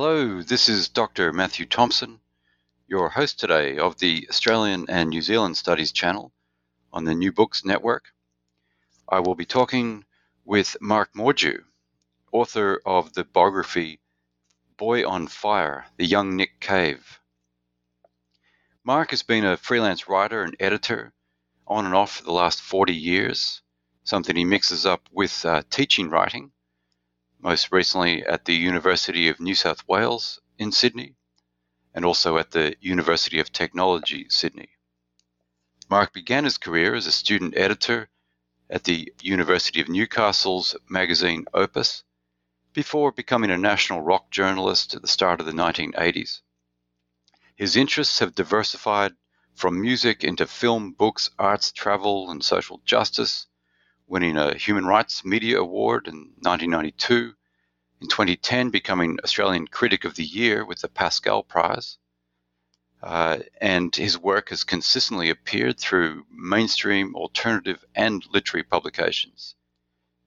[0.00, 1.32] Hello, this is Dr.
[1.32, 2.20] Matthew Thompson,
[2.86, 6.32] your host today of the Australian and New Zealand Studies channel
[6.92, 8.04] on the New Books Network.
[9.08, 10.04] I will be talking
[10.44, 11.64] with Mark Mordue,
[12.30, 13.98] author of the biography
[14.76, 17.18] Boy on Fire The Young Nick Cave.
[18.84, 21.12] Mark has been a freelance writer and editor
[21.66, 23.62] on and off for the last 40 years,
[24.04, 26.52] something he mixes up with uh, teaching writing
[27.40, 31.14] most recently at the University of New South Wales in Sydney,
[31.94, 34.70] and also at the University of Technology, Sydney.
[35.90, 38.10] Mark began his career as a student editor
[38.70, 42.04] at the University of Newcastle's magazine Opus
[42.74, 46.42] before becoming a national rock journalist at the start of the 1980s.
[47.56, 49.16] His interests have diversified
[49.56, 53.47] from music into film, books, arts, travel, and social justice,
[54.08, 57.34] winning a Human Rights Media Award in 1992,
[58.00, 61.98] in 2010 becoming Australian Critic of the Year with the Pascall Prize.
[63.02, 69.54] Uh, and his work has consistently appeared through mainstream, alternative, and literary publications.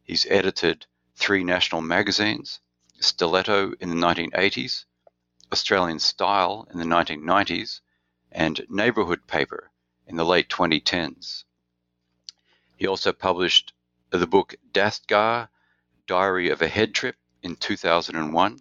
[0.04, 2.60] He's edited three national magazines
[3.00, 4.86] Stiletto in the 1980s,
[5.52, 7.82] Australian Style in the 1990s,
[8.32, 9.72] and Neighbourhood Paper
[10.06, 11.46] in the late 2010s.
[12.82, 13.74] He also published
[14.10, 15.50] the book Dastgah
[16.08, 18.60] Diary of a Head Trip in 2001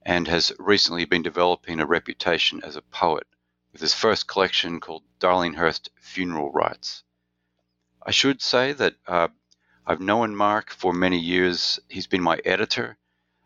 [0.00, 3.26] and has recently been developing a reputation as a poet
[3.70, 7.04] with his first collection called Darlinghurst Funeral Rites.
[8.02, 9.28] I should say that uh,
[9.86, 11.78] I've known Mark for many years.
[11.90, 12.96] He's been my editor,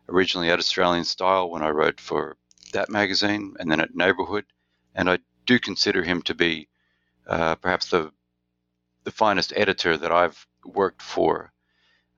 [0.07, 2.37] originally at Australian Style when I wrote for
[2.71, 4.45] that magazine and then at Neighbourhood,
[4.95, 6.69] and I do consider him to be
[7.27, 8.13] uh, perhaps the
[9.07, 11.53] the finest editor that I've worked for.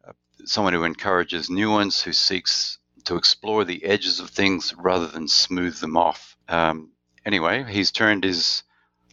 [0.03, 0.13] Uh,
[0.45, 5.77] someone who encourages nuance, who seeks to explore the edges of things rather than smooth
[5.79, 6.35] them off.
[6.47, 6.89] Um,
[7.23, 8.63] anyway, he's turned his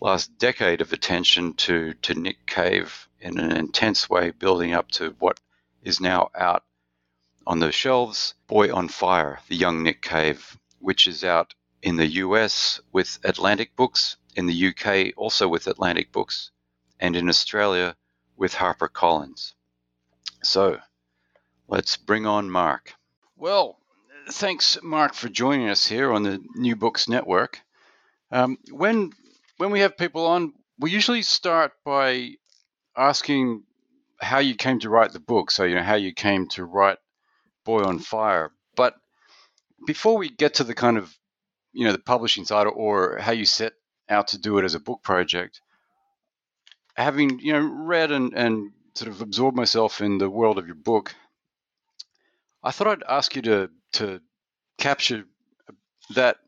[0.01, 5.15] last decade of attention to, to Nick Cave in an intense way, building up to
[5.19, 5.39] what
[5.83, 6.65] is now out
[7.47, 12.09] on the shelves Boy on Fire, The Young Nick Cave, which is out in the
[12.25, 16.53] US with Atlantic Books, in the UK also with Atlantic Books,
[17.01, 17.97] and in Australia
[18.37, 19.53] with HarperCollins.
[20.43, 20.79] So
[21.69, 22.95] let's bring on Mark.
[23.37, 23.79] Well,
[24.31, 27.61] thanks, Mark, for joining us here on the New Books Network.
[28.31, 29.13] Um, when
[29.59, 32.33] when we have people on, we usually start by
[32.97, 33.63] asking
[34.21, 35.51] how you came to write the book.
[35.51, 36.99] So you know how you came to write
[37.65, 38.53] Boy on Fire.
[38.75, 38.95] But
[39.87, 41.17] before we get to the kind of
[41.73, 43.73] you know the publishing side or how you set
[44.09, 45.61] out to do it as a book project,
[46.97, 50.75] having you know read and, and sort of absorbed myself in the world of your
[50.75, 51.15] book,
[52.63, 54.21] I thought I'd ask you to to
[54.79, 55.25] capture
[56.15, 56.39] that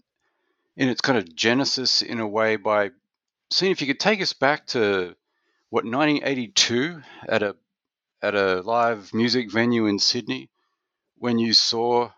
[0.77, 2.91] in its kind of genesis in a way by
[3.53, 5.15] seeing if you could take us back to
[5.71, 7.57] what 1982 at a
[8.23, 10.51] at a live music venue in Sydney
[11.17, 12.11] when you saw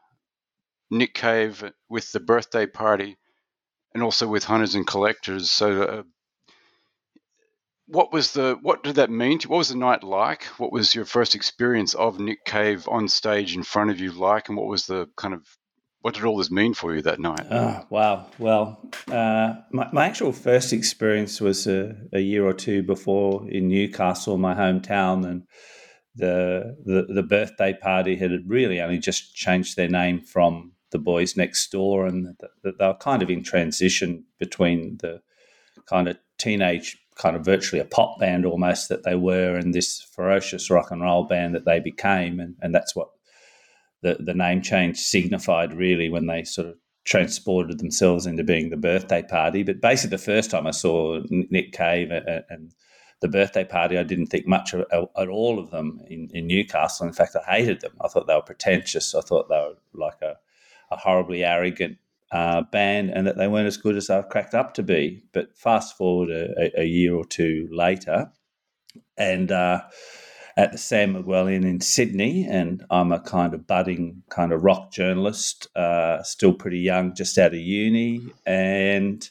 [0.90, 3.16] Nick Cave with the birthday party
[3.94, 5.50] and also with hunters and collectors.
[5.50, 6.02] So uh,
[7.90, 9.50] what was the what did that mean to you?
[9.50, 10.44] What was the night like?
[10.58, 14.48] What was your first experience of Nick Cave on stage in front of you like,
[14.48, 15.44] and what was the kind of
[16.02, 17.46] what did all this mean for you that night?
[17.50, 18.26] Oh, wow.
[18.38, 23.68] Well, uh, my, my, actual first experience was a, a, year or two before in
[23.68, 25.42] Newcastle, my hometown, and
[26.14, 31.36] the, the, the birthday party had really only just changed their name from the boys
[31.36, 35.20] next door, and the, the, they were kind of in transition between the
[35.86, 40.00] kind of teenage kind of virtually a pop band almost that they were and this
[40.00, 43.08] ferocious rock and roll band that they became and, and that's what
[44.02, 48.76] the, the name change signified really when they sort of transported themselves into being the
[48.76, 49.62] birthday party.
[49.62, 52.74] But basically the first time i saw nick cave and, and
[53.20, 57.06] the birthday party i didn't think much of, at all of them in, in newcastle.
[57.06, 57.92] In fact i hated them.
[58.00, 59.14] I thought they were pretentious.
[59.14, 60.36] I thought they were like a,
[60.90, 61.98] a horribly arrogant
[62.32, 65.22] uh, band and that they weren't as good as they've cracked up to be.
[65.32, 68.32] But fast forward a, a year or two later,
[69.16, 69.82] and uh,
[70.56, 74.62] at the Sam Miguel Inn in Sydney, and I'm a kind of budding kind of
[74.62, 79.28] rock journalist, uh, still pretty young, just out of uni, and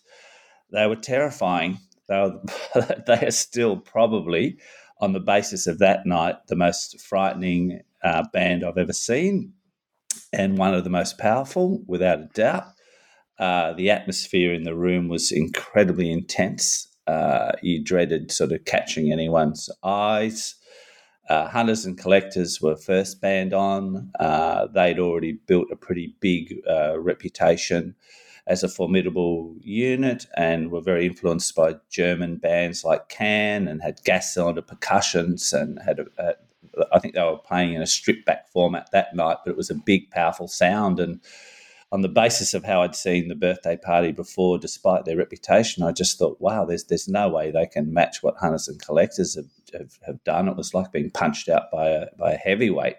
[0.72, 1.78] they were terrifying.
[2.08, 2.42] They were,
[3.08, 4.58] they are still probably,
[5.00, 9.54] on the basis of that night, the most frightening uh, band I've ever seen,
[10.34, 12.66] and one of the most powerful, without a doubt.
[13.40, 16.88] Uh, the atmosphere in the room was incredibly intense.
[17.08, 20.56] Uh, you dreaded sort of catching anyone's eyes.
[21.30, 24.12] Uh, Hunters and Collectors were first band on.
[24.20, 27.96] Uh, they'd already built a pretty big uh, reputation
[28.48, 34.04] as a formidable unit and were very influenced by German bands like Can and had
[34.04, 36.34] gas cylinder percussions and had, a, a,
[36.92, 39.70] I think they were playing in a stripped back format that night, but it was
[39.70, 41.00] a big, powerful sound.
[41.00, 41.22] And
[41.92, 45.92] on the basis of how I'd seen the birthday party before, despite their reputation, I
[45.92, 49.50] just thought, wow, there's there's no way they can match what Hunters and Collectors have,
[49.74, 50.48] have, have done.
[50.48, 52.98] It was like being punched out by a, by a heavyweight.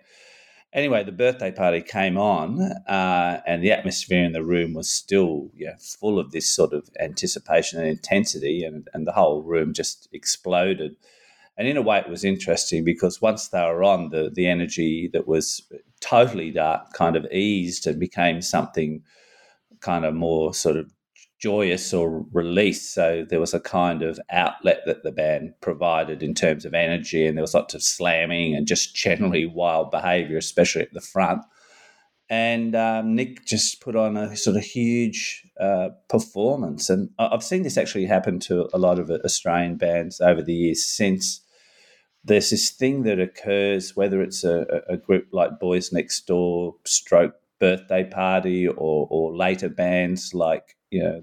[0.73, 5.51] Anyway, the birthday party came on, uh, and the atmosphere in the room was still
[5.55, 9.73] you know, full of this sort of anticipation and intensity, and, and the whole room
[9.73, 10.97] just exploded.
[11.57, 15.11] And in a way, it was interesting because once they were on, the, the energy
[15.13, 15.63] that was
[16.01, 19.03] totally that kind of eased and became something
[19.81, 20.91] kind of more sort of
[21.41, 22.89] joyous or release.
[22.89, 27.27] So there was a kind of outlet that the band provided in terms of energy,
[27.27, 31.43] and there was lots of slamming and just generally wild behaviour, especially at the front.
[32.29, 37.63] And um, Nick just put on a sort of huge uh, performance, and I've seen
[37.63, 41.41] this actually happen to a lot of Australian bands over the years since.
[42.25, 47.35] There's this thing that occurs, whether it's a, a group like Boys Next Door, Stroke
[47.59, 51.23] Birthday Party, or, or later bands like you know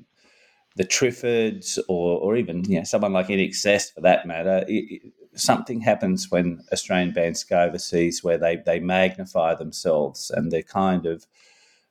[0.75, 4.63] the Triffids or, or even you know someone like INXS for that matter.
[4.67, 10.51] It, it, something happens when Australian bands go overseas where they they magnify themselves and
[10.51, 11.25] they're kind of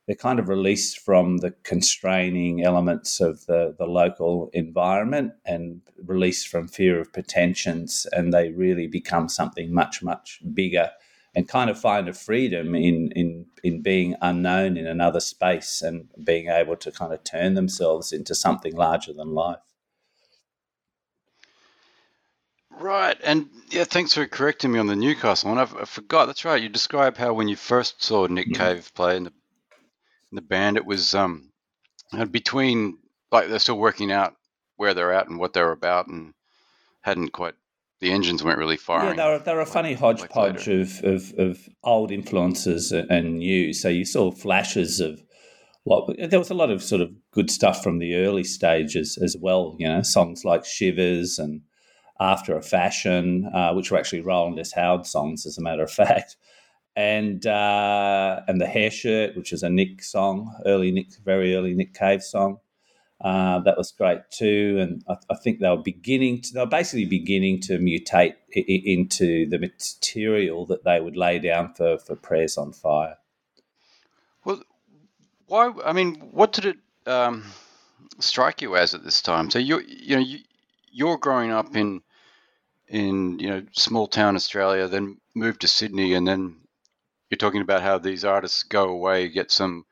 [0.07, 6.47] they're kind of released from the constraining elements of the, the local environment and released
[6.47, 10.89] from fear of pretensions and they really become something much much bigger
[11.35, 16.07] and kind of find a freedom in in in being unknown in another space and
[16.23, 19.59] being able to kind of turn themselves into something larger than life.
[22.79, 25.59] Right, and yeah, thanks for correcting me on the Newcastle one.
[25.59, 26.27] I, I forgot.
[26.27, 26.61] That's right.
[26.61, 28.57] You describe how when you first saw Nick yeah.
[28.57, 29.33] Cave play in the
[30.31, 31.51] the band, it was um
[32.31, 32.97] between
[33.31, 34.35] like they're still working out
[34.77, 36.33] where they're at and what they're about, and
[37.01, 37.55] hadn't quite
[37.99, 39.17] the engines weren't really firing.
[39.17, 43.73] Yeah, they're, they're a funny hodgepodge of, of, of, old influences and new.
[43.73, 45.23] So you saw flashes of
[45.83, 49.35] what there was a lot of sort of good stuff from the early stages as
[49.39, 49.75] well.
[49.79, 51.61] You know, songs like Shivers and
[52.19, 54.73] After a Fashion, uh, which were actually Rowland S.
[54.73, 56.35] Howard songs, as a matter of fact.
[56.97, 61.75] And uh, and the hair shirt, which is a Nick song, early Nick, very early
[61.75, 62.57] Nick Cave song.
[63.21, 66.67] Uh, that was great too, and I, I, think they were beginning to, they were
[66.67, 72.15] basically beginning to mutate I- into the material that they would lay down for, for
[72.15, 73.17] prayers on fire.
[74.45, 74.61] Well,
[75.47, 75.71] why?
[75.83, 76.77] I mean, what did it
[77.07, 77.45] um,
[78.19, 79.49] strike you as at this time?
[79.49, 80.39] So you you know you,
[80.91, 82.01] you're growing up in
[82.87, 86.55] in you know small town Australia, then moved to Sydney, and then
[87.29, 89.85] you're talking about how these artists go away, get some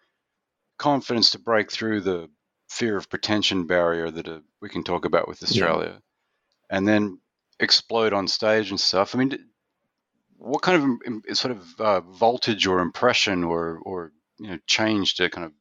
[0.77, 2.29] confidence to break through the
[2.69, 6.77] fear of pretension barrier that uh, we can talk about with Australia, yeah.
[6.77, 7.19] and then
[7.59, 9.15] explode on stage and stuff.
[9.15, 9.37] I mean,
[10.37, 15.29] what kind of sort of uh, voltage or impression or or you know change to
[15.29, 15.53] kind of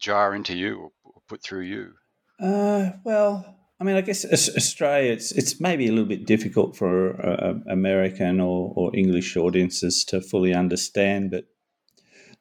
[0.00, 1.92] jar into you or, or put through you?
[2.40, 7.20] Uh, well, I mean, I guess Australia, it's it's maybe a little bit difficult for
[7.24, 11.44] uh, American or, or English audiences to fully understand, but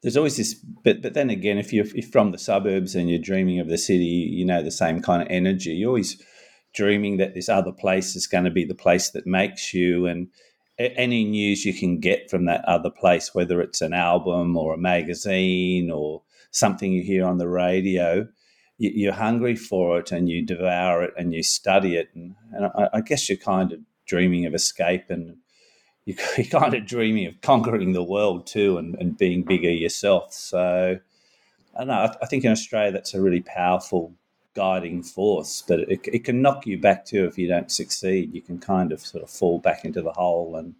[0.01, 0.53] there's always this
[0.83, 3.67] but but then again if you're, if you're from the suburbs and you're dreaming of
[3.67, 5.71] the city you know the same kind of energy.
[5.71, 6.21] You're always
[6.73, 10.27] dreaming that this other place is going to be the place that makes you and
[10.79, 14.77] any news you can get from that other place whether it's an album or a
[14.77, 18.27] magazine or something you hear on the radio
[18.77, 23.01] you're hungry for it and you devour it and you study it and, and I,
[23.01, 25.37] guess you're kind of dreaming of escape and
[26.05, 26.17] you're
[26.49, 30.33] kind of dreaming of conquering the world too and, and being bigger yourself.
[30.33, 30.99] So
[31.75, 32.13] I don't know.
[32.21, 34.13] I, think in Australia that's a really powerful
[34.53, 38.33] guiding force, but it, it can knock you back too if you don't succeed.
[38.33, 40.75] You can kind of sort of fall back into the hole and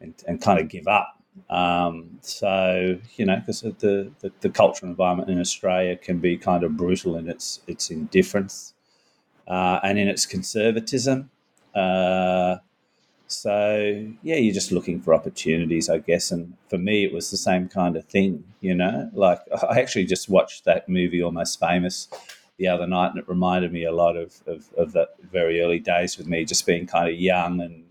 [0.00, 1.22] and, and kind of give up.
[1.50, 6.64] Um, so you know, because the, the, the cultural environment in Australia can be kind
[6.64, 8.74] of brutal in its its indifference
[9.48, 11.30] uh, and in its conservatism.
[11.74, 12.56] Uh,
[13.26, 16.30] So yeah, you're just looking for opportunities, I guess.
[16.30, 19.10] And for me, it was the same kind of thing, you know.
[19.14, 22.08] Like I actually just watched that movie, Almost Famous,
[22.58, 25.78] the other night, and it reminded me a lot of of, of that very early
[25.80, 27.83] days with me, just being kind of young and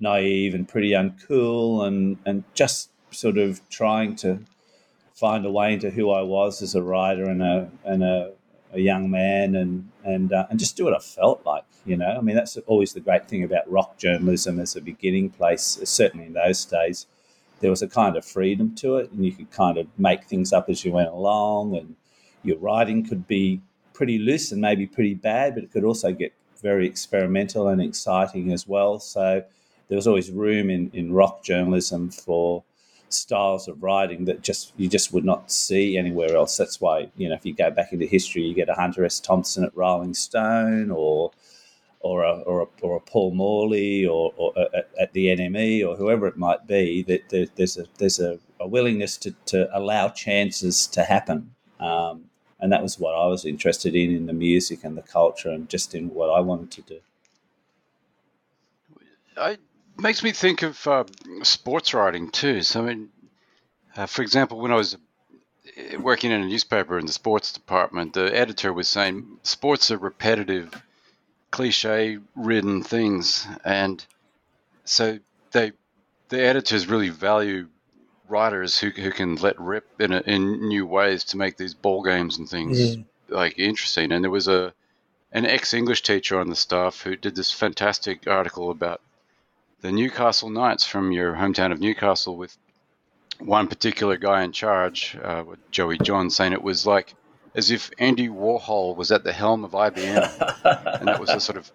[0.00, 4.40] naive and pretty uncool, and and just sort of trying to
[5.14, 8.32] find a way into who I was as a writer and a and a,
[8.72, 11.64] a young man, and and uh, and just do what I felt like.
[11.86, 15.30] You know, I mean, that's always the great thing about rock journalism as a beginning
[15.30, 15.78] place.
[15.84, 17.06] Certainly in those days,
[17.60, 20.52] there was a kind of freedom to it, and you could kind of make things
[20.52, 21.96] up as you went along, and
[22.42, 23.60] your writing could be
[23.92, 28.52] pretty loose and maybe pretty bad, but it could also get very experimental and exciting
[28.52, 28.98] as well.
[28.98, 29.44] So
[29.88, 32.64] there was always room in, in rock journalism for
[33.08, 36.56] styles of writing that just you just would not see anywhere else.
[36.56, 39.20] That's why you know if you go back into history, you get a Hunter S.
[39.20, 41.30] Thompson at Rolling Stone, or
[42.00, 44.52] or a, or a, or a Paul Morley, or, or
[45.00, 47.02] at, the NME, or whoever it might be.
[47.02, 52.24] That there, there's a there's a, a, willingness to, to allow chances to happen, um,
[52.60, 55.68] and that was what I was interested in in the music and the culture, and
[55.68, 57.00] just in what I wanted to do.
[59.36, 59.56] I
[59.96, 61.04] makes me think of uh,
[61.42, 62.62] sports writing too.
[62.62, 63.08] So, I mean,
[63.96, 68.14] uh, for example, when I was uh, working in a newspaper in the sports department,
[68.14, 70.74] the editor was saying sports are repetitive,
[71.50, 74.04] cliche-ridden things, and
[74.84, 75.18] so
[75.52, 75.72] they
[76.28, 77.68] the editors really value
[78.28, 82.02] writers who, who can let rip in a, in new ways to make these ball
[82.02, 83.02] games and things yeah.
[83.28, 84.12] like interesting.
[84.12, 84.72] And there was a
[85.32, 89.00] an ex English teacher on the staff who did this fantastic article about
[89.84, 92.56] the Newcastle Knights from your hometown of Newcastle with
[93.38, 97.14] one particular guy in charge, uh, Joey John, saying it was like
[97.54, 101.58] as if Andy Warhol was at the helm of IBM, and that was the sort
[101.58, 101.70] of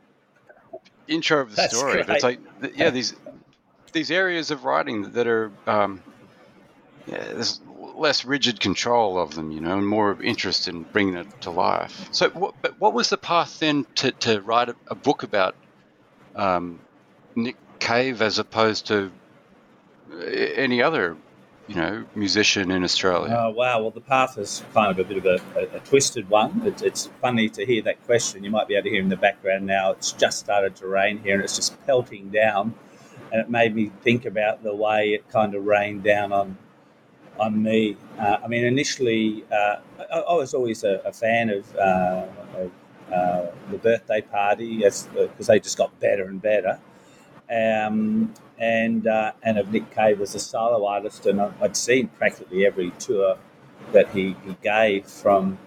[1.07, 2.01] intro of the That's story.
[2.01, 2.39] But it's like,
[2.73, 3.13] yeah, these
[3.91, 6.01] these areas of writing that are um,
[7.05, 7.61] yeah, there's
[7.95, 11.51] less rigid control of them, you know, and more of interest in bringing it to
[11.51, 12.09] life.
[12.11, 15.53] So, what, but what was the path then to, to write a, a book about
[16.35, 16.79] um,
[17.35, 19.11] Nick Cave as opposed to
[20.21, 21.15] any other,
[21.67, 23.35] you know, musician in Australia?
[23.37, 23.81] Oh, wow.
[23.81, 26.61] Well, the path is kind of a bit of a, a, a twisted one.
[26.65, 28.43] It, it's funny to hear that question.
[28.43, 29.91] You might be able to hear in the background now.
[29.91, 32.73] It's just started to rain here and it's just pelting down.
[33.31, 36.57] And it made me think about the way it kind of rained down on
[37.39, 37.95] on me.
[38.19, 39.77] Uh, I mean, initially, uh,
[40.11, 42.25] I, I, was always a, a fan of, uh,
[42.57, 42.71] of
[43.13, 45.07] uh, the birthday party because
[45.47, 46.79] they just got better and better
[47.49, 52.65] um, and uh, and of Nick Cave as a solo artist, and I'd seen practically
[52.65, 53.37] every tour
[53.91, 55.57] that he, he gave from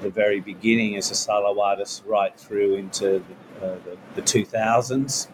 [0.00, 3.22] the very beginning as a solo artist right through into
[3.60, 5.28] the, uh, the, the 2000s.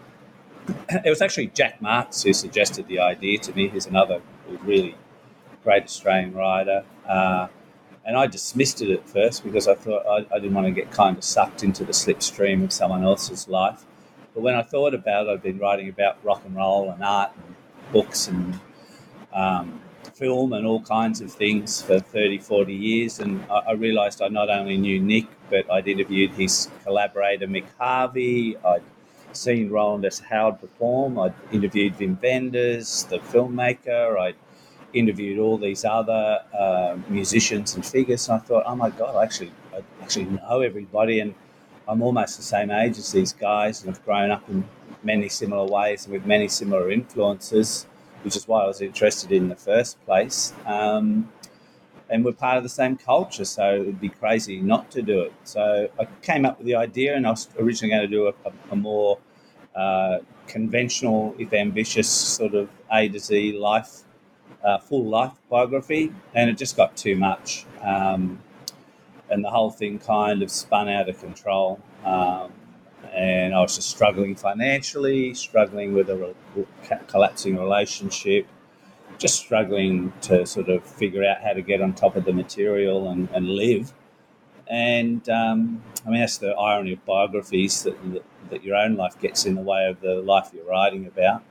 [0.88, 3.68] It was actually Jack Marx who suggested the idea to me.
[3.68, 4.23] He's another
[4.62, 4.94] really
[5.62, 6.85] great Australian writer.
[7.06, 7.49] Uh,
[8.06, 10.90] and I dismissed it at first because I thought I, I, didn't want to get
[10.90, 13.85] kind of sucked into the slipstream of someone else's life.
[14.34, 17.30] But when I thought about it, I've been writing about rock and roll and art
[17.36, 17.54] and
[17.92, 18.58] books and
[19.32, 19.80] um,
[20.14, 23.20] film and all kinds of things for 30, 40 years.
[23.20, 27.64] And I, I, realised I not only knew Nick, but I'd interviewed his collaborator, Mick
[27.78, 28.56] Harvey.
[28.58, 28.82] I'd
[29.32, 30.18] seen Rowland S.
[30.18, 31.18] Howard perform.
[31.18, 34.18] I'd interviewed Wim Wenders, the filmmaker.
[34.18, 34.36] I'd
[34.92, 38.28] interviewed all these other uh, musicians and figures.
[38.28, 41.20] And I thought, oh my God, I actually, I actually know everybody.
[41.20, 41.34] And
[41.88, 44.64] I'm almost the same age as these guys and have grown up in
[45.02, 47.86] many similar ways and with many similar influences,
[48.22, 50.52] which is why I was interested in the first place.
[50.66, 51.30] Um,
[52.10, 55.20] and we're part of the same culture, so it would be crazy not to do
[55.20, 55.32] it.
[55.44, 58.34] So I came up with the idea, and I was originally going to do a,
[58.48, 59.18] a, a more
[59.74, 64.02] uh, conventional, if ambitious, sort of A to Z life,
[64.62, 67.64] uh, full life biography, and it just got too much.
[67.82, 68.38] Um,
[69.34, 71.80] and the whole thing kind of spun out of control.
[72.04, 72.52] Um,
[73.12, 78.46] and I was just struggling financially, struggling with a re- collapsing relationship,
[79.18, 83.10] just struggling to sort of figure out how to get on top of the material
[83.10, 83.92] and, and live.
[84.68, 89.20] And um, I mean, that's the irony of biographies that, that, that your own life
[89.20, 91.42] gets in the way of the life you're writing about.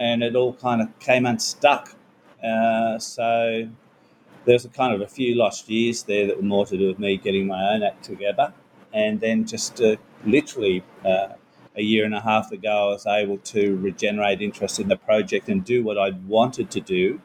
[0.00, 1.94] And it all kind of came unstuck.
[2.42, 3.68] Uh, so
[4.44, 6.98] there's a kind of a few lost years there that were more to do with
[6.98, 8.52] me getting my own act together.
[8.92, 11.28] And then just uh, literally uh,
[11.76, 15.48] a year and a half ago, I was able to regenerate interest in the project
[15.48, 17.20] and do what I'd wanted to do,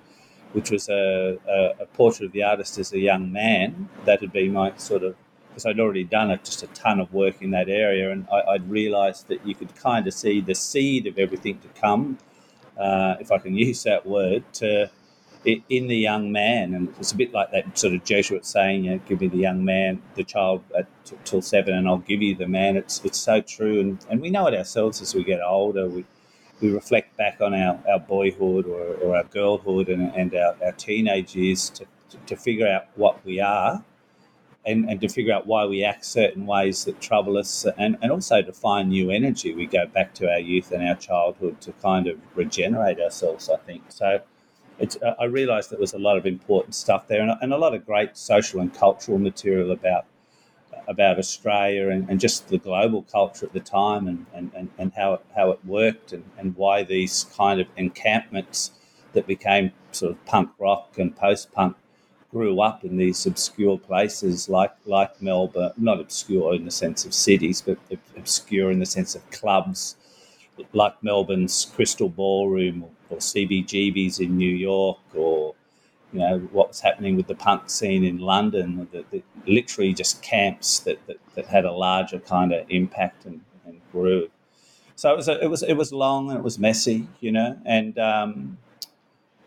[0.53, 3.89] which was a, a, a portrait of the artist as a young man.
[4.05, 5.15] That had been my sort of
[5.49, 8.51] because I'd already done a, just a ton of work in that area, and I,
[8.51, 12.19] would realised that you could kind of see the seed of everything to come,
[12.79, 14.91] uh, if I can use that word, to
[15.47, 18.91] in the young man, and it's a bit like that sort of Jesuit saying, you
[18.91, 22.21] know, "Give me the young man, the child at, t- till seven, and I'll give
[22.21, 25.23] you the man." It's it's so true, and, and we know it ourselves as we
[25.23, 25.87] get older.
[25.87, 26.05] We
[26.61, 30.71] we reflect back on our, our boyhood or, or our girlhood and, and our, our
[30.71, 33.83] teenage years to, to, to figure out what we are
[34.65, 38.11] and, and to figure out why we act certain ways that trouble us and, and
[38.11, 39.53] also to find new energy.
[39.53, 43.57] We go back to our youth and our childhood to kind of regenerate ourselves, I
[43.57, 43.83] think.
[43.89, 44.21] So
[44.79, 47.73] it's, I realised there was a lot of important stuff there and, and a lot
[47.73, 50.05] of great social and cultural material about
[50.87, 54.93] about Australia and, and just the global culture at the time and, and, and, and
[54.93, 58.71] how, it, how it worked and, and why these kind of encampments
[59.13, 61.75] that became sort of punk rock and post punk
[62.31, 67.13] grew up in these obscure places like like Melbourne, not obscure in the sense of
[67.13, 67.77] cities, but
[68.15, 69.95] obscure in the sense of clubs,
[70.73, 75.55] like Melbourne's Crystal Ballroom or, or CBGB's in New York, or
[76.13, 81.05] you know what's happening with the punk scene in London, the, literally just camps that,
[81.07, 84.29] that, that had a larger kind of impact and, and grew.
[84.95, 87.57] So it was a, it was it was long and it was messy, you know,
[87.65, 88.57] and um,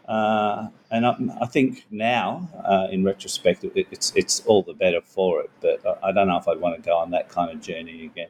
[0.07, 5.01] uh, and I, I, think now, uh, in retrospect, it, it's it's all the better
[5.01, 5.51] for it.
[5.61, 8.07] But I, I don't know if I'd want to go on that kind of journey
[8.07, 8.29] again.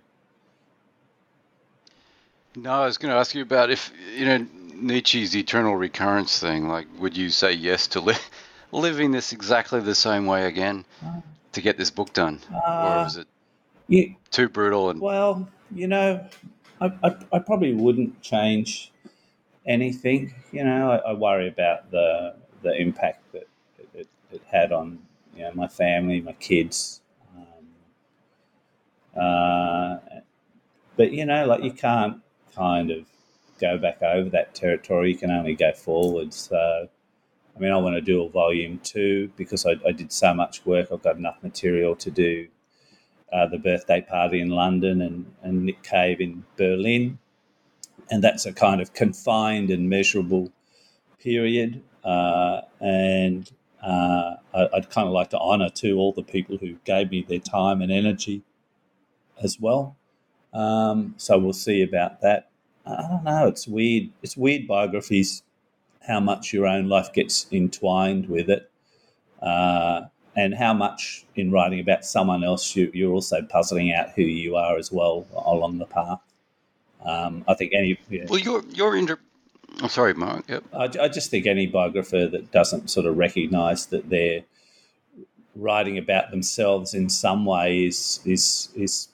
[2.56, 4.46] No, I was going to ask you about if you know
[4.80, 6.68] Nietzsche's eternal recurrence thing.
[6.68, 8.14] Like, would you say yes to li-
[8.72, 10.84] living this exactly the same way again
[11.52, 13.26] to get this book done, uh, or is it
[13.88, 14.90] you, too brutal?
[14.90, 16.25] And well, you know,
[16.80, 18.92] I, I, I probably wouldn't change
[19.66, 20.34] anything.
[20.52, 23.49] You know, I, I worry about the the impact that
[23.94, 24.99] it, it, had on
[25.34, 27.00] you know my family, my kids.
[27.37, 29.99] Um, uh,
[30.96, 32.20] but you know, like you can't
[32.54, 33.06] kind of
[33.61, 35.12] go back over that territory.
[35.12, 36.33] You can only go forward.
[36.35, 36.88] So,
[37.57, 40.64] I mean, I want to do a volume two because I, I did so much
[40.67, 40.88] work.
[40.93, 42.49] I've got enough material to do
[43.33, 47.19] uh, the birthday party in London and, and Nick Cave in Berlin
[48.11, 50.50] and that's a kind of confined and measurable
[51.23, 51.82] period.
[52.04, 53.50] Uh, and
[53.82, 57.25] uh, I, would kind of like to honour to all the people who gave me
[57.26, 58.43] their time and energy
[59.43, 59.97] as well.
[60.52, 62.50] Um, so we'll see about that.
[62.86, 63.47] I don't know.
[63.47, 64.10] It's weird.
[64.23, 65.43] It's weird biographies.
[66.06, 68.71] How much your own life gets entwined with it,
[69.43, 70.02] uh,
[70.34, 74.56] and how much in writing about someone else you, you're also puzzling out who you
[74.56, 76.21] are as well along the path.
[77.04, 77.99] Um, I think any.
[78.08, 79.19] You know, well, you're you're inter-
[79.82, 80.49] oh, sorry, Mark.
[80.49, 80.64] Yep.
[80.73, 84.43] I, I just think any biographer that doesn't sort of recognise that they're
[85.54, 89.08] writing about themselves in some way is is is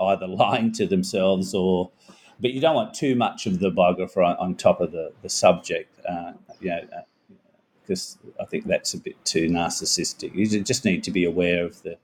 [0.00, 1.90] either lying to themselves or.
[2.42, 5.28] But you don't want too much of the biographer on, on top of the the
[5.28, 5.88] subject.
[6.06, 6.82] Uh, you know,
[7.82, 10.34] because uh, I think that's a bit too narcissistic.
[10.34, 11.98] You just need to be aware of the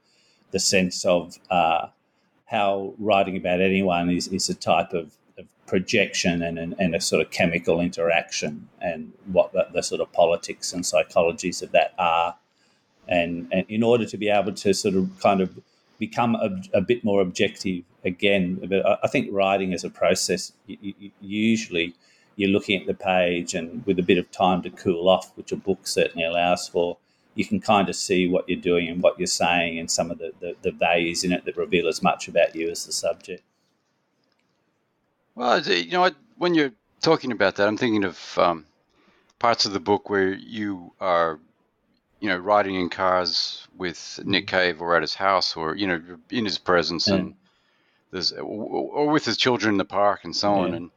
[0.53, 1.89] the sense of uh,
[2.47, 7.01] how writing about anyone is, is a type of, of projection and, and, and, a
[7.01, 11.93] sort of chemical interaction and what the, the, sort of politics and psychologies of that
[11.99, 12.35] are.
[13.07, 15.59] And, and in order to be able to sort of kind of
[15.99, 20.53] become a, a bit more objective again, but I think writing as a process,
[21.21, 21.95] usually
[22.37, 25.53] you're looking at the page and with a bit of time to cool off, which
[25.53, 26.97] a book certainly allows for,
[27.35, 30.19] you can kind of see what you're doing and what you're saying and some of
[30.19, 33.43] the, the, the values in it that reveal as much about you as the subject.
[35.35, 38.65] Well, you know, when you're talking about that, I'm thinking of um,
[39.39, 41.39] parts of the book where you are,
[42.21, 44.57] you know, riding in cars with Nick mm-hmm.
[44.57, 47.15] Cave or at his house or, you know, in his presence yeah.
[47.15, 47.35] and
[48.11, 50.75] there's, or with his children in the park and so on.
[50.75, 50.91] And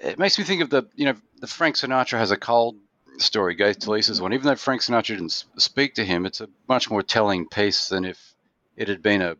[0.00, 2.76] it makes me think of the, you know, the Frank Sinatra has a cold
[3.18, 6.90] story, Gay Talese's one, even though Frank Sinatra didn't speak to him, it's a much
[6.90, 8.34] more telling piece than if
[8.76, 9.36] it had been a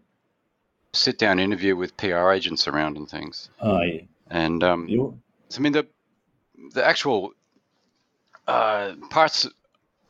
[0.93, 3.51] sit down interview with PR agents around and things.
[3.61, 4.03] Oh, yeah.
[4.31, 4.89] And um,
[5.49, 5.87] so, I mean, the
[6.73, 7.33] the actual
[8.47, 9.47] uh, parts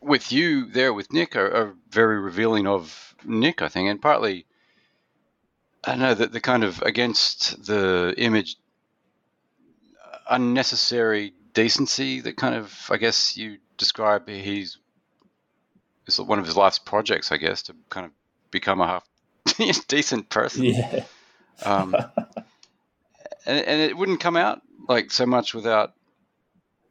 [0.01, 4.47] with you there with Nick are, are, very revealing of Nick, I think, and partly.
[5.87, 8.57] I know that the kind of against the image
[10.29, 14.79] unnecessary decency that kind of I guess you describe he's
[16.07, 18.13] is one of his life's projects, I guess, to kind of
[18.51, 19.09] become a half
[19.89, 20.65] decent person.
[20.65, 21.05] Yeah.
[21.65, 21.95] um,
[23.47, 25.95] and, and it wouldn't come out like so much without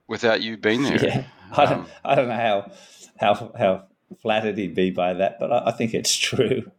[0.07, 1.03] without you being there.
[1.03, 1.25] Yeah.
[1.55, 2.71] I don't, um, I don't know how
[3.19, 3.83] how how
[4.21, 6.71] flattered he'd be by that, but I, I think it's true.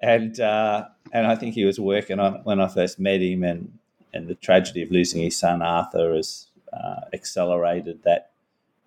[0.00, 3.78] and uh, and I think he was working on when I first met him, and
[4.12, 8.30] and the tragedy of losing his son Arthur has uh, accelerated that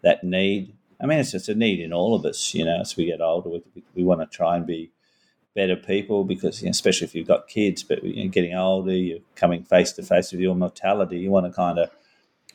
[0.02, 0.74] that need.
[1.02, 2.80] I mean, it's just a need in all of us, you know.
[2.80, 3.62] As we get older, we,
[3.96, 4.92] we want to try and be
[5.56, 8.94] better people because, you know, especially if you've got kids, but you know, getting older,
[8.94, 11.20] you're coming face to face with your mortality.
[11.20, 11.90] You want to kind of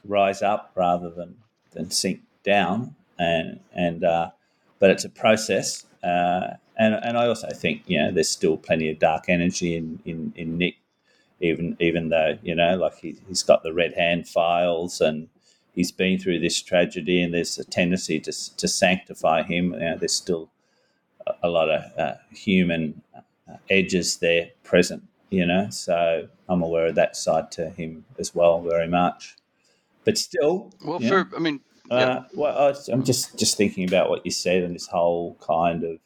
[0.05, 1.37] rise up rather than
[1.73, 4.31] than sink down, and and uh,
[4.79, 5.85] but it's a process.
[6.03, 10.01] Uh, and and I also think you know there's still plenty of dark energy in
[10.05, 10.77] in, in Nick,
[11.41, 15.29] even even though you know like he, he's got the red hand files and
[15.75, 19.75] he's been through this tragedy and there's a tendency to to sanctify him.
[19.75, 20.51] You know, there's still
[21.27, 25.03] a, a lot of uh, human uh, edges there present.
[25.31, 29.37] You know, so I'm aware of that side to him as well, very much.
[30.05, 31.61] But still, well, for know, I mean,
[31.91, 35.99] uh, well, I'm just just thinking about what you said and this whole kind of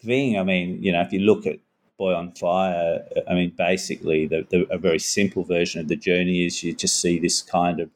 [0.00, 0.38] thing.
[0.38, 1.58] I mean, you know, if you look at
[1.98, 6.46] Boy on Fire, I mean, basically, the, the, a very simple version of the journey
[6.46, 7.90] is you just see this kind of,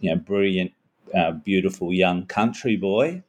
[0.00, 0.72] you know, brilliant,
[1.14, 3.22] uh, beautiful young country boy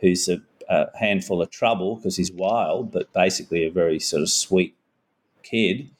[0.00, 4.30] who's a, a handful of trouble because he's wild, but basically a very sort of
[4.30, 4.76] sweet
[5.42, 5.90] kid.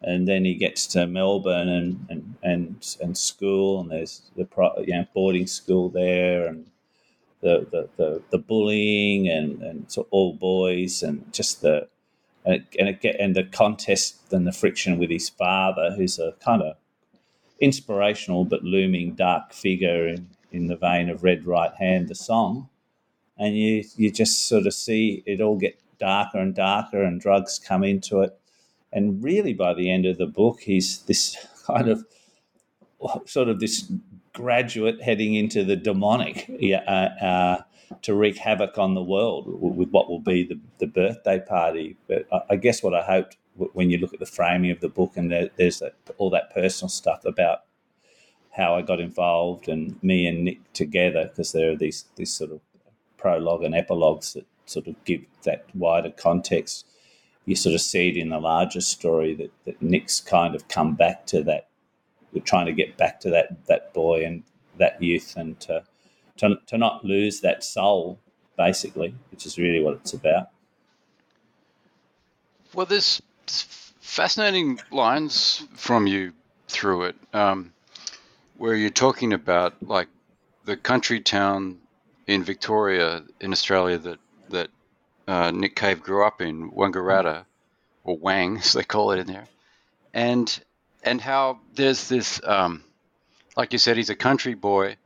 [0.00, 4.46] And then he gets to Melbourne and, and, and, and school, and there's the
[4.86, 6.66] you know, boarding school there, and
[7.40, 11.88] the the, the, the bullying and, and so all boys and just the
[12.44, 16.18] and it, and it get, and the contest and the friction with his father, who's
[16.18, 16.76] a kind of
[17.60, 22.68] inspirational but looming dark figure in, in the vein of Red Right Hand, the song,
[23.36, 27.58] and you you just sort of see it all get darker and darker, and drugs
[27.58, 28.38] come into it,
[28.92, 32.04] and really by the end of the book, he's this kind of
[33.26, 33.92] sort of this
[34.38, 37.62] graduate heading into the demonic uh, uh,
[38.02, 41.96] to wreak havoc on the world with what will be the, the birthday party.
[42.06, 43.36] But I, I, guess what I hoped
[43.72, 46.54] when you look at the framing of the book and there, there's that, all that
[46.54, 47.62] personal stuff about
[48.52, 52.52] how I got involved and me and Nick together, because there are these, these sort
[52.52, 52.60] of
[53.16, 56.86] prologue and epilogues that sort of give that wider context.
[57.44, 60.94] You sort of see it in the larger story that, that Nick's kind of come
[60.94, 61.67] back to that
[62.32, 64.42] we're trying to get back to that that boy and
[64.78, 65.82] that youth and to
[66.36, 68.18] to, to not lose that soul
[68.56, 70.48] basically which is really what it's about.
[72.74, 73.22] Well there's
[74.00, 76.32] fascinating lines from you
[76.68, 77.72] through it um,
[78.56, 80.08] where you're talking about like
[80.64, 81.78] the country town
[82.26, 84.18] in Victoria in Australia that
[84.50, 84.68] that
[85.26, 87.44] uh, Nick Cave grew up in Wangaratta
[88.04, 89.46] or Wang as they call it in there.
[90.14, 90.60] And
[91.08, 92.84] and how there's this, um,
[93.56, 94.96] like you said, he's a country boy,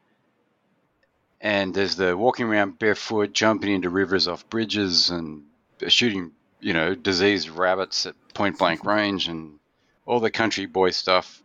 [1.40, 5.44] and there's the walking around barefoot, jumping into rivers off bridges, and
[5.88, 9.58] shooting, you know, diseased rabbits at point blank range, and
[10.04, 11.40] all the country boy stuff.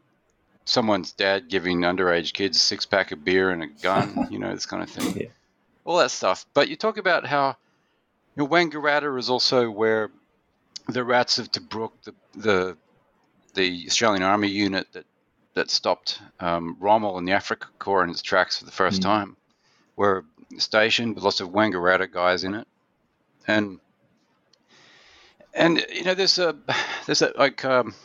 [0.66, 4.54] Someone's dad giving underage kids a six pack of beer and a gun, you know,
[4.54, 5.22] this kind of thing.
[5.22, 5.28] Yeah.
[5.86, 6.46] All that stuff.
[6.54, 7.56] But you talk about how
[8.36, 10.10] you know, Wangaratta is also where
[10.90, 12.78] the rats of Tobruk, the, the
[13.58, 15.06] the Australian Army unit that
[15.56, 19.06] that stopped um, Rommel and the Afrika Korps in its tracks for the first mm.
[19.06, 19.36] time
[19.96, 20.24] were
[20.60, 22.68] stationed with lots of Wangaratta guys in it,
[23.48, 23.80] and
[25.54, 26.56] and you know there's a
[27.06, 27.96] there's that like um,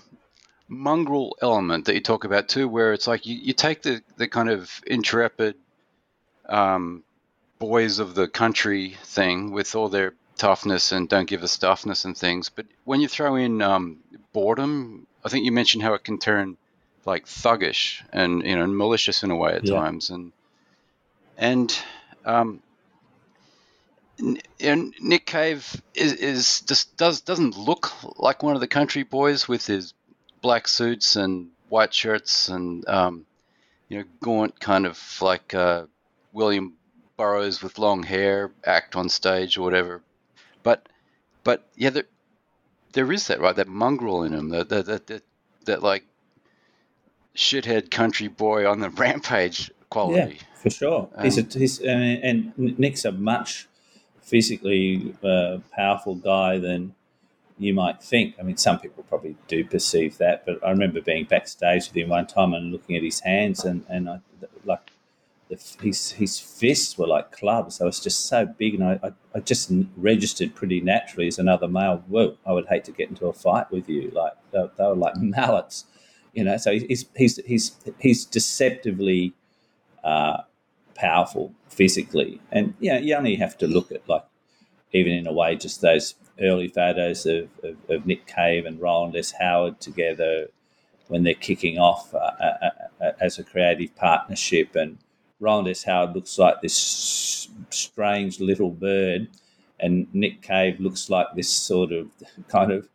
[0.67, 4.27] mongrel element that you talk about too, where it's like you, you take the the
[4.27, 5.55] kind of intrepid
[6.49, 7.05] um,
[7.59, 12.17] boys of the country thing with all their toughness and don't give a stuffness and
[12.17, 13.99] things, but when you throw in um,
[14.33, 16.57] boredom I think you mentioned how it can turn
[17.05, 19.75] like thuggish and you know malicious in a way at yeah.
[19.75, 20.33] times, and
[21.37, 21.77] and
[22.25, 22.63] um,
[24.61, 29.49] and Nick Cave is, is just does doesn't look like one of the country boys
[29.49, 29.95] with his
[30.41, 33.27] black suits and white shirts and um,
[33.89, 35.85] you know gaunt kind of like uh,
[36.33, 36.75] William
[37.17, 40.03] Burroughs with long hair act on stage or whatever.
[40.63, 40.89] But
[41.45, 42.05] but yeah, there,
[42.93, 45.23] there is that right, that mongrel in him, that that that, that,
[45.65, 46.05] that like
[47.35, 50.37] shithead country boy on the rampage quality.
[50.37, 51.09] Yeah, for sure.
[51.15, 53.69] Um, he's a he's and, and Nick's a much
[54.21, 56.95] physically uh, powerful guy than
[57.59, 58.35] you might think.
[58.39, 62.09] I mean, some people probably do perceive that, but I remember being backstage with him
[62.09, 64.21] one time and looking at his hands, and and I,
[64.65, 64.92] like
[65.81, 67.79] his his fists were like clubs.
[67.79, 71.69] They was just so big, and I, I, I, just registered pretty naturally as another
[71.69, 72.05] male.
[72.09, 74.11] Whoa, I would hate to get into a fight with you.
[74.11, 75.85] Like they, they were like mallets,
[76.33, 76.57] you know.
[76.57, 79.35] So he's he's he's he's deceptively
[80.05, 80.43] uh,
[80.95, 84.25] powerful physically, and you know you only have to look at like
[84.93, 89.17] even in a way, just those early photos of, of, of Nick Cave and Rowland
[89.17, 89.33] S.
[89.33, 90.49] Howard together
[91.09, 94.75] when they're kicking off uh, uh, uh, as a creative partnership.
[94.77, 94.99] And
[95.43, 95.83] Rowland S.
[95.83, 99.29] Howard looks like this strange little bird,
[99.81, 102.09] and Nick Cave looks like this sort of
[102.49, 102.89] kind of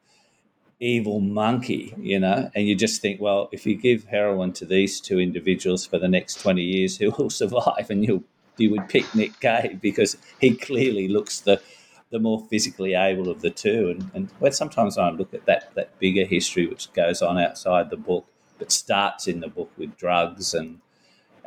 [0.79, 5.01] evil monkey, you know, and you just think, well, if you give heroin to these
[5.01, 7.89] two individuals for the next 20 years, who will survive?
[7.89, 8.23] And you
[8.57, 11.61] you would pick Nick Cave because he clearly looks the
[12.09, 13.89] the more physically able of the two.
[13.89, 17.89] And, and when sometimes I look at that that bigger history which goes on outside
[17.89, 18.25] the book,
[18.57, 20.79] but starts in the book with drugs and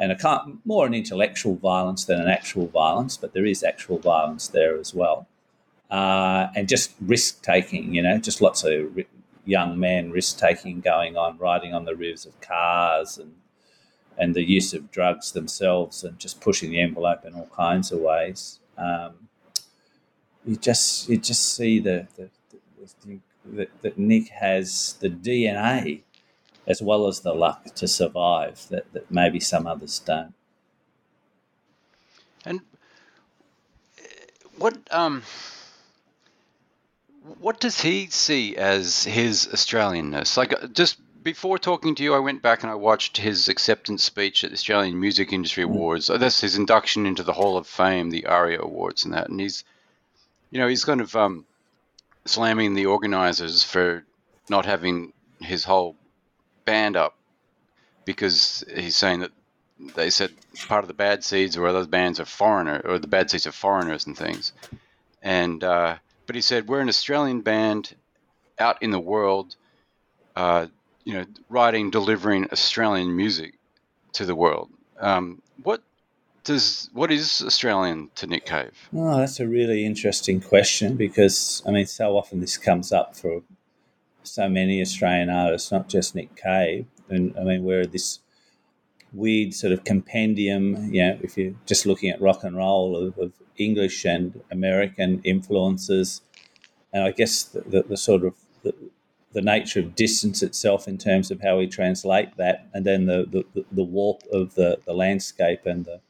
[0.00, 4.48] and a more an intellectual violence than an actual violence, but there is actual violence
[4.48, 5.28] there as well.
[5.90, 8.98] Uh, and just risk taking, you know, just lots of
[9.44, 13.34] young men risk taking going on, riding on the roofs of cars and
[14.16, 18.00] and the use of drugs themselves and just pushing the envelope in all kinds of
[18.00, 18.58] ways.
[18.76, 19.28] Um,
[20.44, 23.20] you just you just see the, the, the,
[23.54, 26.02] the that Nick has the DNA
[26.66, 30.34] as well as the luck to survive that, that maybe some others don't.
[32.44, 32.60] And
[34.56, 35.22] what um
[37.38, 40.36] what does he see as his Australianness?
[40.36, 44.02] Like, uh, just before talking to you, I went back and I watched his acceptance
[44.02, 45.68] speech at the Australian Music Industry mm.
[45.68, 46.08] Awards.
[46.08, 46.18] Mm.
[46.18, 49.28] That's his induction into the Hall of Fame, the ARIA Awards, and that.
[49.28, 49.64] And he's,
[50.50, 51.44] you know, he's kind of um,
[52.24, 54.04] slamming the organisers for
[54.48, 55.96] not having his whole
[56.70, 57.16] band up
[58.04, 59.32] because he's saying that
[59.96, 60.30] they said
[60.68, 63.52] part of the Bad Seeds or other bands are foreigner or the Bad Seeds are
[63.52, 64.52] foreigners and things.
[65.20, 67.94] And uh, but he said we're an Australian band
[68.58, 69.56] out in the world,
[70.36, 70.66] uh,
[71.04, 73.54] you know, writing, delivering Australian music
[74.12, 74.70] to the world.
[75.00, 75.82] Um, what
[76.44, 78.76] does what is Australian to Nick Cave?
[78.94, 83.42] Oh, that's a really interesting question because I mean, so often this comes up for
[84.30, 86.86] so many Australian artists, not just Nick Cave.
[87.08, 88.20] And I mean, we're this
[89.12, 93.18] weird sort of compendium, you know, if you're just looking at rock and roll of,
[93.18, 96.22] of English and American influences,
[96.92, 98.72] and I guess the, the, the sort of the,
[99.32, 103.44] the, nature of distance itself in terms of how we translate that, and then the,
[103.54, 106.00] the, the warp of the, the landscape and the,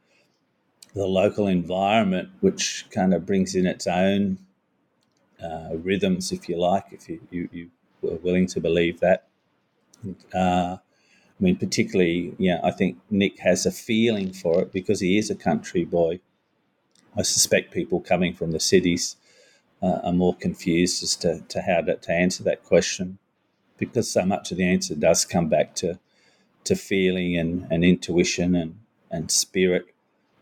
[0.94, 4.38] the local environment, which kind of brings in its own
[5.42, 7.70] uh, rhythms, if you like, if you, you, you
[8.02, 9.28] were willing to believe that.
[10.34, 15.18] Uh, I mean, particularly, yeah, I think Nick has a feeling for it because he
[15.18, 16.20] is a country boy.
[17.16, 19.16] I suspect people coming from the cities
[19.82, 23.18] uh, are more confused as to, to how to, to answer that question
[23.78, 25.98] because so much of the answer does come back to
[26.64, 28.78] to feeling and, and intuition and,
[29.10, 29.86] and spirit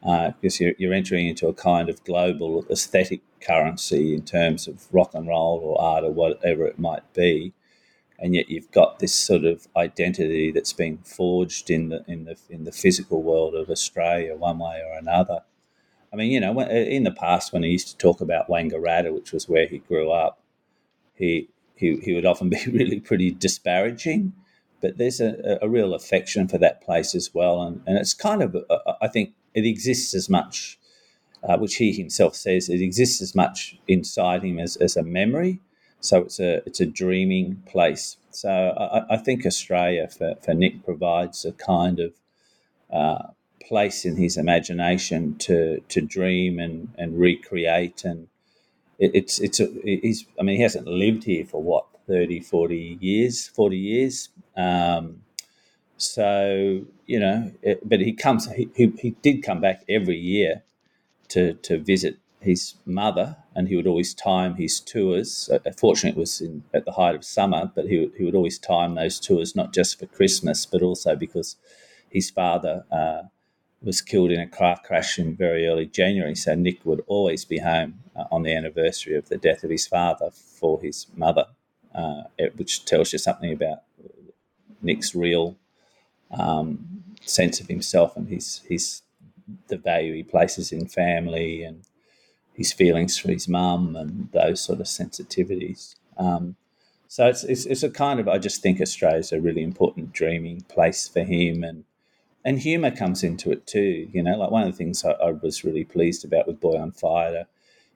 [0.02, 4.86] uh, because you're, you're entering into a kind of global aesthetic currency in terms of
[4.92, 7.52] rock and roll or art or whatever it might be
[8.18, 12.36] and yet you've got this sort of identity that's being forged in the in the
[12.50, 15.42] in the physical world of Australia, one way or another.
[16.12, 19.32] I mean, you know, in the past when he used to talk about Wangaratta, which
[19.32, 20.40] was where he grew up,
[21.14, 24.32] he he, he would often be really pretty disparaging.
[24.80, 28.42] But there's a, a real affection for that place as well, and, and it's kind
[28.42, 30.78] of uh, I think it exists as much,
[31.42, 35.60] uh, which he himself says it exists as much inside him as, as a memory.
[36.00, 38.16] So it's a it's a dreaming place.
[38.30, 42.12] So I, I think Australia for, for Nick provides a kind of
[42.92, 43.28] uh,
[43.66, 48.04] place in his imagination to to dream and, and recreate.
[48.04, 48.28] And
[48.98, 52.98] it, it's it's a, he's I mean he hasn't lived here for what 30 40
[53.00, 54.28] years 40 years?
[54.56, 55.22] Um,
[55.96, 60.62] so you know it, but he comes he, he, he did come back every year
[61.28, 65.50] to to visit his mother, and he would always time his tours.
[65.52, 68.58] Uh, fortunately, it was in, at the height of summer, but he, he would always
[68.58, 71.56] time those tours not just for Christmas, but also because
[72.08, 73.22] his father uh,
[73.82, 76.34] was killed in a car crash in very early January.
[76.34, 79.86] So Nick would always be home uh, on the anniversary of the death of his
[79.86, 81.46] father for his mother,
[81.94, 82.22] uh,
[82.56, 83.82] which tells you something about
[84.82, 85.56] Nick's real
[86.30, 89.02] um, sense of himself and his his
[89.68, 91.82] the value he places in family and
[92.54, 95.94] his feelings for his mum and those sort of sensitivities.
[96.16, 96.56] Um,
[97.06, 100.62] so it's, it's, it's a kind of I just think Australia's a really important dreaming
[100.62, 101.84] place for him and
[102.44, 104.08] and humour comes into it too.
[104.12, 106.78] You know, like one of the things I, I, was really pleased about with Boy
[106.78, 107.46] on Fire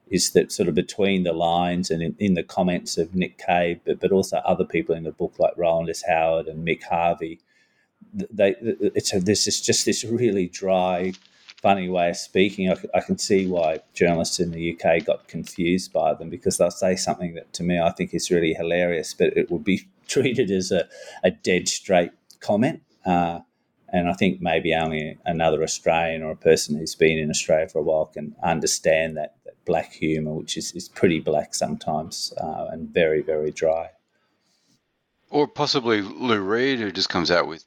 [0.09, 3.79] is that sort of between the lines and in, in, the comments of Nick Cave,
[3.85, 6.03] but but also other people in the book like Rowland S.
[6.07, 7.39] Howard and Mick Harvey,
[8.13, 11.13] they it's a, this is just this really dry
[11.63, 12.69] funny way of speaking.
[12.69, 16.69] I, I, can see why journalists in the UK got confused by them because they'll
[16.69, 20.51] say something that to me I think is really hilarious, but it would be treated
[20.51, 20.87] as a,
[21.23, 22.83] a dead straight comment.
[23.05, 23.39] Uh,
[23.93, 27.79] and I think maybe only another Australian or a person who's been in Australia for
[27.79, 32.67] a while can understand that, that black humour, which is, is pretty black sometimes uh,
[32.71, 33.91] and very, very dry.
[35.29, 37.63] Or possibly Lou Reed, who just comes out with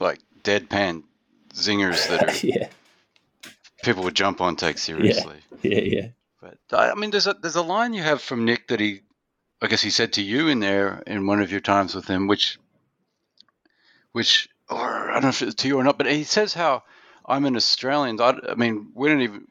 [0.00, 1.04] like deadpan
[1.54, 2.68] zingers that are yeah.
[3.82, 5.36] People would jump on, take seriously.
[5.62, 5.80] Yeah, yeah.
[5.80, 6.08] yeah.
[6.40, 9.00] But I mean, there's a there's a line you have from Nick that he,
[9.60, 12.28] I guess he said to you in there in one of your times with him,
[12.28, 12.58] which,
[14.12, 16.84] which or I don't know if it's to you or not, but he says how
[17.26, 18.20] I'm an Australian.
[18.20, 19.46] I, I mean, we don't even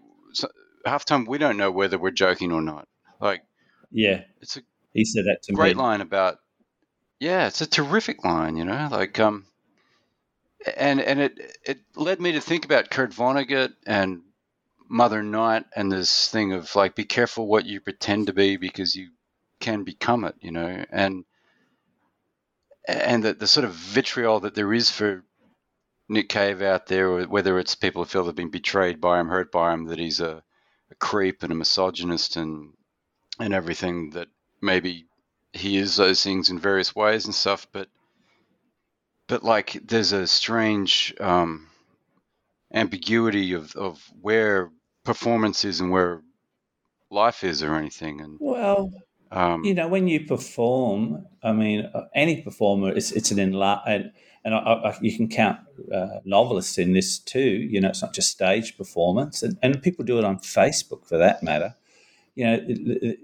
[0.86, 2.88] half time we don't know whether we're joking or not.
[3.20, 3.44] Like,
[3.92, 4.62] yeah, it's a
[4.94, 5.56] he said that to me.
[5.56, 5.84] great me.
[5.84, 6.40] line about.
[7.20, 8.58] Yeah, it's a terrific line.
[8.58, 9.46] You know, like um,
[10.76, 14.22] and and it it led me to think about Kurt Vonnegut and
[14.90, 18.96] Mother Night and this thing of like be careful what you pretend to be because
[18.96, 19.10] you
[19.60, 20.36] can become it.
[20.40, 21.26] You know, and
[22.88, 25.24] and the, the sort of vitriol that there is for
[26.10, 29.52] Nick Cave out there, whether it's people who feel they've been betrayed by him, hurt
[29.52, 30.42] by him, that he's a,
[30.90, 32.74] a creep and a misogynist and
[33.40, 34.30] and everything that
[34.62, 35.06] maybe
[35.54, 37.90] he is those things in various ways and stuff, but
[39.28, 41.68] but like there's a strange um,
[42.74, 44.72] ambiguity of, of where
[45.04, 46.22] performance is and where
[47.10, 48.22] life is or anything.
[48.22, 48.92] And well,
[49.32, 53.82] um, you know, when you perform, I mean, uh, any performer, it's it's an enlarge,
[53.86, 54.12] and,
[54.46, 55.60] and I, I, you can count
[55.94, 57.40] uh, novelists in this too.
[57.40, 61.18] You know, it's not just stage performance, and, and people do it on Facebook for
[61.18, 61.76] that matter.
[62.36, 63.20] You know, it, it,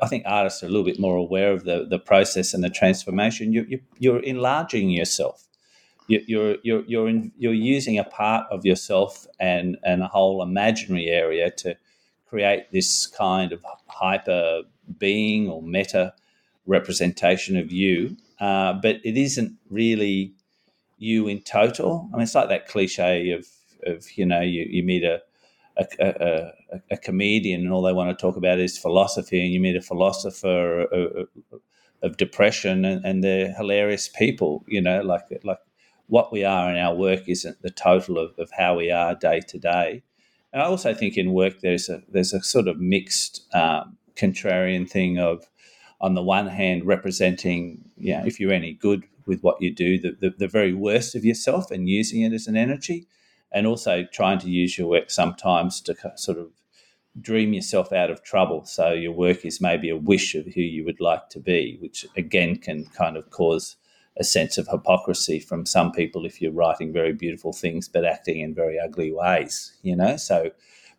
[0.00, 2.70] I think artists are a little bit more aware of the, the process and the
[2.70, 3.52] transformation.
[3.52, 5.46] You, you, you're enlarging yourself.
[6.08, 10.42] You, you're you're you're in, you're using a part of yourself and and a whole
[10.42, 11.76] imaginary area to
[12.26, 14.62] create this kind of hyper
[14.98, 16.12] being or meta
[16.66, 20.34] representation of you, uh, but it isn't really
[20.98, 22.08] you in total.
[22.12, 23.46] I mean, it's like that cliche of,
[23.86, 25.22] of you know, you, you meet a,
[25.76, 29.60] a, a, a, comedian and all they want to talk about is philosophy, and you
[29.60, 31.28] meet a philosopher of,
[32.02, 34.64] of depression, and, and, they're hilarious people.
[34.68, 35.58] You know, like like
[36.06, 39.40] what we are in our work isn't the total of, of how we are day
[39.40, 40.02] to day.
[40.52, 44.88] And I also think in work there's a there's a sort of mixed um, contrarian
[44.88, 45.44] thing of,
[46.00, 49.98] on the one hand, representing, you know, if you're any good with what you do,
[49.98, 53.06] the, the, the very worst of yourself and using it as an energy,
[53.54, 56.50] and also trying to use your work sometimes to sort of
[57.20, 58.64] dream yourself out of trouble.
[58.66, 62.04] So your work is maybe a wish of who you would like to be, which
[62.16, 63.76] again can kind of cause
[64.16, 68.40] a sense of hypocrisy from some people if you're writing very beautiful things but acting
[68.40, 70.16] in very ugly ways, you know?
[70.16, 70.50] So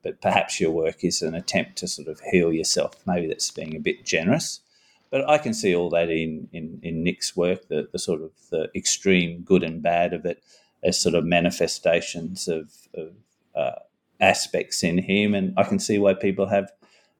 [0.01, 2.95] but perhaps your work is an attempt to sort of heal yourself.
[3.05, 4.61] Maybe that's being a bit generous.
[5.09, 8.31] But I can see all that in, in, in Nick's work, the, the sort of
[8.51, 10.43] the extreme good and bad of it
[10.85, 13.13] as sort of manifestations of, of
[13.55, 13.79] uh,
[14.21, 15.33] aspects in him.
[15.33, 16.71] And I can see why people have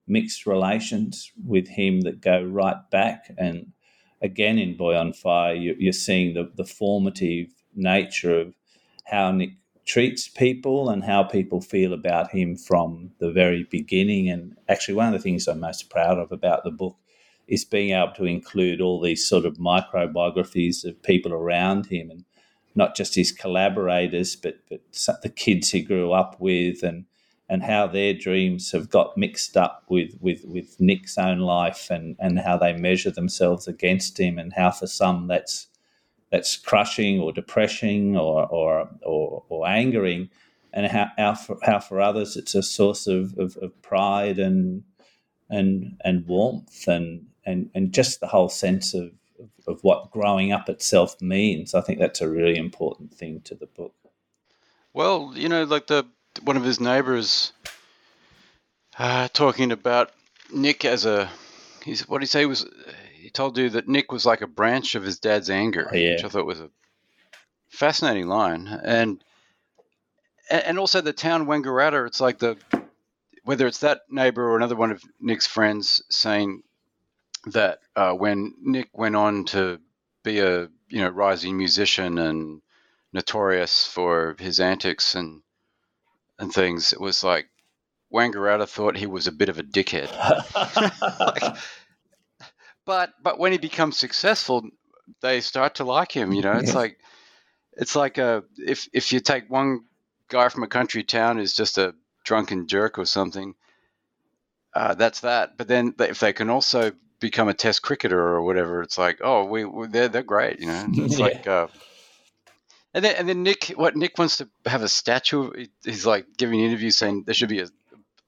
[0.08, 3.32] mixed relations with him that go right back.
[3.38, 3.73] And
[4.21, 8.54] again, in Boy on Fire, you, are seeing the, the formative nature of
[9.06, 9.51] how Nick
[9.86, 14.30] treats people and how people feel about him from the very beginning.
[14.30, 16.97] And actually, one of the things I'm most proud of about the book
[17.47, 22.25] is being able to include all these sort of microbiographies of people around him and
[22.75, 24.81] not just his collaborators, but, but
[25.21, 27.05] the kids he grew up with and
[27.47, 32.15] and how their dreams have got mixed up with, with, with Nick's own life and,
[32.19, 35.67] and how they measure themselves against him and how for some that's
[36.31, 40.29] that's crushing or depressing or or or, or angering,
[40.73, 44.83] and how, how for, how for others it's a source of, of, of pride and
[45.49, 50.52] and and warmth and and and just the whole sense of, of, of what growing
[50.52, 51.74] up itself means.
[51.74, 53.93] I think that's a really important thing to the book.
[54.93, 56.06] Well, you know, like the
[56.43, 57.52] one of his neighbors
[58.98, 60.12] uh, talking about
[60.54, 61.30] Nick as a
[61.84, 62.65] he's what did he say was
[63.13, 66.12] he told you that Nick was like a branch of his dad's anger, oh, yeah.
[66.12, 66.69] which I thought was a
[67.69, 68.67] fascinating line.
[68.67, 69.24] And
[70.50, 72.58] and also the town Wangaratta, it's like the
[73.44, 76.63] whether it's that neighbor or another one of Nick's friends saying
[77.48, 79.79] that uh, when Nick went on to
[80.23, 82.62] be a you know rising musician and
[83.13, 85.41] notorious for his antics and
[86.37, 87.48] and things, it was like
[88.13, 90.12] Wangaratta thought he was a bit of a dickhead.
[91.19, 91.58] like,
[92.85, 94.69] but but when he becomes successful,
[95.21, 96.31] they start to like him.
[96.33, 96.79] You know, it's yeah.
[96.79, 96.98] like
[97.73, 99.81] it's like a if if you take one
[100.29, 101.93] guy from a country town who's just a
[102.23, 103.54] drunken jerk or something,
[104.73, 105.58] uh, that's that.
[105.58, 109.45] But then if they can also become a test cricketer or whatever, it's like, oh,
[109.45, 110.87] we, we they're they're great, you know.
[110.93, 111.25] It's yeah.
[111.25, 111.67] like, uh,
[112.93, 115.67] and then and then Nick, what Nick wants to have a statue.
[115.83, 117.67] He's like giving an interview saying there should be a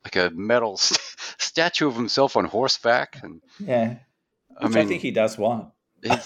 [0.04, 1.00] like a metal st-
[1.38, 3.96] statue of himself on horseback, and yeah,
[4.58, 5.70] I mean, I think he does want.
[6.04, 6.18] you know,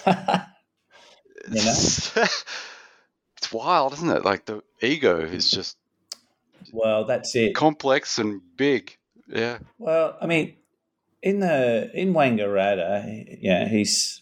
[3.37, 4.25] it's wild, isn't it?
[4.25, 5.77] Like the ego is just
[6.71, 8.97] well, that's it, complex and big.
[9.27, 9.59] Yeah.
[9.77, 10.55] Well, I mean,
[11.21, 14.21] in the in Wangaratta, yeah, he's.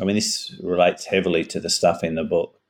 [0.00, 2.60] I mean, this relates heavily to the stuff in the book.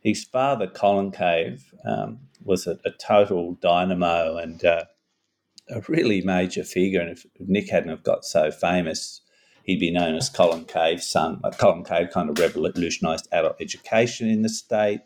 [0.00, 4.84] His father, Colin Cave, um, was a, a, total dynamo and uh,
[5.70, 7.00] a really major figure.
[7.00, 9.20] And if Nick hadn't have got so famous,
[9.62, 11.40] he'd be known as Colin Cave's son.
[11.44, 15.00] Like Colin Cave kind of revolutionised adult education in the state.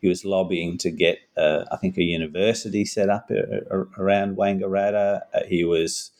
[0.00, 5.20] He was lobbying to get, uh, I think, a university set up around Wangaratta.
[5.34, 6.12] Uh, he was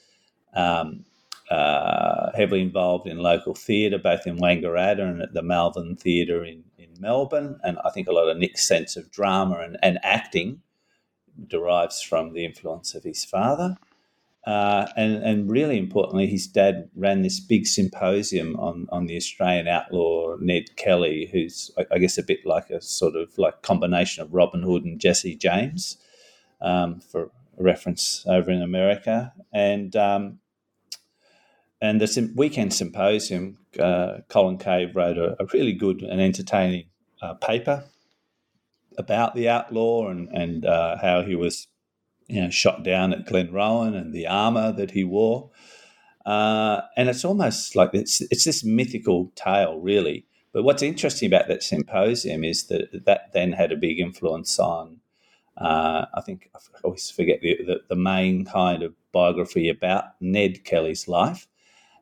[0.54, 1.06] um,
[1.50, 6.62] uh, heavily involved in local theatre, both in Wangaratta and at the Malvern Theatre in,
[6.78, 7.58] in Melbourne.
[7.64, 10.62] And I think a lot of Nick's sense of drama and, and acting
[11.48, 13.76] derives from the influence of his father.
[14.46, 19.68] Uh, and, and really importantly, his dad ran this big symposium on, on the Australian
[19.68, 24.22] outlaw Ned Kelly, who's, I, I guess, a bit like a sort of like combination
[24.22, 25.98] of Robin Hood and Jesse James,
[26.62, 29.32] um, for reference over in America.
[29.52, 30.38] And um,
[31.80, 36.86] and the weekend symposium, uh, Colin Cave wrote a, a, really good and entertaining
[37.22, 37.84] uh, paper
[38.98, 41.68] about the outlaw and and uh, how he was,
[42.26, 45.50] you know, shot down at Glenrowan and the armor that he wore.
[46.26, 50.26] Uh, and it's almost like it's it's this mythical tale, really.
[50.52, 55.00] But what's interesting about that symposium is that that then had a big influence on.
[55.56, 60.64] Uh, I think I always forget the, the, the main kind of biography about Ned
[60.64, 61.46] Kelly's life,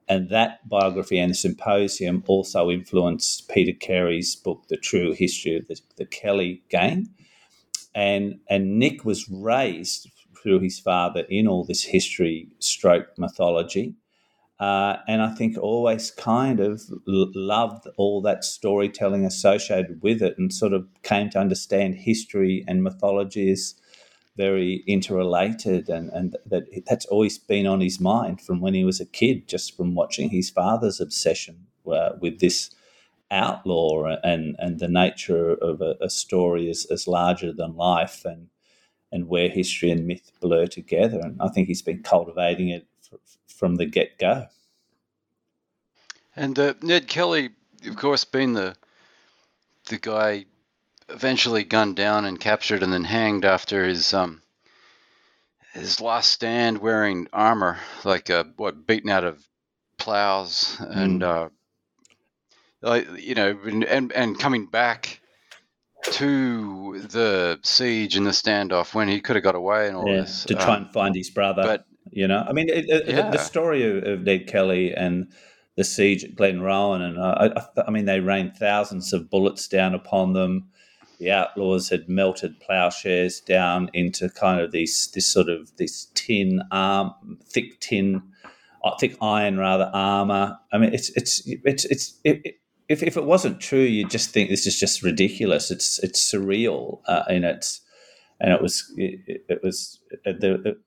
[0.09, 5.69] and that biography and the symposium also influenced Peter Carey's book, The True History of
[5.69, 7.09] the, the Kelly Gang.
[7.95, 10.11] And, and Nick was raised
[10.43, 13.95] through his father in all this history stroke mythology.
[14.59, 20.53] Uh, and I think always kind of loved all that storytelling associated with it and
[20.53, 23.75] sort of came to understand history and mythology as
[24.39, 29.01] very interrelated and, and that that's always been on his mind from when he was
[29.01, 32.71] a kid, just from watching his father's obsession uh, with this
[33.33, 38.49] outlaw and, and the nature of a, a story as, as larger than life and,
[39.11, 41.19] and where history and myth blur together.
[41.21, 42.87] And I think he's been cultivating it
[43.49, 44.47] from the get go.
[46.37, 47.51] And uh, Ned Kelly,
[47.85, 48.77] of course, being the
[49.89, 50.45] the guy
[51.09, 54.43] eventually gunned down and captured and then hanged after his um
[55.75, 59.47] his last stand wearing armor, like uh, what beaten out of
[59.97, 60.97] plows mm.
[60.97, 61.49] and uh,
[62.83, 65.21] like you know and and coming back
[66.05, 70.21] to the siege and the standoff when he could have got away and all yeah,
[70.21, 71.63] this to try um, and find his brother.
[71.63, 73.31] But you know, I mean, it, it, yeah.
[73.31, 75.31] the story of, Ned Kelly and
[75.77, 79.95] the siege at Glenrowan, and uh, I, I, mean, they rained thousands of bullets down
[79.95, 80.71] upon them
[81.19, 86.63] the outlaws had melted plowshares down into kind of these this sort of this tin
[86.71, 87.13] arm,
[87.45, 88.23] thick tin,
[88.85, 90.59] uh, thick iron rather armor.
[90.73, 92.21] I mean, it's it's it's it's.
[92.25, 92.55] It, it,
[92.89, 95.71] if, if it wasn't true, you'd just think this is just ridiculous.
[95.71, 97.83] It's it's surreal, uh, and it's
[98.41, 100.79] and it was it, it was uh, the,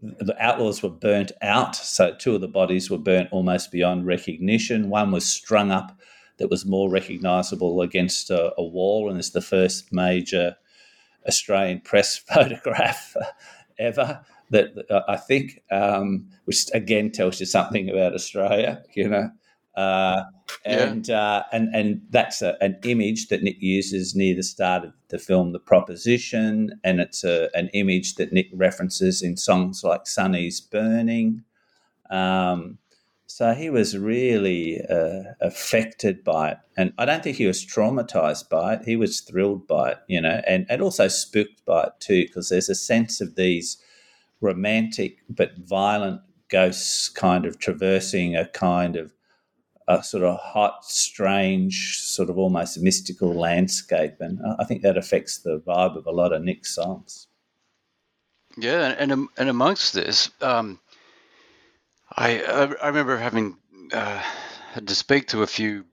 [0.00, 1.76] the outlaws were burnt out.
[1.76, 4.90] So two of the bodies were burnt almost beyond recognition.
[4.90, 5.98] One was strung up
[6.38, 10.56] that was more recognisable against a, a, wall, and it's the first major
[11.26, 13.16] Australian press photograph
[13.78, 14.24] ever.
[14.50, 19.30] That uh, I think, um, which again tells you something about Australia, you know.
[19.74, 20.24] Uh,
[20.66, 21.22] and, yeah.
[21.22, 25.18] uh, and and that's a, an image that Nick uses near the start of the
[25.18, 30.60] film, The Proposition, and it's a, an image that Nick references in songs like "Sonny's
[30.60, 31.44] Burning."
[32.10, 32.78] Um,
[33.34, 36.58] so he was really uh, affected by it.
[36.76, 38.82] And I don't think he was traumatized by it.
[38.84, 42.50] He was thrilled by it, you know, and, and also spooked by it too, because
[42.50, 43.78] there's a sense of these
[44.42, 46.20] romantic but violent
[46.50, 49.14] ghosts kind of traversing a kind of
[49.88, 54.16] a sort of hot, strange, sort of almost mystical landscape.
[54.20, 57.28] And I think that affects the vibe of a lot of Nick's songs.
[58.58, 60.78] Yeah, and and amongst this, um,
[62.16, 62.40] I
[62.82, 63.58] I remember having
[63.92, 64.22] uh,
[64.72, 65.84] had to speak to a few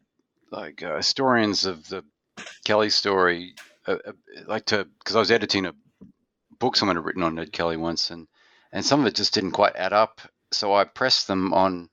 [0.51, 2.03] like uh, historians of the
[2.65, 3.55] Kelly story,
[3.87, 4.11] uh, uh
[4.47, 5.75] like to because I was editing a
[6.59, 8.27] book someone had written on Ned Kelly once, and
[8.71, 10.21] and some of it just didn't quite add up.
[10.51, 11.89] So I pressed them on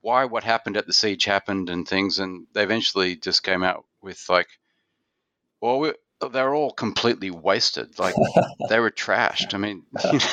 [0.00, 3.84] why what happened at the siege happened and things, and they eventually just came out
[4.02, 4.48] with like,
[5.60, 5.92] well, we,
[6.30, 7.98] they're all completely wasted.
[7.98, 8.14] Like
[8.68, 9.54] they were trashed.
[9.54, 10.26] I mean, you know,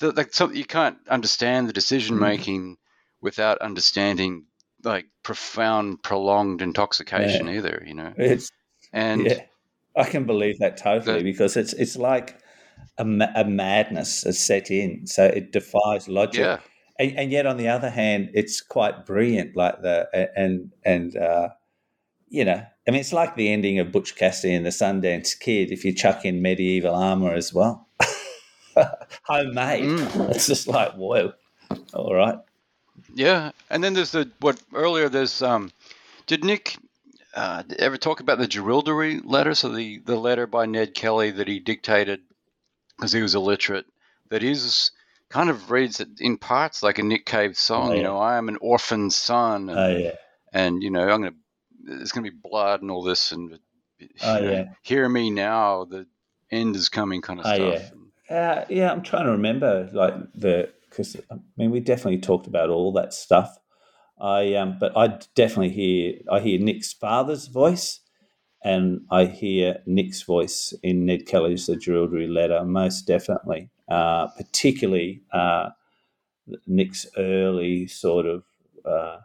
[0.00, 2.76] like something you can't understand the decision making mm.
[3.20, 4.44] without understanding
[4.84, 7.54] like profound, prolonged intoxication yeah.
[7.54, 7.84] either.
[7.86, 8.50] You know, it's
[8.92, 9.42] and yeah,
[9.96, 12.38] I can believe that totally the, because it's it's like
[12.98, 16.40] a, a madness has set in, so it defies logic.
[16.40, 16.58] Yeah.
[16.98, 19.54] And, and, yet, on the other hand, it's quite brilliant.
[19.54, 21.50] Like the and and uh,
[22.28, 25.70] you know, I mean, it's like the ending of Butch Cassidy and the Sundance Kid.
[25.70, 27.85] If you chuck in medieval armor as well,
[29.22, 30.30] homemade, mm.
[30.30, 31.32] it's just like whoa.
[31.94, 32.38] All right.
[33.14, 35.08] Yeah, and then there's the what earlier.
[35.08, 35.72] There's um,
[36.26, 36.76] did Nick
[37.34, 39.54] uh, ever talk about the Jerilderie letter?
[39.54, 42.20] So the the letter by Ned Kelly that he dictated
[42.96, 43.86] because he was illiterate.
[44.30, 44.90] That is
[45.28, 47.90] kind of reads it in parts like a Nick Cave song.
[47.90, 47.98] Oh, yeah.
[47.98, 49.68] You know, I am an orphan son.
[49.68, 50.14] And, oh yeah.
[50.52, 51.34] And you know, I'm gonna.
[51.82, 53.58] There's gonna be blood and all this, and
[54.22, 54.70] oh yeah.
[54.82, 55.84] Hear me now.
[55.84, 56.06] The
[56.50, 57.92] end is coming, kind of oh, stuff.
[58.28, 62.70] Uh, yeah, I'm trying to remember like the because I mean we definitely talked about
[62.70, 63.58] all that stuff.
[64.20, 68.00] I um, but I definitely hear I hear Nick's father's voice,
[68.64, 75.22] and I hear Nick's voice in Ned Kelly's The Jerilderie Letter most definitely, uh, particularly
[75.32, 75.70] uh,
[76.66, 78.44] Nick's early sort of
[78.84, 79.18] uh,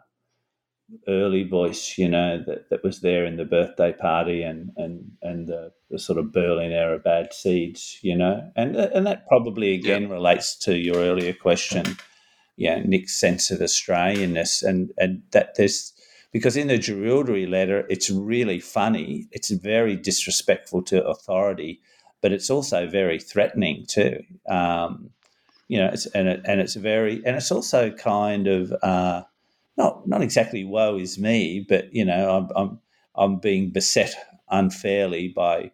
[1.08, 5.48] early voice, you know, that, that was there in the birthday party and and and
[5.48, 10.02] the, the sort of Berlin era bad seeds, you know, and and that probably again
[10.02, 10.12] yeah.
[10.12, 11.96] relates to your earlier question,
[12.56, 15.92] yeah, Nick's sense of Australianness and and that there's
[16.32, 21.80] because in the Jerilderie letter it's really funny, it's very disrespectful to authority,
[22.20, 24.22] but it's also very threatening too.
[24.48, 25.10] Um,
[25.68, 29.22] you know, it's, and it, and it's very and it's also kind of uh,
[29.76, 32.80] not not exactly woe is me, but you know, I'm I'm,
[33.14, 34.14] I'm being beset
[34.50, 35.72] unfairly by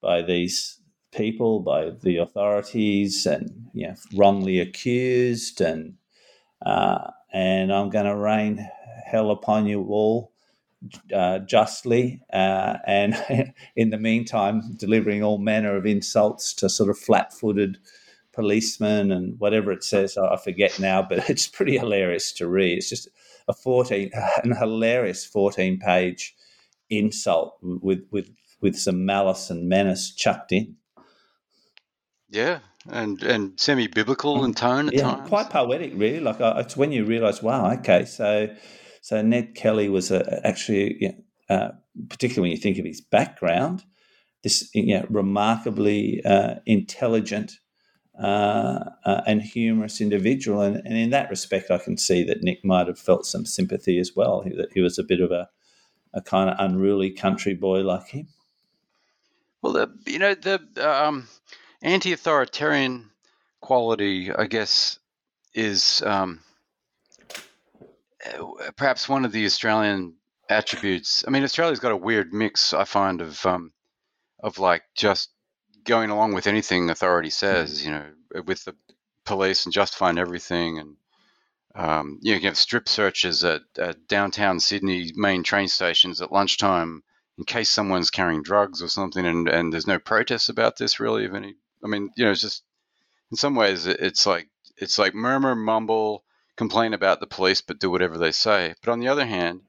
[0.00, 0.80] by these
[1.12, 5.94] people, by the authorities, and you know, wrongly accused, and
[6.64, 8.68] uh, and I'm going to rain
[9.06, 10.32] hell upon you all
[11.14, 13.16] uh, justly, uh, and
[13.76, 17.78] in the meantime, delivering all manner of insults to sort of flat-footed
[18.32, 20.16] policemen and whatever it says.
[20.16, 22.78] I forget now, but it's pretty hilarious to read.
[22.78, 23.08] It's just
[23.48, 24.10] a 14
[24.44, 26.34] an hilarious 14 page
[26.90, 28.30] insult with with
[28.60, 30.76] with some malice and menace chucked in.
[32.28, 35.28] Yeah and and semi biblical in tone at yeah, times.
[35.28, 36.20] quite poetic really.
[36.20, 38.48] Like uh, it's when you realize wow okay so
[39.00, 41.14] so Ned Kelly was a, actually
[41.48, 41.70] uh,
[42.08, 43.84] particularly when you think of his background
[44.42, 47.52] this you know, remarkably uh, intelligent
[48.18, 50.60] uh, uh, and humorous individual.
[50.60, 53.98] And, and, in that respect, I can see that Nick might have felt some sympathy
[53.98, 55.48] as well, that he was a bit of a,
[56.12, 58.28] a kind of unruly country boy like him.
[59.62, 61.28] Well, the, you know, the um,
[61.80, 63.10] anti authoritarian
[63.60, 64.98] quality, I guess,
[65.54, 66.40] is um,
[68.76, 70.14] perhaps one of the Australian
[70.48, 71.24] attributes.
[71.26, 73.72] I mean, Australia's got a weird mix, I find, of um,
[74.42, 75.30] of like just
[75.84, 78.04] going along with anything authority says, you know,
[78.46, 78.74] with the
[79.24, 80.78] police and justifying everything.
[80.78, 80.96] And,
[81.74, 86.32] um, you, know, you have strip searches at, at, downtown Sydney main train stations at
[86.32, 87.02] lunchtime
[87.38, 89.24] in case someone's carrying drugs or something.
[89.24, 92.40] And, and there's no protests about this really of any, I mean, you know, it's
[92.40, 92.62] just
[93.30, 96.24] in some ways it's like, it's like murmur, mumble,
[96.56, 98.74] complain about the police, but do whatever they say.
[98.82, 99.62] But on the other hand,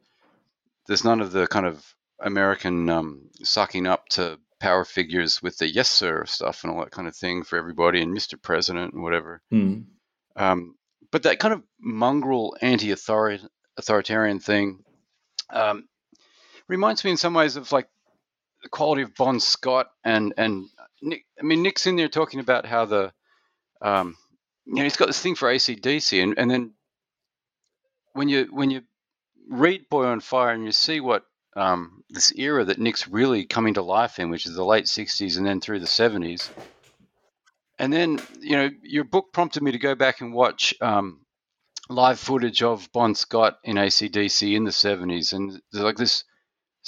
[0.88, 5.68] there's none of the kind of American um, sucking up to power figures with the
[5.68, 8.41] yes sir stuff and all that kind of thing for everybody and Mr.
[8.41, 9.41] President and whatever.
[9.53, 9.84] Mm.
[10.38, 10.76] Um,
[11.11, 14.86] but that kind of mongrel anti-authoritarian thing
[15.49, 15.89] um,
[16.70, 17.89] reminds me in some ways of like
[18.61, 20.70] the quality of Bon Scott and and
[21.01, 21.26] Nick.
[21.38, 23.11] I mean, Nick's in there talking about how the
[23.82, 24.16] um,
[24.66, 26.72] you know he's got this thing for ACDC, and and then
[28.14, 28.84] when you when you
[29.49, 31.26] read Boy on Fire and you see what
[31.56, 35.38] um, this era that Nick's really coming to life in, which is the late '60s
[35.38, 36.49] and then through the '70s.
[37.80, 41.22] And then, you know, your book prompted me to go back and watch um,
[41.89, 46.24] live footage of Bon Scott in ACDC in the '70s, and like this,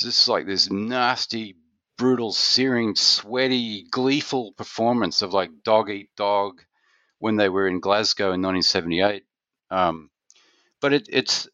[0.02, 1.58] this like this nasty,
[1.98, 6.62] brutal, searing, sweaty, gleeful performance of like Dog Eat Dog
[7.20, 9.24] when they were in Glasgow in 1978.
[9.72, 10.10] Um,
[10.82, 11.48] but it, it's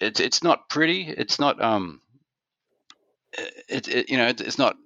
[0.00, 1.02] it's it's not pretty.
[1.08, 2.00] It's not um
[3.68, 4.76] it, it you know, it's not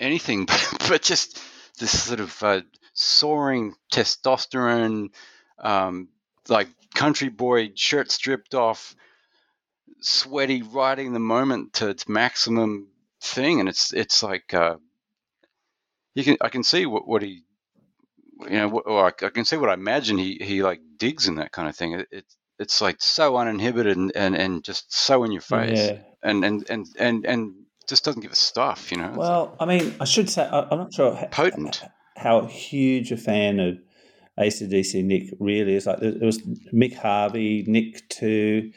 [0.00, 1.40] anything but, but just
[1.78, 2.60] this sort of uh,
[2.92, 5.10] soaring testosterone,
[5.58, 6.08] um,
[6.48, 8.94] like country boy shirt stripped off,
[10.00, 12.88] sweaty, riding the moment to its maximum
[13.20, 14.76] thing, and it's it's like uh,
[16.14, 17.42] you can I can see what what he
[18.40, 21.36] you know, or I, I, can see what I imagine he he like digs in
[21.36, 21.92] that kind of thing.
[21.92, 22.24] It, it
[22.58, 25.98] it's like so uninhibited and, and, and just so in your face, yeah.
[26.22, 27.54] and, and and and and
[27.88, 29.12] just doesn't give a stuff, you know.
[29.14, 31.82] Well, I mean, I should say I'm not sure potent
[32.16, 33.78] how, how huge a fan of
[34.38, 35.86] ACDC Nick really is.
[35.86, 36.40] Like it was
[36.72, 38.72] Mick Harvey, Nick too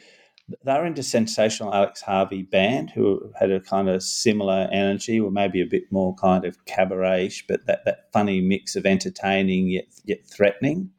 [0.64, 5.30] they were into sensational Alex Harvey band who had a kind of similar energy, or
[5.30, 9.86] maybe a bit more kind of cabaret but that, that funny mix of entertaining yet
[10.04, 10.90] yet threatening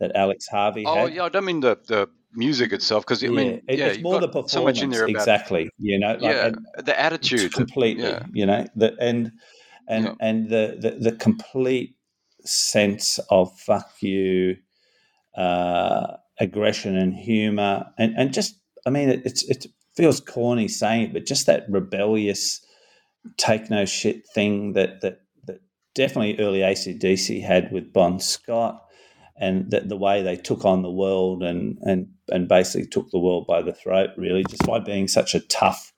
[0.00, 1.14] that Alex Harvey oh, had.
[1.14, 4.28] yeah, I don't mean the, the music itself because I mean, yeah, it's more the
[4.28, 4.52] performance.
[4.52, 8.24] So much in there about, exactly, you know, like, yeah, the attitude, completely, yeah.
[8.32, 9.32] you know, the, and
[9.88, 10.14] and yeah.
[10.20, 11.96] and the, the the complete
[12.44, 14.56] sense of fuck you,
[15.36, 18.54] uh, aggression and humor, and and just
[18.86, 22.64] I mean, it, it's it feels corny saying it, but just that rebellious
[23.36, 25.60] take no shit thing that that that
[25.94, 28.82] definitely early ACDC had with Bon Scott,
[29.40, 33.18] and that the way they took on the world and and and basically took the
[33.18, 35.92] world by the throat, really, just by being such a tough,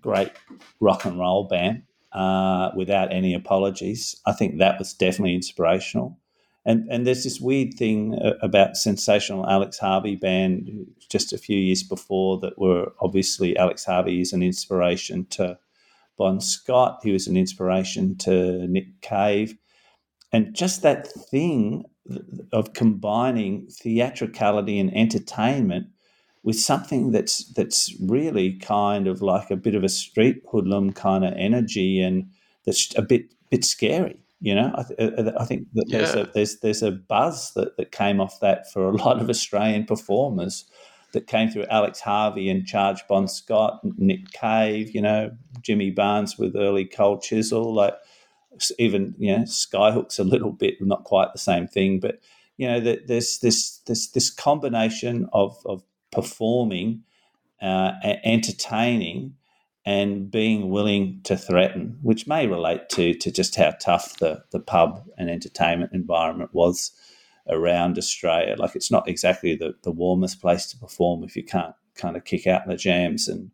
[0.00, 0.32] great
[0.80, 4.20] rock and roll band uh, without any apologies.
[4.26, 6.18] I think that was definitely inspirational.
[6.64, 11.58] And and there's this weird thing uh, about sensational Alex Harvey band just a few
[11.58, 15.58] years before that were obviously Alex Harvey is an inspiration to
[16.18, 17.00] Bon Scott.
[17.02, 19.56] He was an inspiration to Nick Cave,
[20.32, 21.84] and just that thing
[22.52, 25.86] of combining theatricality and entertainment
[26.42, 31.24] with something that's that's really kind of like a bit of a street hoodlum kind
[31.24, 32.30] of energy and
[32.64, 35.98] that's a bit bit scary you know, I, th- uh, I think that yeah.
[35.98, 39.30] there's a there's there's a buzz that, that came off that for a lot of
[39.30, 40.66] Australian performers
[41.12, 45.30] that came through Alex Harvey and Charge Bon Scott, Nick Cave, you know,
[45.62, 47.94] Jimmy Barnes with early Cold Chisel, like
[48.78, 52.20] even you know Skyhooks a little bit not quite the same thing, but
[52.56, 55.82] you know that there's this this this combination of of
[56.12, 57.02] performing,
[57.60, 57.92] uh,
[58.24, 59.34] entertaining,
[59.84, 64.60] and being willing to threaten, which may relate to to just how tough the the
[64.60, 66.92] pub and entertainment environment was
[67.48, 68.56] around Australia.
[68.58, 72.24] Like it's not exactly the, the warmest place to perform if you can't kind of
[72.24, 73.50] kick out the jams and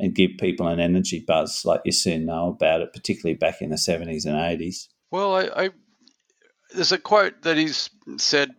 [0.00, 3.70] and give people an energy buzz like you soon know about it, particularly back in
[3.70, 4.88] the seventies and eighties.
[5.10, 5.70] Well, I, I
[6.74, 8.50] there's a quote that he's said,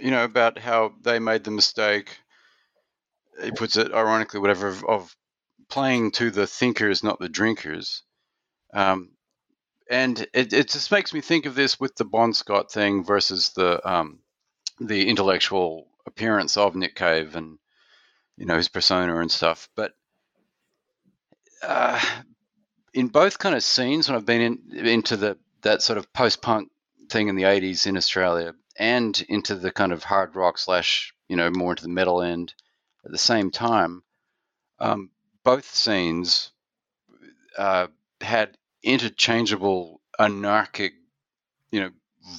[0.00, 2.18] you know, about how they made the mistake.
[3.42, 5.16] He puts it ironically, whatever, of, of
[5.68, 8.02] playing to the thinkers, not the drinkers.
[8.74, 9.10] Um,
[9.90, 13.50] and it, it just makes me think of this with the Bon Scott thing versus
[13.50, 14.18] the um,
[14.80, 17.58] the intellectual appearance of Nick Cave and
[18.36, 19.68] you know his persona and stuff.
[19.76, 19.92] But
[21.62, 22.00] uh,
[22.94, 26.40] in both kind of scenes, when I've been in, into the that sort of post
[26.42, 26.70] punk
[27.10, 31.36] thing in the '80s in Australia, and into the kind of hard rock slash you
[31.36, 32.54] know more into the metal end
[33.04, 34.02] at the same time,
[34.78, 35.10] um,
[35.44, 36.52] both scenes
[37.56, 37.88] uh,
[38.20, 40.94] had interchangeable anarchic,
[41.70, 41.90] you know,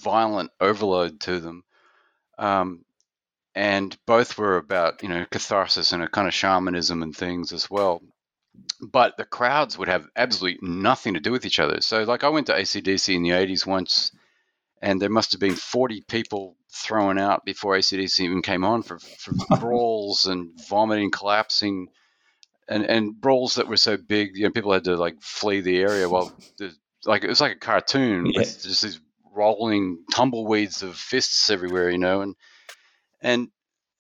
[0.01, 1.63] violent overload to them.
[2.38, 2.86] Um,
[3.55, 7.70] and both were about, you know, catharsis and a kind of shamanism and things as
[7.70, 8.01] well.
[8.82, 11.82] But the crowds would have absolutely nothing to do with each other.
[11.82, 14.12] So, like, I went to ACDC in the 80s once,
[14.82, 18.99] and there must have been 40 people thrown out before ACDC even came on for,
[18.99, 21.89] for brawls and vomiting, collapsing
[22.70, 25.80] and and brawls that were so big, you know, people had to like flee the
[25.80, 26.07] area.
[26.07, 26.32] Well,
[27.05, 28.39] like it was like a cartoon yeah.
[28.39, 29.01] with just these
[29.34, 32.36] rolling tumbleweeds of fists everywhere, you know, and
[33.22, 33.49] and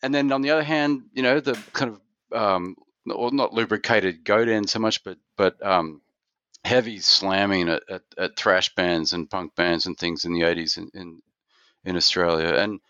[0.03, 2.75] and then on the other hand, you know, the kind of um,
[3.11, 6.01] or not lubricated goat end so much, but but um,
[6.63, 10.77] heavy slamming at, at, at, thrash bands and punk bands and things in the 80s
[10.77, 11.21] in, in,
[11.85, 12.53] in Australia.
[12.53, 12.81] And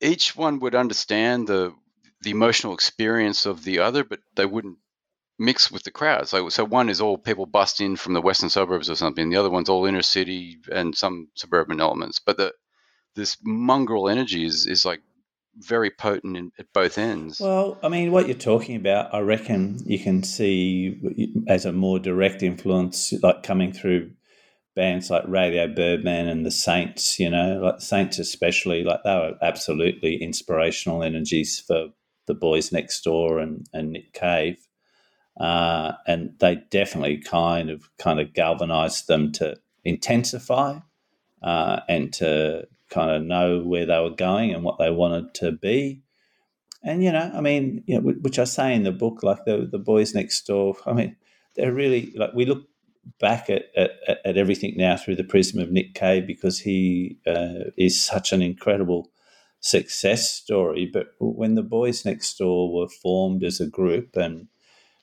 [0.00, 1.74] each one would understand the
[2.22, 4.78] the emotional experience of the other, but they wouldn't
[5.38, 6.28] mix with the crowd.
[6.28, 9.30] So, so one is all people bust in from the western suburbs or something.
[9.30, 12.18] The other one's all inner city and some suburban elements.
[12.18, 12.52] But the
[13.14, 15.00] this mongrel energy is is like
[15.58, 17.40] very potent in, at both ends.
[17.40, 21.00] Well, I mean, what you're talking about, I reckon you can see
[21.46, 24.10] as a more direct influence, like coming through
[24.74, 27.18] bands like Radio Birdman and the Saints.
[27.18, 31.88] You know, like Saints especially, like they were absolutely inspirational energies for
[32.26, 34.58] the boys next door and, and Nick Cave.
[35.38, 40.78] Uh, and they definitely kind of kind of galvanized them to intensify
[41.42, 45.52] uh, and to kind of know where they were going and what they wanted to
[45.52, 46.02] be.
[46.82, 49.68] And you know, I mean, you know, which I say in the book, like the
[49.70, 50.76] the boys next door.
[50.86, 51.16] I mean,
[51.56, 52.64] they're really like we look
[53.18, 53.90] back at, at,
[54.24, 58.42] at everything now through the prism of Nick Cave because he uh, is such an
[58.42, 59.10] incredible
[59.60, 60.88] success story.
[60.90, 64.48] But when the boys next door were formed as a group and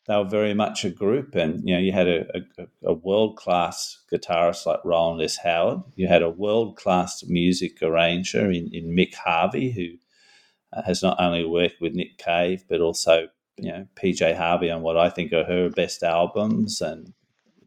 [0.07, 3.37] they were very much a group, and you know, you had a, a, a world
[3.37, 5.37] class guitarist like Rowland S.
[5.37, 5.81] Howard.
[5.95, 11.19] You had a world class music arranger in, in Mick Harvey, who uh, has not
[11.19, 13.27] only worked with Nick Cave but also
[13.57, 17.13] you know PJ Harvey on what I think are her best albums and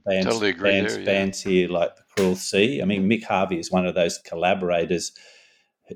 [0.05, 1.07] bands, totally bands, there, yeah.
[1.07, 2.83] bands here like the Cruel Sea.
[2.83, 5.13] I mean, Mick Harvey is one of those collaborators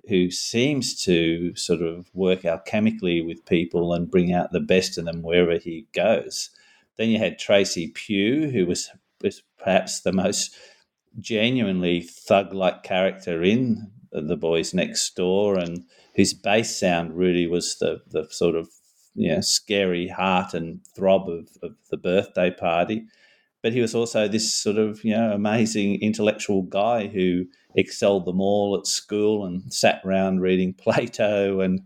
[0.08, 5.04] who seems to sort of work alchemically with people and bring out the best in
[5.04, 6.50] them wherever he goes.
[6.96, 8.90] Then you had Tracy Pew, who was,
[9.22, 10.54] was perhaps the most
[11.18, 15.84] genuinely thug-like character in the boys next door, and
[16.16, 18.68] whose bass sound really was the the sort of
[19.14, 23.06] you know scary heart and throb of, of the birthday party
[23.62, 27.44] but he was also this sort of you know amazing intellectual guy who
[27.74, 31.80] excelled them all at school and sat around reading Plato and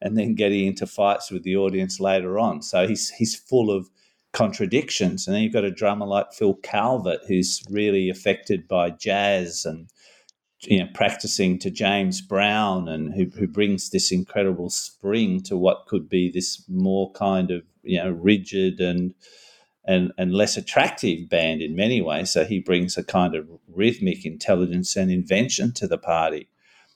[0.00, 2.62] and then getting into fights with the audience later on.
[2.62, 3.88] So he's he's full of
[4.32, 5.26] contradictions.
[5.26, 9.88] And then you've got a drummer like Phil Calvert who's really affected by jazz and
[10.60, 15.86] you know practicing to James Brown and who, who brings this incredible spring to what
[15.86, 19.14] could be this more kind of you know rigid and
[19.86, 22.30] and, and less attractive band in many ways.
[22.30, 26.48] So he brings a kind of rhythmic intelligence and invention to the party.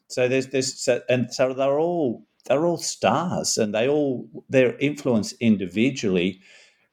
[0.08, 4.76] So there's this, so, and so they're all they're all stars, and they all their
[4.78, 6.40] influence individually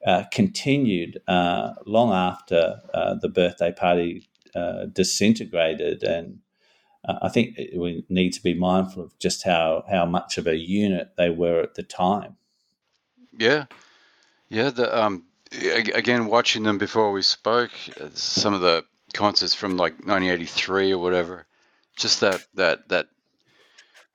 [0.06, 6.02] uh, continued uh, long after uh, the birthday party uh, disintegrated.
[6.02, 6.40] And
[7.08, 10.56] uh, I think we need to be mindful of just how how much of a
[10.56, 12.36] unit they were at the time.
[13.38, 13.64] Yeah,
[14.50, 14.68] yeah.
[14.68, 17.70] The um, again watching them before we spoke
[18.00, 21.46] uh, some of the concerts from like 1983 or whatever
[21.96, 23.06] just that that that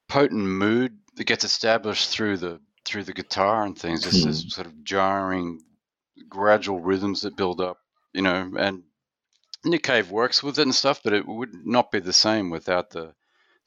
[0.08, 4.68] potent mood that gets established through the through the guitar and things just this sort
[4.68, 5.62] of jarring
[6.28, 7.78] gradual rhythms that build up
[8.14, 8.84] you know and
[9.64, 12.90] Nick Cave works with it and stuff but it would not be the same without
[12.90, 13.14] the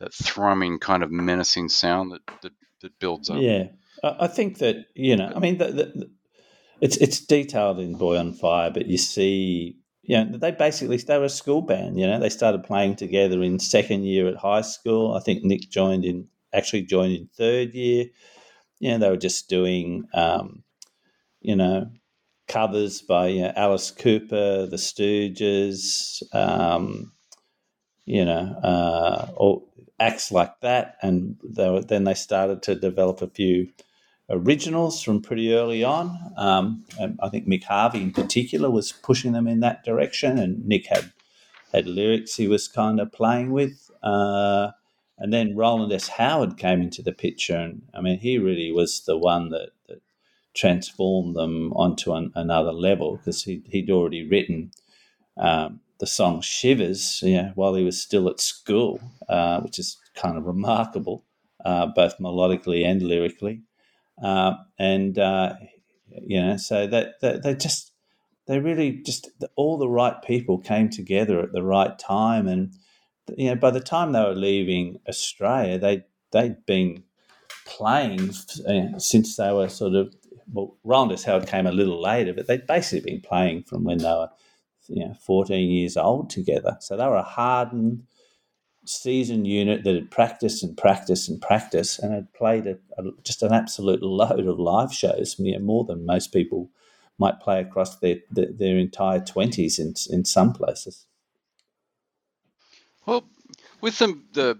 [0.00, 2.52] that thrumming kind of menacing sound that that,
[2.82, 3.40] that builds up.
[3.40, 3.68] Yeah.
[4.02, 6.10] I think that you know I mean the, the
[6.80, 11.18] it's it's detailed in Boy on Fire, but you see, you know, they basically they
[11.18, 11.98] were a school band.
[11.98, 15.14] You know, they started playing together in second year at high school.
[15.14, 18.06] I think Nick joined in actually joined in third year.
[18.80, 20.62] You know, they were just doing, um,
[21.40, 21.90] you know,
[22.48, 27.12] covers by you know, Alice Cooper, The Stooges, um,
[28.04, 29.62] you know, uh, or
[30.00, 33.68] acts like that, and they were, then they started to develop a few
[34.28, 36.32] originals from pretty early on.
[36.36, 36.84] Um,
[37.20, 41.12] I think Mick Harvey in particular was pushing them in that direction, and Nick had
[41.72, 43.90] had lyrics he was kind of playing with.
[44.02, 44.70] Uh,
[45.18, 46.08] and then Rowland S.
[46.08, 50.02] Howard came into the picture, and I mean, he really was the one that, that
[50.54, 54.72] transformed them onto an, another level because he, he'd already written
[55.36, 59.98] um, the song Shivers you know, while he was still at school, uh, which is
[60.14, 61.24] kind of remarkable,
[61.64, 63.62] uh, both melodically and lyrically.
[64.22, 65.54] Uh, and uh,
[66.22, 67.92] you know, so that, that they just
[68.46, 72.72] they really just all the right people came together at the right time, and
[73.36, 77.02] you know, by the time they were leaving Australia, they they'd been
[77.66, 78.32] playing
[78.98, 80.14] since they were sort of
[80.52, 81.24] well, Rowland S.
[81.24, 84.30] Howard came a little later, but they'd basically been playing from when they were
[84.88, 86.76] you know 14 years old together.
[86.80, 88.04] So they were a hardened
[88.86, 93.42] seasoned unit that had practiced and practiced and practiced and had played a, a, just
[93.42, 96.70] an absolute load of live shows, you know, more than most people
[97.18, 101.06] might play across their their, their entire twenties in in some places.
[103.06, 103.24] Well,
[103.80, 104.58] with them, the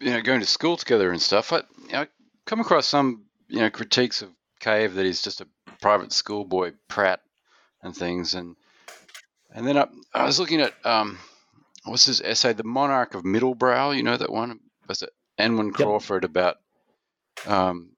[0.00, 2.06] you know going to school together and stuff, I you know,
[2.46, 5.46] come across some you know critiques of Cave that he's just a
[5.80, 7.20] private schoolboy prat
[7.82, 8.56] and things, and
[9.50, 11.18] and then I, I was looking at um,
[11.84, 13.96] what's his essay, The Monarch of Middlebrow?
[13.96, 14.60] You know that one?
[14.88, 16.30] Was it Anwen Crawford yep.
[16.30, 16.56] about
[17.46, 17.90] um,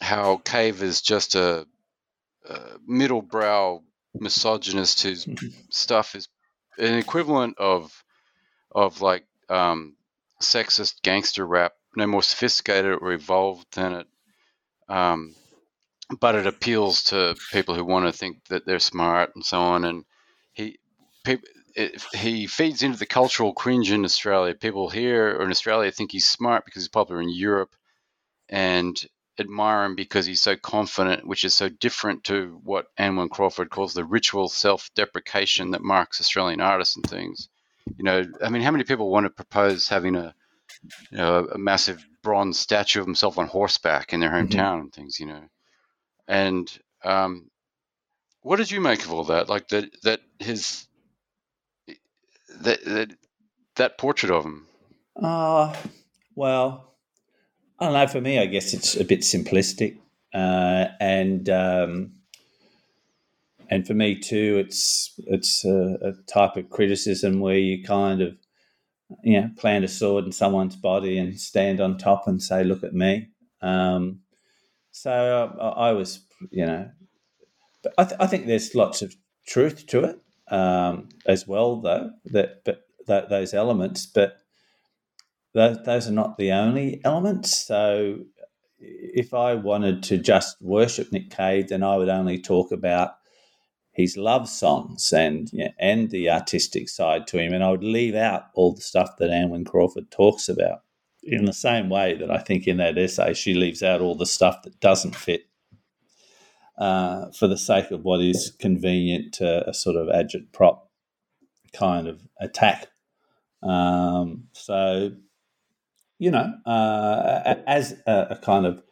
[0.00, 1.66] how Cave is just a,
[2.48, 2.58] a
[2.88, 3.82] middlebrow
[4.14, 5.26] misogynist whose
[5.70, 6.28] stuff is
[6.78, 7.92] an equivalent of
[8.70, 9.96] of like um,
[10.42, 14.06] sexist gangster rap, no more sophisticated or evolved than it.
[14.88, 15.34] Um,
[16.20, 19.84] but it appeals to people who want to think that they're smart and so on.
[19.84, 20.04] And
[20.52, 20.78] he,
[21.24, 24.54] people, it, he feeds into the cultural cringe in Australia.
[24.54, 27.76] People here or in Australia think he's smart because he's popular in Europe,
[28.48, 28.98] and
[29.38, 33.92] admire him because he's so confident, which is so different to what Anne Crawford calls
[33.92, 37.50] the ritual self-deprecation that marks Australian artists and things.
[37.96, 40.34] You know, I mean, how many people want to propose having a
[41.10, 44.80] you know a massive bronze statue of himself on horseback in their hometown mm-hmm.
[44.80, 45.42] and things, you know?
[46.26, 47.50] And um,
[48.40, 49.48] what did you make of all that?
[49.48, 50.86] Like that that his
[52.62, 53.12] that that,
[53.76, 54.66] that portrait of him.
[55.20, 55.74] Uh
[56.36, 56.94] well,
[57.80, 58.06] I don't know.
[58.06, 59.98] For me, I guess it's a bit simplistic,
[60.34, 62.12] uh, and um,
[63.70, 68.36] and for me too, it's it's a, a, type of criticism where you kind of
[69.24, 72.84] you know plant a sword in someone's body and stand on top and say, "Look
[72.84, 73.28] at me."
[73.62, 74.20] Um,
[74.90, 76.90] so I, I was, you know,
[77.98, 79.14] I, th- I think there's lots of
[79.46, 84.38] truth to it um, as well, though that but that, those elements, but
[85.54, 87.56] those, those are not the only elements.
[87.66, 88.18] So
[88.78, 93.12] if I wanted to just worship Nick Cave, then I would only talk about
[93.92, 98.44] his love songs and and the artistic side to him, and I would leave out
[98.54, 100.80] all the stuff that Anne Crawford talks about.
[101.22, 104.26] In the same way that I think in that essay she leaves out all the
[104.26, 105.46] stuff that doesn't fit
[106.78, 110.80] uh, for the sake of what is convenient to a sort of agitprop
[111.72, 112.88] kind of attack.
[113.62, 115.12] Um, so,
[116.18, 118.82] you know, uh, as a, a, kind of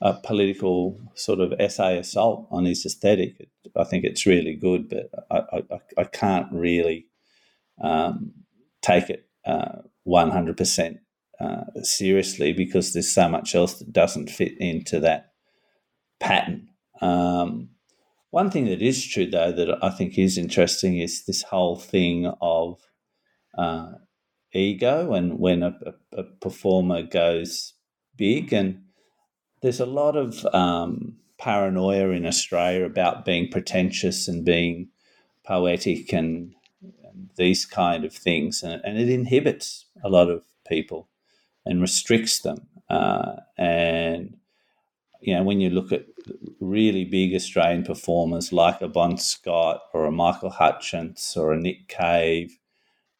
[0.00, 5.10] a political sort of essay assault on his aesthetic, I think it's really good, but
[5.30, 7.06] I, I, I can't really
[7.80, 8.32] um,
[8.82, 10.98] take it uh, 100%
[11.40, 15.32] uh, seriously because there's so much else that doesn't fit into that
[16.18, 16.69] pattern.
[17.00, 17.70] Um,
[18.30, 22.32] one thing that is true, though, that I think is interesting is this whole thing
[22.40, 22.80] of
[23.58, 23.92] uh,
[24.52, 25.76] ego and when a,
[26.12, 27.74] a, performer goes
[28.16, 28.52] big.
[28.52, 28.82] And
[29.62, 34.88] there's a lot of um, paranoia in Australia about being pretentious and being
[35.44, 36.54] poetic and,
[37.04, 38.62] and these kind of things.
[38.62, 41.08] And, and, it inhibits a lot of people
[41.66, 42.68] and restricts them.
[42.88, 44.36] Uh, and
[45.20, 46.04] you know, when you look at
[46.60, 51.88] really big Australian performers like a Bon Scott or a Michael Hutchence or a Nick
[51.88, 52.58] Cave,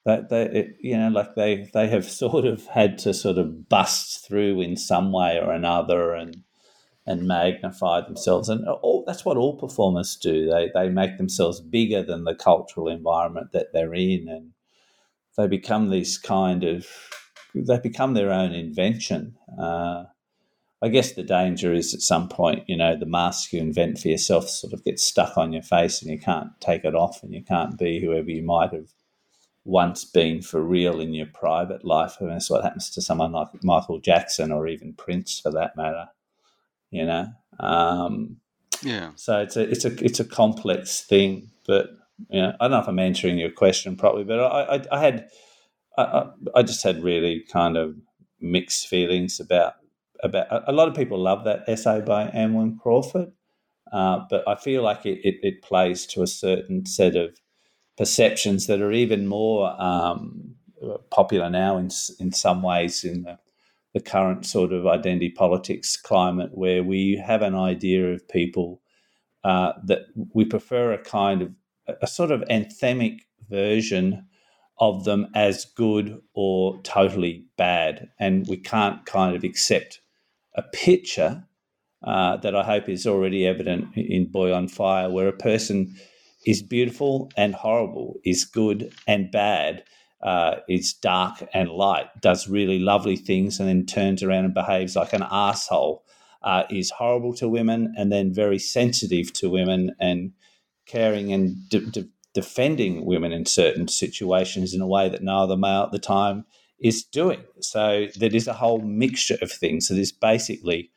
[0.05, 4.27] that they, you know, like they they have sort of had to sort of bust
[4.27, 6.43] through in some way or another and
[7.07, 10.47] and magnify themselves, and all, that's what all performers do.
[10.47, 14.53] They they make themselves bigger than the cultural environment that they're in, and
[15.37, 16.87] they become these kind of
[17.55, 19.37] they become their own invention.
[19.59, 20.05] Uh,
[20.83, 24.09] I guess the danger is at some point, you know, the mask you invent for
[24.09, 27.35] yourself sort of gets stuck on your face and you can't take it off and
[27.35, 28.89] you can't be whoever you might have
[29.65, 32.17] once been for real in your private life.
[32.19, 35.77] I mean, that's what happens to someone like Michael Jackson or even Prince for that
[35.77, 36.09] matter,
[36.91, 37.27] you know.
[37.59, 38.39] Um,
[38.83, 39.11] yeah.
[39.17, 41.91] So it's a it's a it's a complex thing, but
[42.31, 45.01] you know, I don't know if I'm answering your question properly, but I I, I
[45.01, 45.29] had
[45.99, 47.97] I, I just had really kind of
[48.41, 49.75] mixed feelings about
[50.23, 53.33] about a lot of people love that essay by Anne Crawford,
[53.93, 57.39] uh, but I feel like it, it, it, plays to a certain set of
[57.97, 60.55] perceptions that are even more um,
[61.11, 63.39] popular now in in some ways in the,
[63.95, 68.81] the current sort of identity politics climate, where we have an idea of people
[69.45, 70.03] uh, that
[70.35, 71.51] we prefer a kind of
[72.01, 74.27] a sort of anthemic version
[74.79, 80.01] of them as good or totally bad, and we can't kind of accept
[80.61, 81.45] a picture
[82.05, 85.95] uh, that I hope is already evident in Boy on Fire, where a person
[86.47, 89.85] is beautiful and horrible, is good and bad,
[90.23, 94.97] uh, is dark and light, does really lovely things, and then turns around and behaves
[94.97, 96.05] like an asshole.
[96.43, 100.33] Uh, is horrible to women and then very sensitive to women and
[100.87, 105.57] caring and de- de- defending women in certain situations in a way that no other
[105.59, 106.47] male at the time
[106.81, 107.45] is doing.
[107.61, 109.87] So there is a whole mixture of things.
[109.87, 110.91] So there's basically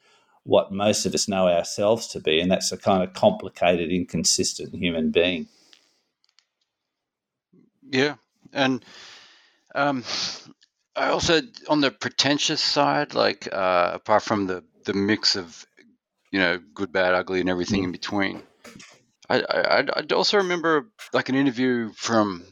[0.43, 4.75] what most of us know ourselves to be, and that's a kind of complicated, inconsistent
[4.75, 5.47] human being.
[7.89, 8.15] Yeah,
[8.51, 8.83] and
[9.75, 10.03] um,
[10.95, 15.65] I also on the pretentious side, like uh, apart from the the mix of
[16.31, 17.85] you know good, bad, ugly, and everything mm.
[17.85, 18.43] in between.
[19.29, 22.43] I, I I also remember like an interview from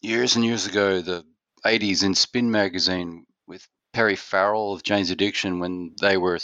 [0.00, 1.00] years and years ago.
[1.00, 1.24] The
[1.64, 6.38] 80s in Spin magazine with Perry Farrell of Jane's Addiction when they were,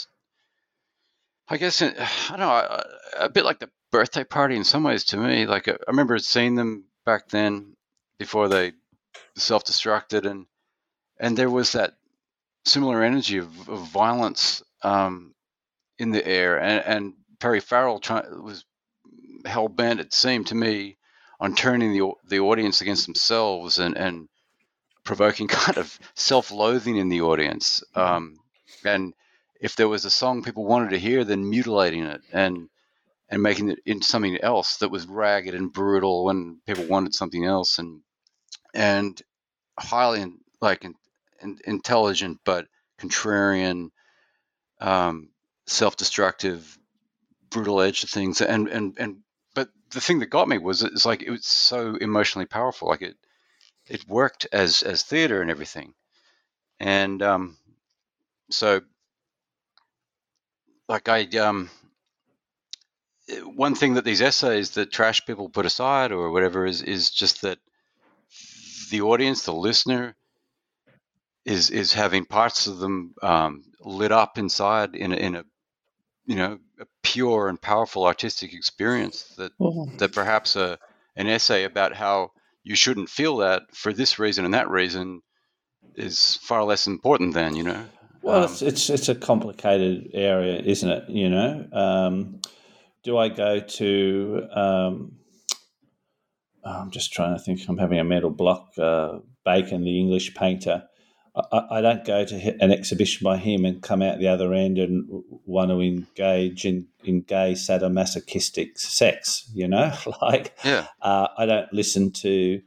[1.47, 1.87] I guess, I
[2.29, 2.83] don't know,
[3.17, 5.45] a, bit like the birthday party in some ways to me.
[5.45, 7.75] Like I remember seeing them back then,
[8.17, 8.73] before they
[9.35, 10.45] self-destructed, and
[11.19, 11.95] and there was that
[12.65, 15.33] similar energy of, of violence um,
[15.97, 18.65] in the air, and, and Perry Farrell try, was
[19.45, 19.99] hell bent.
[19.99, 20.97] It seemed to me
[21.39, 24.27] on turning the the audience against themselves and and
[25.05, 27.81] provoking kind of self-loathing in the audience.
[27.95, 28.39] Um,
[28.83, 29.13] and
[29.61, 32.69] if there was a song people wanted to hear, then mutilating it and
[33.27, 37.43] and making it into something else that was ragged and brutal when people wanted something
[37.43, 38.01] else and
[38.73, 39.19] and
[39.79, 40.25] highly
[40.61, 40.93] like in,
[41.41, 42.67] in, intelligent but
[42.99, 43.89] contrarian,
[44.79, 45.29] um,
[45.65, 46.77] self-destructive,
[47.49, 48.41] brutal edge to things.
[48.41, 49.17] And and and
[49.53, 52.89] but the thing that got me was it's like it was so emotionally powerful.
[52.89, 53.17] Like it
[53.87, 55.93] it worked as as theater and everything.
[56.79, 57.57] And um,
[58.49, 58.81] so
[60.87, 61.69] like I um
[63.43, 67.41] one thing that these essays that trash people put aside or whatever is is just
[67.41, 67.59] that
[68.91, 70.15] the audience, the listener,
[71.43, 75.43] is is having parts of them um, lit up inside in a, in a
[76.25, 80.77] you know a pure and powerful artistic experience that well, that perhaps a
[81.15, 82.31] an essay about how
[82.65, 85.21] you shouldn't feel that for this reason and that reason
[85.95, 87.85] is far less important than you know
[88.25, 91.09] well, um, it's, it's, it's a complicated area, isn't it?
[91.09, 92.41] You know, um,
[93.03, 94.47] do I go to?
[94.51, 95.17] Um,
[96.63, 97.61] I'm just trying to think.
[97.69, 98.69] I'm having a mental block.
[98.79, 100.85] Uh, Bacon, the English painter.
[101.35, 104.77] I, I, don't go to an exhibition by him and come out the other end
[104.77, 109.49] and want to engage in, in gay sadomasochistic sex.
[109.53, 110.87] You know, like yeah.
[111.01, 112.61] uh, I don't listen to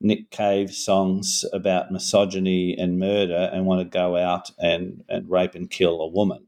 [0.00, 5.54] Nick Cave songs about misogyny and murder and want to go out and, and rape
[5.54, 6.46] and kill a woman,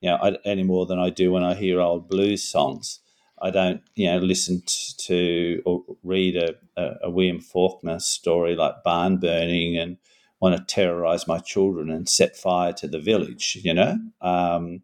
[0.00, 3.00] you know, I, any more than I do when I hear old blues songs.
[3.40, 4.62] I don't, you know, listen
[4.98, 9.96] to or read a, a, a William Faulkner story like Barn Burning and
[10.42, 13.96] want to terrorize my children and set fire to the village, you know.
[14.20, 14.82] Um,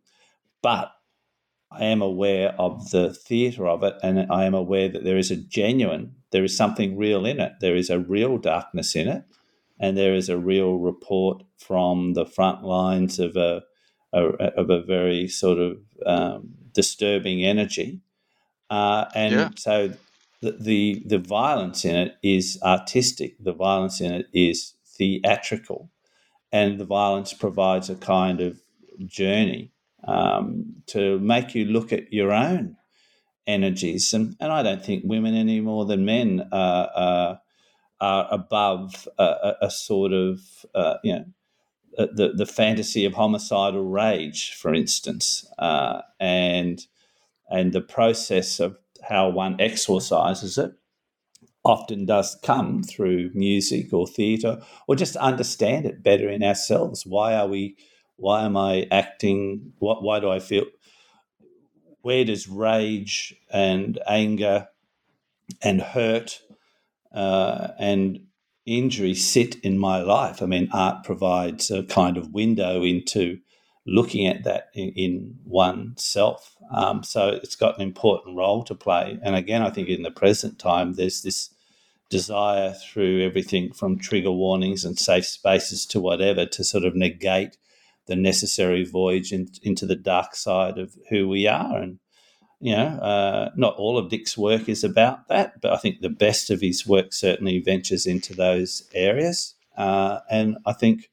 [0.63, 0.93] but
[1.71, 5.31] I am aware of the theatre of it, and I am aware that there is
[5.31, 7.53] a genuine there is something real in it.
[7.61, 9.25] There is a real darkness in it,
[9.81, 13.63] and there is a real report from the front lines of a,
[14.13, 14.25] a
[14.57, 18.01] of a very sort of um, disturbing energy,
[18.71, 19.51] uh, and yeah.
[19.57, 19.93] so
[20.43, 23.37] the, the the violence in it is artistic.
[23.41, 25.91] The violence in it is theatrical,
[26.53, 28.61] and the violence provides a kind of
[29.07, 29.73] journey
[30.07, 32.77] um, to make you look at your own
[33.47, 34.13] energies.
[34.13, 37.41] And, and I don't think women any more than men are, are,
[38.01, 40.41] are above a, a, sort of,
[40.75, 41.25] uh, you know,
[41.97, 46.87] the, the fantasy of homicidal rage, for instance, uh, and
[47.51, 50.73] and the process of how one exorcises it
[51.69, 57.07] often does come through music or theatre or just understand it better in ourselves.
[57.07, 57.77] Why are we?
[58.17, 59.75] Why am I acting?
[59.79, 60.03] What?
[60.03, 60.65] Why do I feel?
[62.03, 64.69] where does rage and anger
[65.63, 66.41] and hurt
[67.13, 68.21] uh, and
[68.67, 70.43] injury sit in my life?
[70.43, 73.39] I mean, art provides a kind of window into
[73.87, 76.57] looking at that in, in oneself.
[76.71, 79.19] Um, so it's got an important role to play.
[79.23, 81.51] And again, I think in the present time, there's this
[82.11, 87.57] desire through everything from trigger warnings and safe spaces to whatever to sort of negate
[88.07, 91.79] the necessary voyage in, into the dark side of who we are.
[91.79, 91.99] And,
[92.61, 96.09] you know, uh, not all of Dick's work is about that, but I think the
[96.09, 99.55] best of his work certainly ventures into those areas.
[99.77, 101.11] Uh, and I think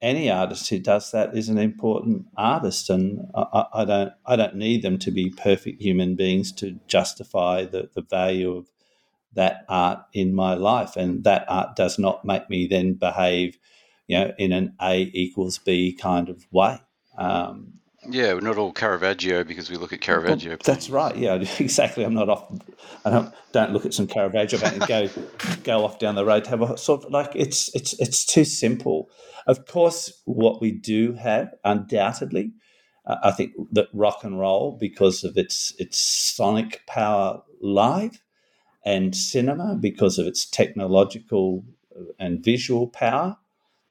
[0.00, 4.56] any artist who does that is an important artist, and I, I, don't I don't
[4.56, 8.66] need them to be perfect human beings to justify the, the value of
[9.34, 13.58] that art in my life, and that art does not make me then behave
[14.06, 16.80] you know, in an A equals B kind of way.
[17.16, 17.74] Um,
[18.08, 20.50] yeah, we're not all Caravaggio because we look at Caravaggio.
[20.50, 21.16] Well, that's right.
[21.16, 22.04] Yeah, exactly.
[22.04, 22.52] I'm not off.
[23.04, 25.08] I don't don't look at some Caravaggio and go
[25.62, 28.44] go off down the road to have a sort of like it's it's it's too
[28.44, 29.08] simple.
[29.46, 32.52] Of course, what we do have undoubtedly,
[33.06, 38.22] uh, I think that rock and roll because of its its sonic power live,
[38.84, 41.64] and cinema because of its technological
[42.18, 43.36] and visual power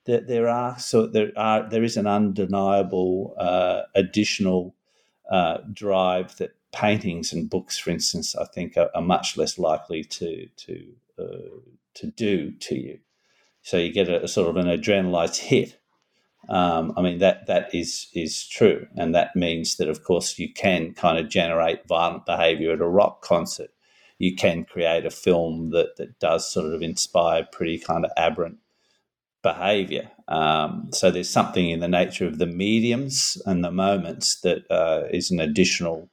[0.06, 4.76] that there are so there are there is an undeniable uh, additional
[5.30, 10.04] uh, drive that paintings and books, for instance, I think are, are much less likely
[10.04, 10.88] to to
[11.18, 11.60] uh,
[11.94, 13.00] to do to you.
[13.62, 15.78] So you get a, a sort of an adrenalized hit.
[16.50, 20.52] Um, I mean that that is is true, and that means that of course you
[20.52, 23.70] can kind of generate violent behaviour at a rock concert.
[24.20, 28.57] You can create a film that that does sort of inspire pretty kind of aberrant
[29.41, 30.09] behavior.
[30.28, 35.03] Um, so there's something in the nature of the mediums and the moments that uh,
[35.11, 36.09] is an additional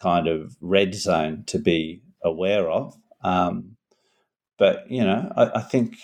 [0.00, 2.94] kind of red zone to be aware of.
[3.22, 3.76] Um,
[4.58, 5.96] but you know, I, I think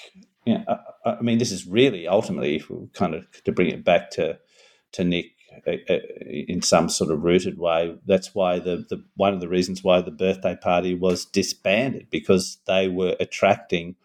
[0.47, 0.64] you know,
[1.05, 2.62] I, I, mean, this is really ultimately,
[2.95, 4.38] kind of to bring it back to
[4.93, 5.32] to Nick
[5.66, 7.96] in some sort of rooted way.
[8.07, 12.59] That's why the, the one of the reasons why the birthday party was disbanded because
[12.66, 13.96] they were attracting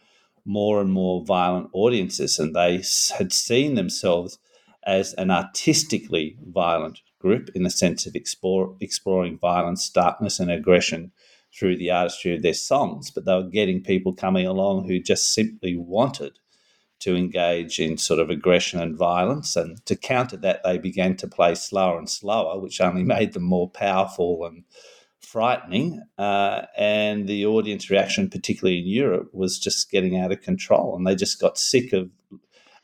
[0.46, 2.84] more and more violent audiences, and they
[3.18, 4.38] had seen themselves
[4.86, 11.12] as an artistically violent group in the sense of explore, exploring violence, darkness, and aggression
[11.52, 13.10] through the artistry of their songs.
[13.10, 16.38] But they were getting people coming along who just simply wanted
[17.00, 19.56] to engage in sort of aggression and violence.
[19.56, 23.44] And to counter that, they began to play slower and slower, which only made them
[23.44, 24.64] more powerful and
[25.20, 26.02] frightening.
[26.18, 30.96] Uh, and the audience reaction, particularly in Europe, was just getting out of control.
[30.96, 32.10] And they just got sick of.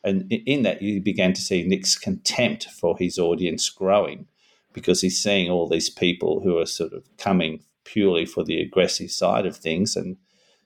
[0.03, 4.25] And in that, you began to see Nick's contempt for his audience growing
[4.73, 9.11] because he's seeing all these people who are sort of coming purely for the aggressive
[9.11, 9.95] side of things.
[9.95, 10.17] And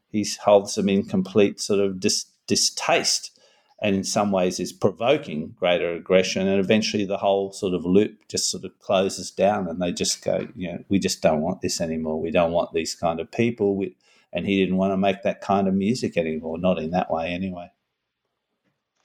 [0.10, 3.35] he holds them in complete sort of dis- distaste
[3.82, 8.28] and in some ways is provoking greater aggression and eventually the whole sort of loop
[8.28, 11.62] just sort of closes down and they just go you know we just don't want
[11.62, 12.20] this anymore.
[12.20, 13.76] We don't want these kind of people.
[13.76, 13.96] We,
[14.32, 17.28] and he didn't want to make that kind of music anymore not in that way
[17.30, 17.72] anyway.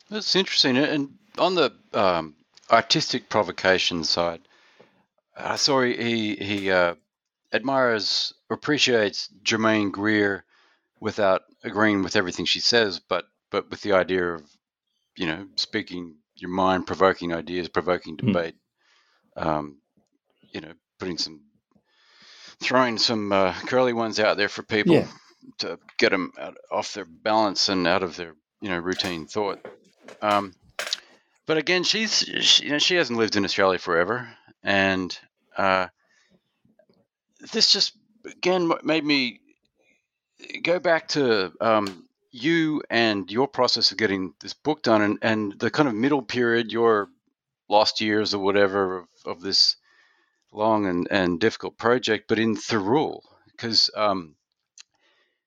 [0.09, 2.35] That's interesting and on the um,
[2.71, 4.41] artistic provocation side
[5.37, 6.95] i saw he he uh,
[7.53, 10.45] admires appreciates germaine greer
[11.01, 14.43] without agreeing with everything she says but but with the idea of
[15.17, 18.27] you know, speaking your mind, provoking ideas, provoking hmm.
[18.27, 18.55] debate.
[19.37, 19.47] Mm.
[19.47, 19.79] Um,
[20.53, 21.41] you know, putting some,
[22.61, 25.07] throwing some uh, curly ones out there for people yeah.
[25.59, 29.65] to get them out, off their balance and out of their, you know, routine thought.
[30.21, 30.55] Um,
[31.47, 34.29] but again, she's, she, you know, she hasn't lived in Australia forever,
[34.63, 35.17] and
[35.57, 35.87] uh,
[37.53, 37.97] this just
[38.27, 39.41] again made me
[40.63, 45.59] go back to um, you and your process of getting this book done and, and
[45.59, 47.09] the kind of middle period, your
[47.69, 49.77] lost years or whatever of, of this
[50.53, 54.35] long and, and difficult project, but in Thirroul, because um,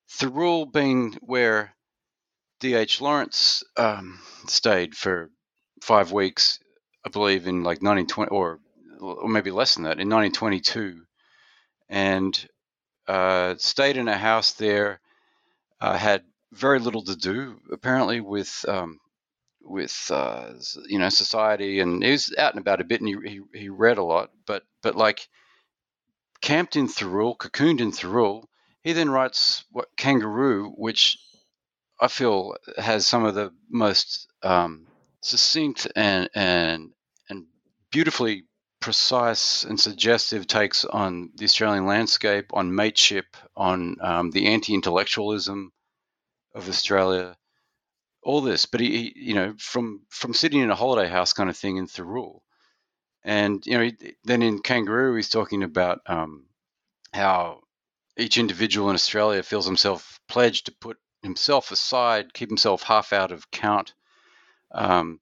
[0.09, 1.73] Thirroul being where
[2.59, 3.01] D.H.
[3.01, 5.29] Lawrence um, stayed for
[5.81, 6.59] five weeks,
[7.05, 8.59] I believe, in like 1920 or,
[8.99, 11.01] or maybe less than that, in 1922,
[11.89, 12.47] and
[13.07, 15.01] uh, stayed in a house there,
[15.81, 16.23] uh, had
[16.53, 18.99] very little to do apparently with um,
[19.63, 20.53] with uh,
[20.87, 23.69] you know society, and he was out and about a bit, and he, he, he
[23.69, 25.27] read a lot, but but like
[26.41, 28.45] camped in Thirroul, cocooned in Thirroul.
[28.81, 31.17] He then writes what Kangaroo, which
[31.99, 34.87] I feel has some of the most um,
[35.21, 36.91] succinct and and
[37.29, 37.45] and
[37.91, 38.45] beautifully
[38.81, 45.71] precise and suggestive takes on the Australian landscape, on mateship, on um, the anti-intellectualism
[46.53, 47.37] of Australia,
[48.21, 48.65] all this.
[48.65, 51.77] But he, he, you know, from from sitting in a holiday house kind of thing
[51.77, 52.41] in Thirroul,
[53.23, 56.45] and you know, he, then in Kangaroo, he's talking about um,
[57.13, 57.61] how
[58.17, 63.31] each individual in Australia feels himself pledged to put himself aside, keep himself half out
[63.31, 63.93] of count.
[64.71, 65.19] Um,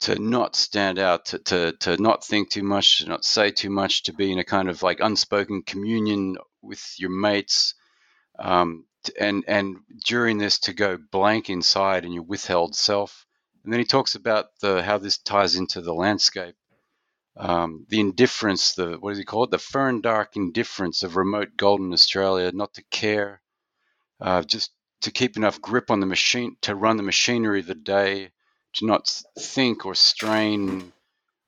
[0.00, 3.70] to not stand out, to, to, to not think too much, to not say too
[3.70, 7.74] much, to be in a kind of like unspoken communion with your mates,
[8.38, 8.84] um,
[9.18, 13.26] and and during this to go blank inside and your withheld self.
[13.64, 16.56] And then he talks about the how this ties into the landscape,
[17.36, 19.50] um, the indifference, the what does he call it?
[19.50, 23.42] The fern dark indifference of remote golden Australia, not to care,
[24.20, 24.72] uh, just
[25.02, 28.30] to keep enough grip on the machine to run the machinery of the day,
[28.74, 29.08] to not
[29.38, 30.92] think or strain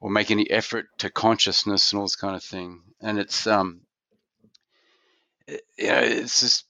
[0.01, 2.83] or make any effort to consciousness and all this kind of thing.
[3.01, 3.83] And it's um,
[5.49, 6.65] you know, it's just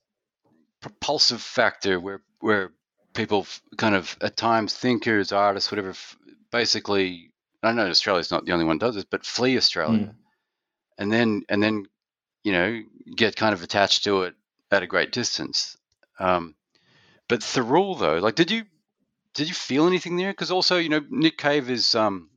[0.80, 2.72] propulsive factor where where
[3.14, 3.46] people
[3.76, 5.94] kind of at times thinkers, artists, whatever,
[6.50, 7.32] basically.
[7.62, 10.14] I know Australia's not the only one does this, but flee Australia, mm.
[10.96, 11.86] and then and then
[12.42, 12.82] you know
[13.14, 14.34] get kind of attached to it
[14.70, 15.76] at a great distance.
[16.18, 16.54] Um,
[17.28, 18.64] but Thirroul though, like, did you
[19.34, 20.32] did you feel anything there?
[20.32, 22.30] Because also, you know, Nick Cave is, um,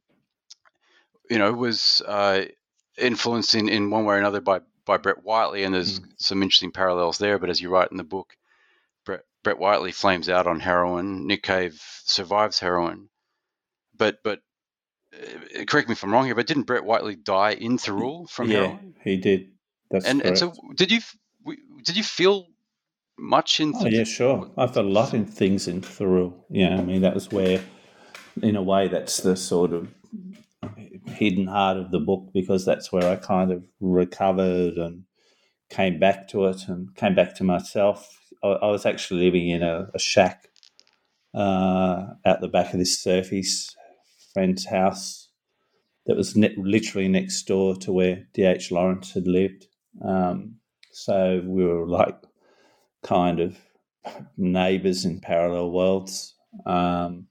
[1.30, 2.46] you know, was uh,
[2.98, 6.06] influenced in, in one way or another by by Brett Whiteley, and there's mm.
[6.18, 7.40] some interesting parallels there.
[7.40, 8.36] But as you write in the book,
[9.06, 11.28] Brett, Brett Whiteley flames out on heroin.
[11.28, 13.10] Nick Cave survives heroin,
[13.96, 14.40] but but
[15.14, 18.50] uh, correct me if I'm wrong here, but didn't Brett Whiteley die in Thirroul from
[18.50, 18.96] yeah, heroin?
[19.04, 19.52] he did.
[19.92, 20.42] That's and correct.
[20.42, 21.00] and so did you
[21.86, 22.48] did you feel
[23.18, 23.74] much in?
[23.76, 24.52] Oh, yeah, sure.
[24.58, 26.34] I felt a lot in things in Thirroul.
[26.50, 27.62] Yeah, I mean that was where,
[28.42, 29.88] in a way, that's the sort of
[31.08, 35.04] hidden heart of the book because that's where I kind of recovered and
[35.70, 38.10] came back to it and came back to myself.
[38.44, 40.50] I, I was actually living in a, a shack
[41.34, 43.76] uh, out the back of this surfy's
[44.34, 45.30] friend's house
[46.06, 48.72] that was ne- literally next door to where D.H.
[48.72, 49.68] Lawrence had lived.
[50.04, 50.56] Um,
[50.92, 52.18] so we were like
[53.04, 53.58] kind of
[54.38, 56.36] neighbours in parallel worlds.
[56.66, 57.28] Um,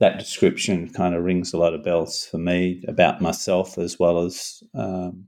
[0.00, 4.24] that description kind of rings a lot of bells for me about myself as well
[4.24, 5.26] as um,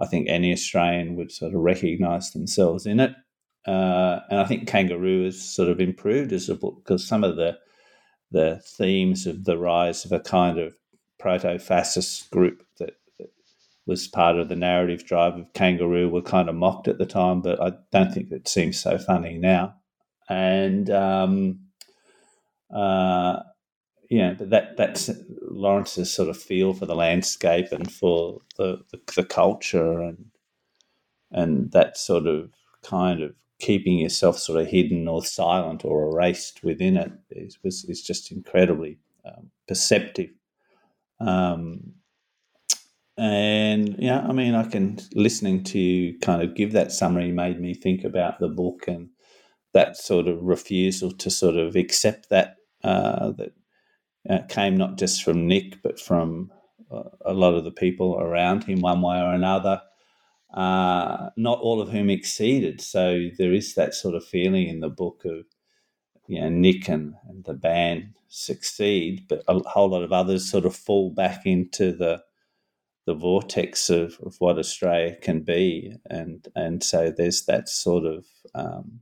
[0.00, 3.14] I think any Australian would sort of recognise themselves in it.
[3.66, 7.36] Uh, and I think Kangaroo has sort of improved as a book because some of
[7.36, 7.58] the
[8.32, 10.74] the themes of the rise of a kind of
[11.18, 13.28] proto-fascist group that, that,
[13.84, 17.42] was part of the narrative drive of Kangaroo were kind of mocked at the time,
[17.42, 19.74] but I don't think it seems so funny now.
[20.30, 21.60] And um,
[22.74, 23.40] uh,
[24.12, 25.08] yeah, but that that's
[25.40, 30.26] Lawrence's sort of feel for the landscape and for the, the, the culture and
[31.30, 32.50] and that sort of
[32.82, 37.86] kind of keeping yourself sort of hidden or silent or erased within it is was
[37.86, 40.28] is just incredibly um, perceptive.
[41.18, 41.94] Um,
[43.16, 47.58] and yeah, I mean, I can listening to you kind of give that summary made
[47.58, 49.08] me think about the book and
[49.72, 53.54] that sort of refusal to sort of accept that uh, that
[54.28, 56.50] uh, came not just from Nick, but from
[56.90, 59.82] uh, a lot of the people around him, one way or another.
[60.54, 62.80] Uh, not all of whom exceeded.
[62.80, 65.46] So there is that sort of feeling in the book of,
[66.26, 70.66] you know, Nick and, and the band succeed, but a whole lot of others sort
[70.66, 72.22] of fall back into the
[73.04, 78.24] the vortex of, of what Australia can be, and and so there's that sort of
[78.54, 79.00] um,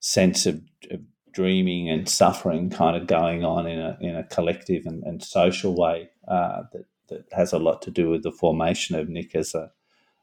[0.00, 0.60] sense of,
[0.90, 1.00] of
[1.32, 5.74] dreaming and suffering kind of going on in a in a collective and, and social
[5.74, 9.54] way uh, that that has a lot to do with the formation of Nick as
[9.54, 9.70] a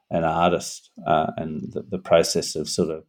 [0.10, 3.04] an artist uh, and the, the, process of sort of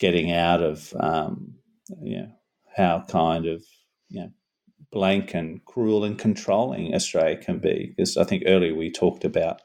[0.00, 1.54] getting out of um,
[2.02, 2.32] you know
[2.76, 3.62] how kind of
[4.08, 4.30] you know
[4.90, 7.92] blank and cruel and controlling Australia can be.
[7.96, 9.62] Because I think earlier we talked about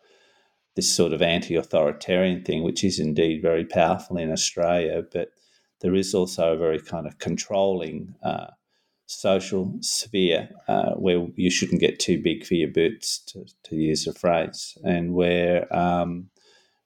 [0.75, 5.31] this sort of anti-authoritarian thing which is indeed very powerful in Australia but
[5.81, 8.47] there is also a very kind of controlling uh,
[9.07, 14.07] social sphere uh, where you shouldn't get too big for your boots, to, to use
[14.07, 16.29] a phrase, and where um,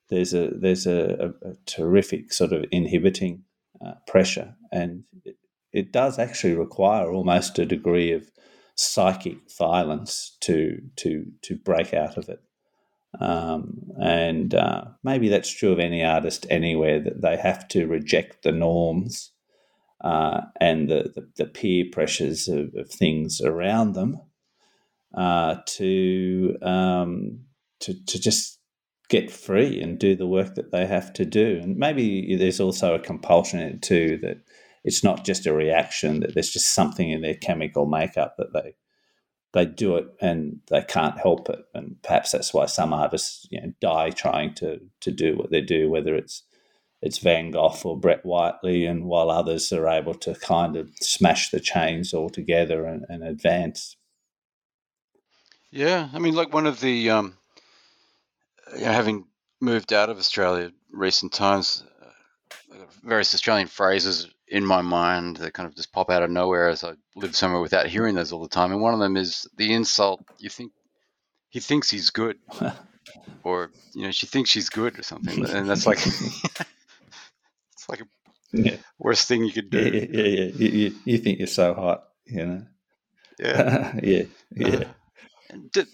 [0.10, 3.44] there's a there's a, a, a, terrific sort of inhibiting
[3.86, 5.36] uh, pressure, and it,
[5.72, 8.32] it does actually require almost a degree of
[8.76, 12.40] psychic violence to to to break out of it.
[13.20, 18.44] Um, and uh, maybe that's true of any artist anywhere that they have to reject
[18.44, 19.32] the norms
[20.04, 24.20] uh, and the, the, the, peer pressures of, of, things around them
[25.16, 27.40] uh, to, um,
[27.80, 28.60] to, to just
[29.10, 31.60] get free and do the work that they have to do.
[31.62, 34.38] And maybe there's also a compulsion in it too that
[34.84, 38.76] it's not just a reaction, that there's just something in their chemical makeup that they
[39.56, 41.66] they do it and they can't help it.
[41.74, 45.62] And perhaps that's why some artists you know, die trying to to do what they
[45.62, 46.44] do, whether it's
[47.02, 51.52] it's Van Gogh or Brett Whiteley, and while others are able to kind of smash
[51.52, 53.96] the chains altogether and, and advance.
[55.72, 57.38] Yeah, I mean, like one of the um,
[58.74, 59.26] you know, having
[59.62, 65.68] moved out of Australia recent times, uh, various Australian phrases in my mind that kind
[65.68, 68.50] of just pop out of nowhere as I live somewhere without hearing those all the
[68.50, 68.72] time.
[68.72, 70.24] And one of them is the insult.
[70.38, 70.72] You think
[71.50, 72.38] he thinks he's good,
[73.44, 78.08] or you know, she thinks she's good or something, and that's like it's like a
[78.52, 78.78] yeah.
[79.00, 79.80] worst thing you could do.
[79.80, 80.52] Yeah, yeah, yeah.
[80.54, 82.66] You, you, you think you're so hot, you know?
[83.40, 84.84] Yeah, yeah, yeah.
[85.52, 85.88] Uh, did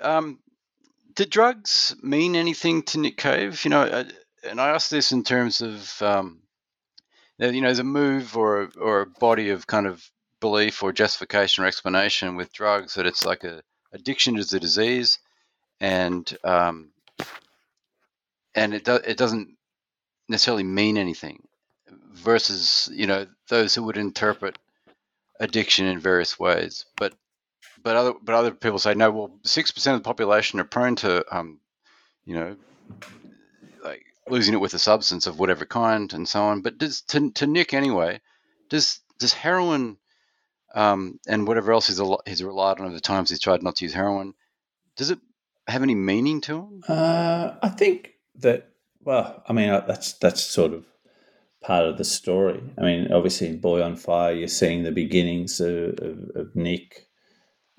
[0.00, 0.38] um,
[1.14, 3.64] did drugs mean anything to Nick Cave?
[3.64, 4.04] You know, uh,
[4.48, 6.40] and I ask this in terms of um,
[7.38, 10.08] you know, there's a move or or a body of kind of
[10.40, 13.62] belief or justification or explanation with drugs that it's like a
[13.92, 15.18] addiction is a disease,
[15.80, 16.90] and um,
[18.54, 19.56] and it do, it doesn't
[20.28, 21.42] necessarily mean anything.
[22.12, 24.56] Versus, you know, those who would interpret
[25.40, 27.12] addiction in various ways, but
[27.82, 29.10] but other but other people say no.
[29.10, 31.58] Well, six percent of the population are prone to, um,
[32.24, 32.56] you know,
[33.82, 36.62] like losing it with a substance of whatever kind and so on.
[36.62, 38.20] But does to, to Nick anyway,
[38.68, 39.98] does does heroin
[40.74, 43.84] um, and whatever else he's he's relied on over the times he's tried not to
[43.84, 44.34] use heroin,
[44.96, 45.18] does it
[45.66, 46.82] have any meaning to him?
[46.88, 48.68] Uh, I think that
[49.02, 50.84] well, I mean uh, that's that's sort of
[51.62, 52.62] part of the story.
[52.76, 57.08] I mean, obviously in Boy on Fire, you're seeing the beginnings of, of, of Nick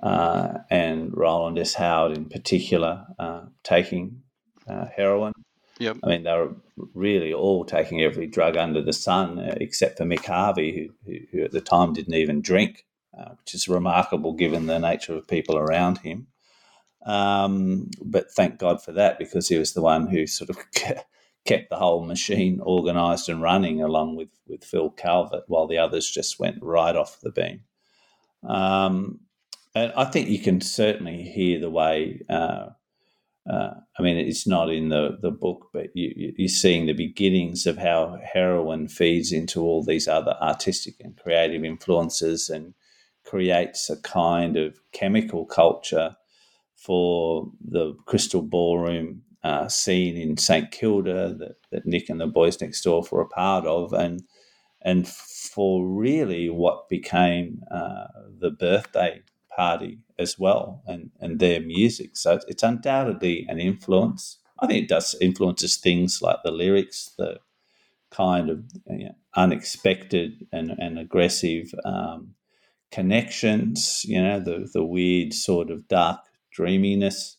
[0.01, 1.75] uh, and Rowland S.
[1.75, 4.21] Howard in particular uh, taking
[4.67, 5.33] uh, heroin.
[5.79, 5.97] Yep.
[6.03, 6.55] I mean, they were
[6.93, 10.71] really all taking every drug under the sun, uh, except for Mick Harvey,
[11.05, 12.85] who, who, who, at the time didn't even drink,
[13.17, 16.27] uh, which is remarkable given the nature of people around him.
[17.05, 20.57] Um, but thank God for that because he was the one who sort of
[21.45, 26.09] kept the whole machine organised and running along with, with Phil Calvert while the others
[26.09, 27.61] just went right off the beam.
[28.43, 29.19] Um,
[29.75, 32.21] and I think you can certainly hear the way.
[32.29, 32.69] Uh,
[33.49, 37.67] uh, I mean, it's not in the, the book, but you, you're seeing the beginnings
[37.67, 42.73] of how heroin feeds into all these other artistic and creative influences and
[43.23, 46.15] creates a kind of chemical culture
[46.75, 52.59] for the Crystal Ballroom uh, scene in St Kilda that, that Nick and the boys
[52.59, 54.23] next door were a part of, and
[54.81, 58.05] and for really what became uh,
[58.39, 59.21] the birthday
[59.55, 62.17] party as well, and and their music.
[62.17, 64.39] So it's undoubtedly an influence.
[64.59, 67.39] I think it does influences things like the lyrics, the
[68.09, 72.35] kind of you know, unexpected and, and aggressive um,
[72.91, 74.03] connections.
[74.05, 76.19] You know, the the weird sort of dark
[76.51, 77.37] dreaminess.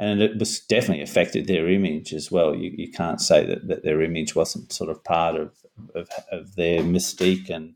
[0.00, 2.54] And it was definitely affected their image as well.
[2.54, 5.56] You, you can't say that, that their image wasn't sort of part of,
[5.92, 7.74] of, of their mystique and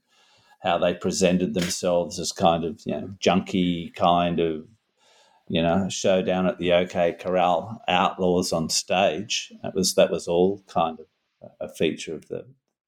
[0.63, 4.67] how they presented themselves as kind of, you know, junky kind of,
[5.49, 9.53] you know, showdown at the OK Corral outlaws on stage.
[9.63, 11.07] That was that was all kind of
[11.61, 12.47] a feature of the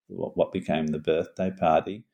[0.08, 2.04] what, became the birthday party.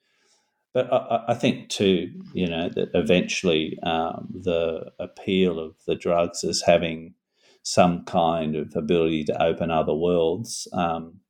[0.72, 6.44] But I, I, think too, you know, that eventually um, the appeal of the drugs
[6.44, 7.14] as having
[7.62, 11.20] some kind of ability to open other worlds, um,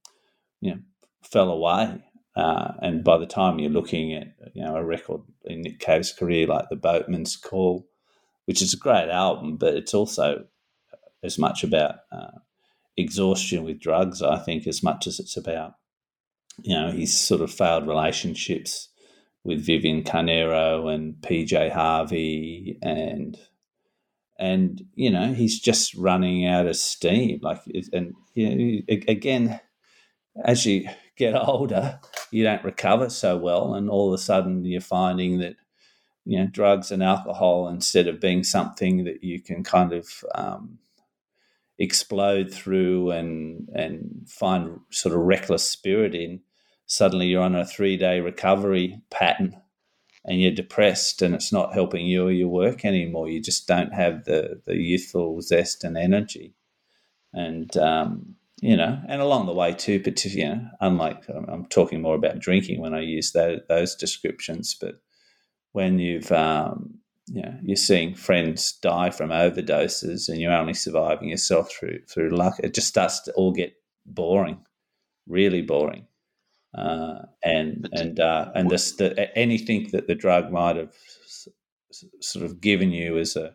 [0.61, 0.81] you know,
[1.23, 2.03] fell away.
[2.41, 6.11] Uh, and by the time you're looking at, you know, a record in Nick Cave's
[6.11, 7.87] career like The Boatman's Call,
[8.47, 10.47] which is a great album, but it's also
[11.23, 12.39] as much about uh,
[12.97, 15.75] exhaustion with drugs, I think, as much as it's about,
[16.63, 18.89] you know, his sort of failed relationships
[19.45, 23.39] with Viviane Carneiro and PJ Harvey and
[24.39, 27.61] and you know he's just running out of steam like
[27.93, 29.61] and you know, again
[30.45, 32.01] as you get older
[32.31, 35.57] you don't recover so well and all of a sudden you're finding that
[36.25, 40.79] you know drugs and alcohol instead of being something that you can kind of um,
[41.79, 46.41] explode through and and find sort of reckless spirit in
[46.87, 49.57] suddenly you're on a three day recovery pattern
[50.25, 53.29] and you're depressed and it's not helping you or your work anymore.
[53.29, 56.55] You just don't have the, the youthful zest and energy.
[57.33, 62.03] And, um, you know, and along the way too, particularly, you know, unlike I'm talking
[62.03, 65.01] more about drinking when I use that, those descriptions, but
[65.73, 71.29] when you've, um, you know, you're seeing friends die from overdoses and you're only surviving
[71.29, 73.75] yourself through through luck, it just starts to all get
[74.05, 74.59] boring,
[75.27, 76.07] really boring.
[76.77, 80.93] Uh, and and uh, and this the, anything that the drug might have
[82.21, 83.55] sort of given you as a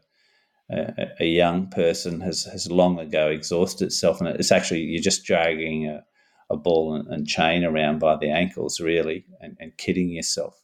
[0.69, 5.87] a, young person has has long ago exhausted itself, and it's actually you're just dragging
[5.87, 6.03] a,
[6.49, 10.61] a ball and, and, chain around by the ankles, really, and, and kidding yourself.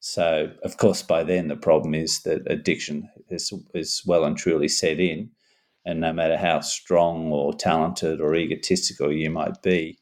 [0.00, 4.68] So, of course, by then the problem is that addiction is is well and truly
[4.68, 5.30] set in,
[5.84, 9.98] and no matter how strong or talented or egotistical you might be,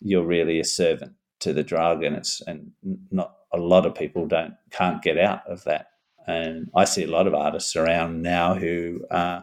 [0.00, 2.70] you're really a servant to the drug, and it's and
[3.10, 5.88] not a lot of people don't can't get out of that.
[6.26, 9.42] And I see a lot of artists around now who uh,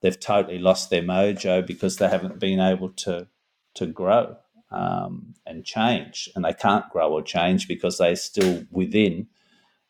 [0.00, 3.28] they've totally lost their mojo because they haven't been able to
[3.74, 4.36] to grow
[4.70, 9.28] um, and change, and they can't grow or change because they're still within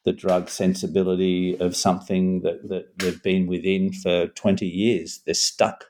[0.04, 5.20] the drug sensibility of something that, that they've been within for 20 years.
[5.24, 5.86] They're stuck.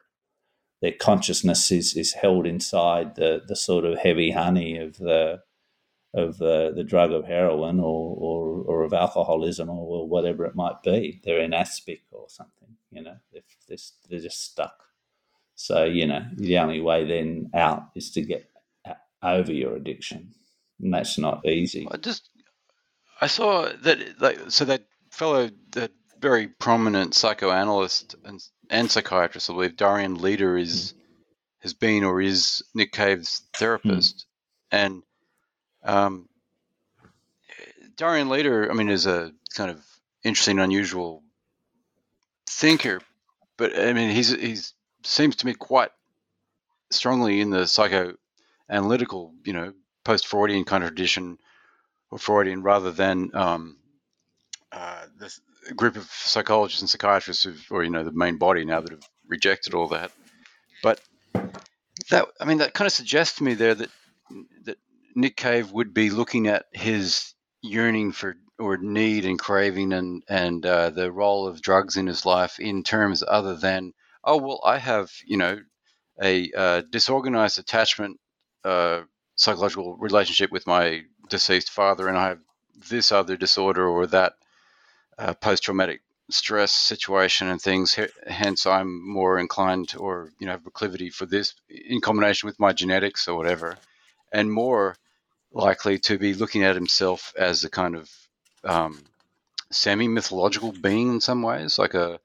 [0.82, 5.40] Their consciousness is, is held inside the, the sort of heavy honey of the
[6.14, 10.54] of the, the drug of heroin or, or, or of alcoholism or, or, whatever it
[10.54, 11.20] might be.
[11.24, 13.78] They're in aspic or something, you know, they're, they're,
[14.08, 14.84] they're just stuck.
[15.54, 18.50] So, you know, the only way then out is to get
[19.22, 20.32] over your addiction.
[20.80, 21.86] And that's not easy.
[21.90, 22.28] I just,
[23.20, 29.54] I saw that, like, so that fellow, that very prominent psychoanalyst and, and psychiatrist, I
[29.54, 31.00] believe, Darian Leader is, mm.
[31.60, 34.26] has been or is Nick Cave's therapist.
[34.72, 34.78] Mm.
[34.78, 35.02] And
[35.84, 36.28] um,
[37.96, 39.84] Darian Leader, I mean, is a kind of
[40.24, 41.22] interesting, unusual
[42.48, 43.00] thinker,
[43.56, 45.90] but I mean, he's he's seems to me quite
[46.90, 49.72] strongly in the psychoanalytical, you know,
[50.04, 51.38] post-Freudian kind of tradition
[52.10, 53.78] or Freudian rather than um,
[54.70, 55.40] uh, this
[55.76, 59.08] group of psychologists and psychiatrists who've, or you know, the main body now that have
[59.26, 60.12] rejected all that.
[60.82, 61.00] But
[62.10, 63.90] that, I mean, that kind of suggests to me there that
[64.64, 64.78] that
[65.14, 70.64] Nick Cave would be looking at his yearning for or need and craving and and
[70.64, 73.92] uh, the role of drugs in his life in terms other than
[74.24, 75.60] oh well I have you know
[76.22, 78.20] a uh, disorganized attachment
[78.64, 79.02] uh,
[79.36, 82.40] psychological relationship with my deceased father and I have
[82.88, 84.34] this other disorder or that
[85.18, 87.98] uh, post traumatic stress situation and things.
[88.26, 92.72] Hence, I'm more inclined or you know have proclivity for this in combination with my
[92.72, 93.76] genetics or whatever,
[94.32, 94.96] and more
[95.52, 98.10] likely to be looking at himself as a kind of
[98.64, 99.02] um,
[99.70, 102.18] semi mythological being in some ways, like a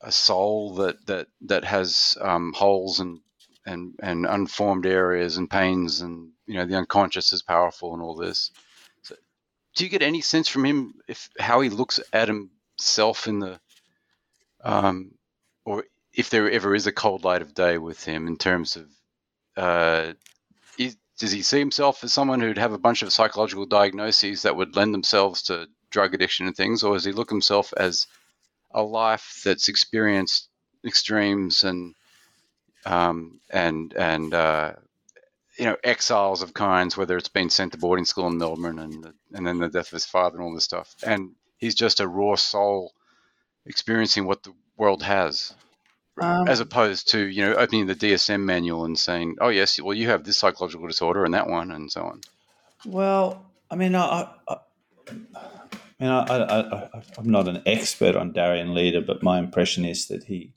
[0.00, 3.20] a soul that that that has um, holes and
[3.64, 8.14] and and unformed areas and pains and you know the unconscious is powerful and all
[8.14, 8.50] this.
[9.02, 9.16] So,
[9.74, 13.60] do you get any sense from him if how he looks at himself in the
[14.62, 15.12] um,
[15.64, 18.86] or if there ever is a cold light of day with him in terms of
[19.56, 20.12] uh,
[20.78, 24.56] is, does he see himself as someone who'd have a bunch of psychological diagnoses that
[24.56, 28.06] would lend themselves to drug addiction and things, or does he look himself as
[28.72, 30.48] a life that's experienced
[30.84, 31.94] extremes and
[32.84, 34.72] um, and and uh,
[35.58, 39.12] you know exiles of kinds, whether it's been sent to boarding school in Melbourne and
[39.32, 42.06] and then the death of his father and all this stuff, and he's just a
[42.08, 42.92] raw soul
[43.64, 45.54] experiencing what the world has.
[46.18, 49.94] Um, as opposed to you know opening the DSM manual and saying, "Oh yes, well
[49.94, 52.22] you have this psychological disorder and that one and so on."
[52.86, 54.56] Well, I mean, I, I,
[55.08, 55.18] I
[56.00, 60.24] mean, I, I, am not an expert on Darian Leader, but my impression is that
[60.24, 60.54] he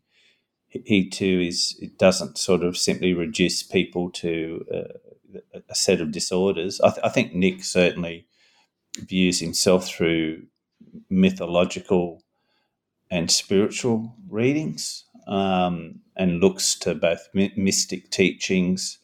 [0.70, 6.12] he too is it doesn't sort of simply reduce people to uh, a set of
[6.12, 6.80] disorders.
[6.82, 8.28] I, th- I think Nick certainly
[8.98, 10.44] views himself through
[11.10, 12.24] mythological
[13.12, 18.98] and spiritual readings um, and looks to both my- mystic teachings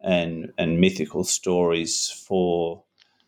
[0.00, 2.82] and and mythical stories for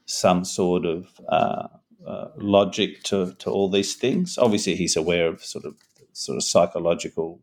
[0.06, 1.68] some sort of uh,
[2.06, 4.38] uh, logic to, to all these things.
[4.38, 5.76] Obviously, he's aware of sort of
[6.12, 7.40] sort of psychological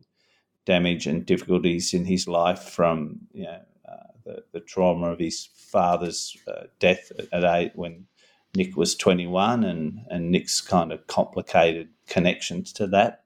[0.66, 5.48] damage and difficulties in his life from you know, uh, the, the trauma of his
[5.54, 8.06] father's uh, death at eight when
[8.54, 13.24] Nick was 21 and, and Nick's kind of complicated connections to that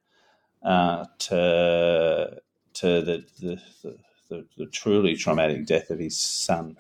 [0.65, 2.41] uh, to
[2.75, 3.61] to the the,
[4.29, 6.77] the the, truly traumatic death of his son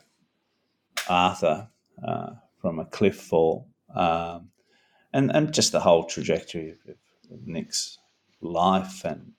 [1.09, 1.69] Arthur
[2.03, 2.31] uh,
[2.61, 4.51] from a cliff fall, um,
[5.13, 6.79] and and just the whole trajectory of,
[7.31, 7.99] of, Nick's
[8.41, 9.33] life and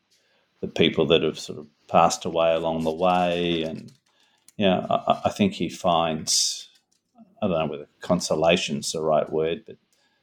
[0.61, 3.91] the people that have sort of passed away along the way, and
[4.57, 6.69] you know, I, I think he finds
[7.41, 9.75] I don't know whether consolation's the right word, but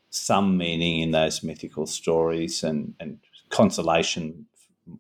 [0.08, 3.18] some meaning in those mythical stories and, and
[3.50, 4.46] consolation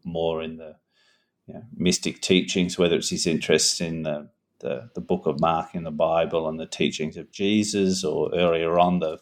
[0.04, 0.76] more in the
[1.46, 4.28] you know, mystic teachings, whether it's his interest in the,
[4.60, 8.78] the, the book of Mark in the Bible and the teachings of Jesus, or earlier
[8.78, 9.18] on the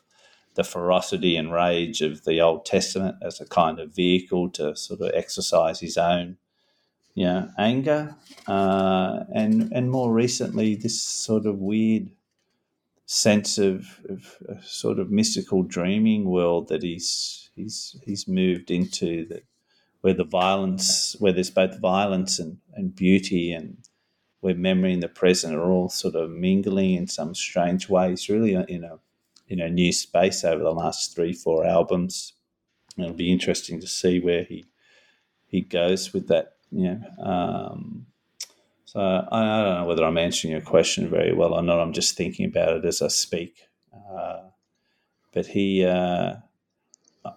[0.55, 5.01] the ferocity and rage of the Old Testament as a kind of vehicle to sort
[5.01, 6.37] of exercise his own
[7.15, 12.11] you know, anger, uh, and and more recently this sort of weird
[13.11, 19.45] sense of, of sort of mystical dreaming world that he's he's he's moved into that
[20.03, 23.79] where the violence where there's both violence and, and beauty and
[24.41, 28.53] where memory and the present are all sort of mingling in some strange ways really
[28.53, 28.99] in a
[29.49, 32.35] in a new space over the last three four albums.
[32.99, 34.67] It'll be interesting to see where he
[35.47, 38.07] he goes with that you know um,
[38.89, 41.79] so I, I, don't know whether I'm answering your question very well or not.
[41.79, 43.69] I'm just thinking about it as I speak.
[43.93, 44.45] Uh,
[45.35, 46.37] but he, uh,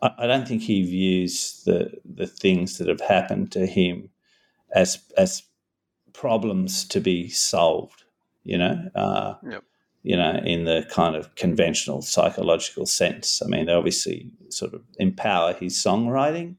[0.01, 4.11] I, I, don't think he views the the things that have happened to him
[4.73, 5.43] as as
[6.13, 8.05] problems to be solved.
[8.45, 9.65] You know, uh, yep.
[10.03, 13.41] you know, in the kind of conventional psychological sense.
[13.43, 16.55] I mean, they obviously sort of empower his songwriting,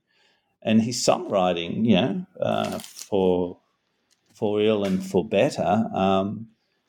[0.61, 3.57] and his songwriting, you know, uh, for
[4.43, 6.49] for ill and for better um,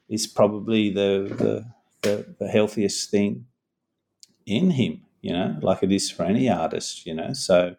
[0.10, 1.66] is probably the, the,
[2.02, 3.46] the, the healthiest thing
[4.48, 7.32] in him, you know, like it is for any artist, you know.
[7.34, 7.76] So,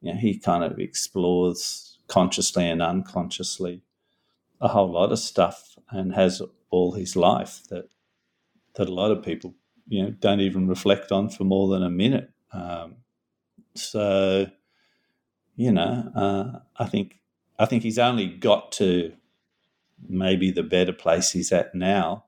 [0.00, 3.82] you know, he kind of explores consciously and unconsciously
[4.60, 7.88] a whole lot of stuff and has all his life that
[8.74, 9.54] that a lot of people,
[9.86, 12.32] you know, don't even reflect on for more than a minute.
[12.52, 12.96] Um,
[13.76, 14.50] so,
[15.54, 17.17] you know, uh, I think
[17.58, 19.12] I think he's only got to
[20.08, 22.24] maybe the better place he's at now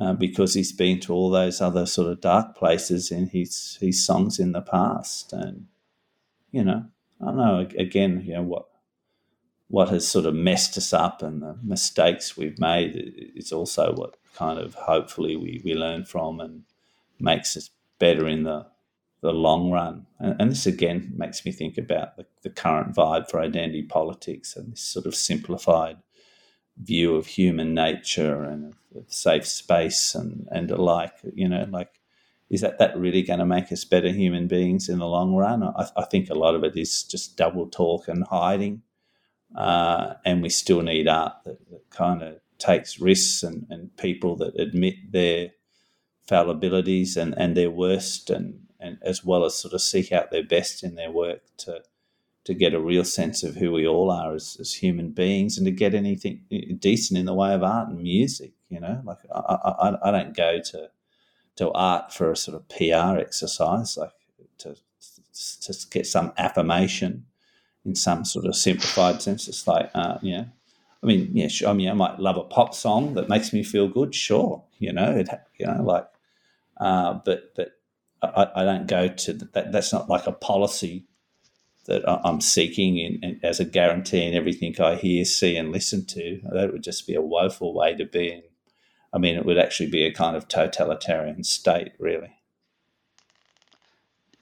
[0.00, 4.04] uh, because he's been to all those other sort of dark places in his his
[4.04, 5.66] songs in the past, and
[6.50, 6.86] you know,
[7.20, 7.68] I don't know.
[7.78, 8.66] Again, you know what
[9.68, 14.16] what has sort of messed us up and the mistakes we've made is also what
[14.34, 16.64] kind of hopefully we, we learn from and
[17.20, 17.70] makes us
[18.00, 18.66] better in the
[19.22, 20.06] the long run.
[20.18, 24.56] And, and this again makes me think about the, the current vibe for identity politics
[24.56, 25.98] and this sort of simplified
[26.76, 31.12] view of human nature and of safe space and, and alike.
[31.34, 32.00] You know, like,
[32.48, 35.62] is that, that really going to make us better human beings in the long run?
[35.62, 38.82] I, I think a lot of it is just double talk and hiding.
[39.54, 44.36] Uh, and we still need art that, that kind of takes risks and, and people
[44.36, 45.50] that admit their
[46.28, 50.44] fallibilities and, and their worst and, and as well as sort of seek out their
[50.44, 51.82] best in their work to
[52.44, 55.66] to get a real sense of who we all are as, as human beings and
[55.66, 56.42] to get anything
[56.78, 58.52] decent in the way of art and music.
[58.70, 60.90] You know, like I, I, I don't go to
[61.56, 64.12] to art for a sort of PR exercise, like
[64.58, 64.76] to
[65.62, 67.26] to get some affirmation
[67.84, 69.48] in some sort of simplified sense.
[69.48, 73.14] It's like, uh, I mean, yeah, sure, I mean, I might love a pop song
[73.14, 75.28] that makes me feel good, sure, you know, it,
[75.58, 76.06] you know, like,
[76.78, 77.72] uh, but but
[78.22, 79.72] I, I don't go to that.
[79.72, 81.06] That's not like a policy
[81.86, 86.06] that I'm seeking in, in, as a guarantee in everything I hear, see, and listen
[86.06, 86.40] to.
[86.52, 88.32] That would just be a woeful way to be.
[88.32, 88.42] In.
[89.12, 92.36] I mean, it would actually be a kind of totalitarian state, really.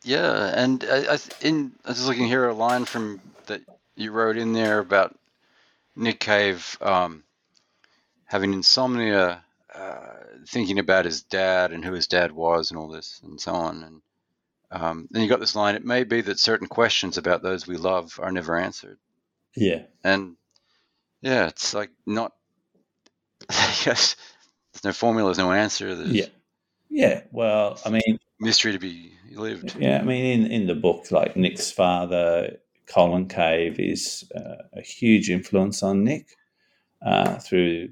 [0.05, 3.63] Yeah, and I, I, in, I was looking here a line from that
[3.97, 5.19] you wrote in there about
[5.97, 7.25] Nick Cave um,
[8.27, 9.43] having insomnia,
[9.75, 10.15] uh,
[10.47, 13.83] thinking about his dad and who his dad was, and all this, and so on.
[13.83, 14.03] And
[14.71, 17.77] um, then you got this line: "It may be that certain questions about those we
[17.77, 18.99] love are never answered."
[19.55, 20.37] Yeah, and
[21.21, 22.33] yeah, it's like not.
[23.51, 24.17] yes,
[24.73, 25.95] there's no formula, there's no answer.
[25.95, 26.27] There's yeah,
[26.89, 27.23] yeah.
[27.31, 29.77] Well, I mean, mystery to be lived.
[29.79, 34.81] Yeah, I mean, in in the book, like Nick's father, Colin Cave, is uh, a
[34.81, 36.37] huge influence on Nick
[37.03, 37.91] uh, through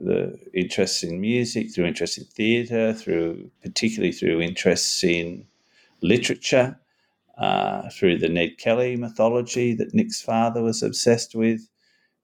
[0.00, 5.46] the interest in music, through interest in theatre, through particularly through interests in
[6.02, 6.78] literature,
[7.36, 11.68] uh, through the Ned Kelly mythology that Nick's father was obsessed with,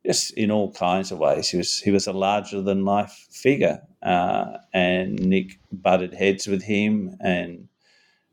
[0.05, 1.49] just in all kinds of ways.
[1.49, 6.63] He was he was a larger than life figure, uh, and Nick butted heads with
[6.63, 7.69] him, and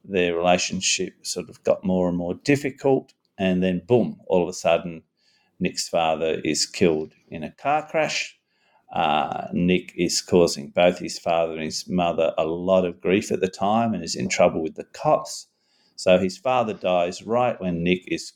[0.03, 3.13] their relationship sort of got more and more difficult.
[3.37, 4.19] And then, boom!
[4.27, 5.03] All of a sudden,
[5.59, 8.37] Nick's father is killed in a car crash.
[8.91, 13.39] Uh, Nick is causing both his father and his mother a lot of grief at
[13.39, 15.47] the time and is in trouble with the cops.
[15.95, 18.33] So his father dies right when Nick is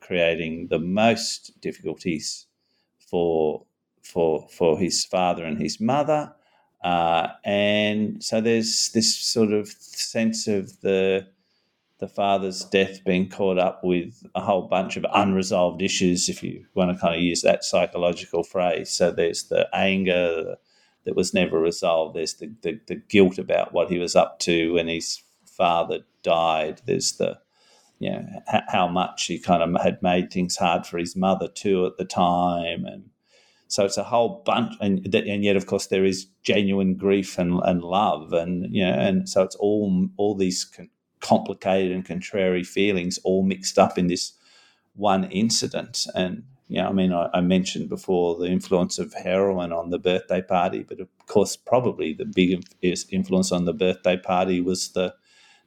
[0.00, 2.46] creating the most difficulties
[2.98, 3.64] for
[4.02, 6.32] for for his father and his mother.
[6.82, 11.26] Uh, and so there's this sort of sense of the
[11.98, 16.64] the father's death being caught up with a whole bunch of unresolved issues, if you
[16.74, 18.90] want to kind of use that psychological phrase.
[18.90, 20.56] So there's the anger
[21.04, 22.14] that was never resolved.
[22.14, 26.82] There's the, the, the guilt about what he was up to when his father died.
[26.86, 27.38] There's the
[27.98, 28.26] you know
[28.68, 32.04] how much he kind of had made things hard for his mother too at the
[32.04, 33.10] time, and
[33.66, 37.60] so it's a whole bunch, and and yet of course there is genuine grief and,
[37.64, 40.64] and love, and you know, and so it's all all these
[41.20, 44.32] complicated and contrary feelings all mixed up in this
[44.94, 46.06] one incident.
[46.14, 49.98] And, you know, I mean, I, I, mentioned before the influence of heroin on the
[49.98, 55.14] birthday party, but of course, probably the biggest influence on the birthday party was the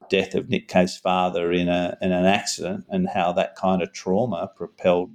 [0.10, 3.94] death of Nick Cave's father in, a, in an accident and how that kind of
[3.94, 5.11] trauma propelled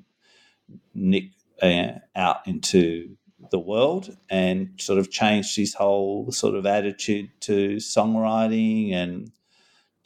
[0.94, 1.24] Nick
[1.62, 3.16] uh, out into
[3.50, 9.30] the world and sort of changed his whole sort of attitude to songwriting and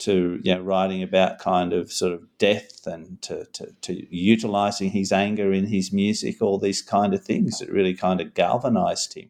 [0.01, 4.89] to you know, writing about kind of sort of death and to, to, to utilizing
[4.89, 9.13] his anger in his music, all these kind of things that really kind of galvanized
[9.13, 9.29] him.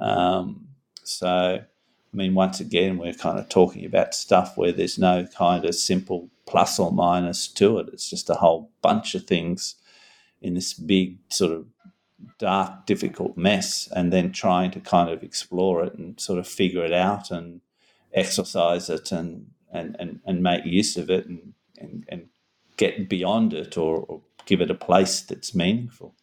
[0.00, 0.68] Um,
[1.04, 5.64] so, I mean, once again, we're kind of talking about stuff where there's no kind
[5.64, 7.88] of simple plus or minus to it.
[7.92, 9.76] It's just a whole bunch of things
[10.42, 11.66] in this big sort of
[12.38, 16.84] dark, difficult mess, and then trying to kind of explore it and sort of figure
[16.84, 17.60] it out and
[18.12, 22.28] exercise it and and, and, and make use of it and, and, and
[22.76, 26.14] get beyond it or, or give it a place that's meaningful.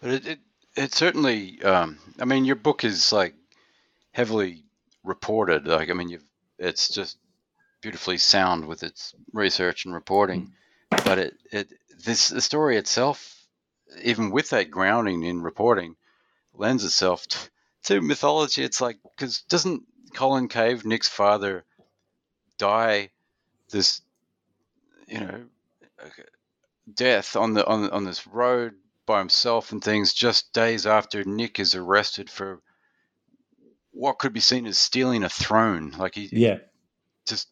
[0.00, 0.38] But it, it,
[0.76, 3.34] it certainly, um, I mean, your book is like
[4.12, 4.64] heavily
[5.02, 5.66] reported.
[5.66, 6.24] Like, I mean, you've,
[6.58, 7.16] it's just
[7.80, 10.52] beautifully sound with its research and reporting.
[10.92, 11.04] Mm.
[11.04, 11.68] But it, it,
[12.04, 13.46] this, the story itself,
[14.02, 15.96] even with that grounding in reporting,
[16.54, 17.38] lends itself to,
[17.84, 19.82] to mythology, it's like because doesn't
[20.14, 21.64] Colin Cave, Nick's father,
[22.58, 23.10] die
[23.70, 24.02] this,
[25.08, 25.44] you know,
[26.92, 28.74] death on the on on this road
[29.06, 32.60] by himself and things just days after Nick is arrested for
[33.90, 35.94] what could be seen as stealing a throne.
[35.96, 36.58] Like he yeah
[37.26, 37.48] just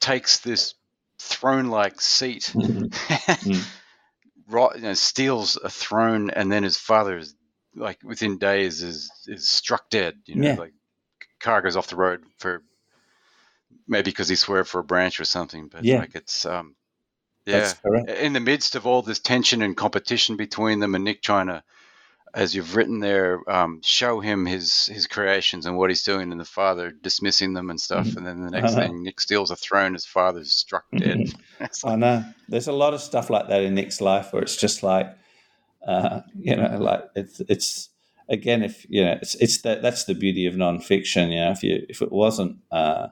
[0.00, 0.74] takes this
[1.18, 3.64] throne-like seat, mm.
[4.48, 7.34] right, you know, steals a throne, and then his father is
[7.76, 10.16] like within days is is struck dead.
[10.26, 10.54] You know, yeah.
[10.54, 10.72] like
[11.40, 12.62] car goes off the road for
[13.86, 15.68] maybe because he swerved for a branch or something.
[15.68, 15.98] But yeah.
[15.98, 16.76] like it's um,
[17.46, 17.72] yeah,
[18.06, 21.62] in the midst of all this tension and competition between them, and Nick trying to
[22.34, 26.40] as you've written there, um, show him his his creations and what he's doing, and
[26.40, 28.06] the father dismissing them and stuff.
[28.06, 28.18] Mm-hmm.
[28.18, 31.18] And then the next thing, Nick steals a throne, his father's struck dead.
[31.18, 31.62] Mm-hmm.
[31.62, 32.24] like, I know.
[32.48, 35.16] There's a lot of stuff like that in Nick's life where it's just like,
[35.86, 37.90] uh, you know, like it's it's
[38.28, 41.30] again, if you know, it's it's that that's the beauty of nonfiction.
[41.30, 43.08] You know, if you if it wasn't uh,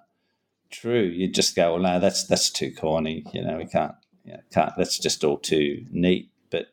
[0.73, 3.25] true, you'd just go, well, no, that's that's too corny.
[3.35, 3.95] You know, we can't,
[4.25, 4.73] you know, can't.
[4.77, 6.69] That's just all too neat But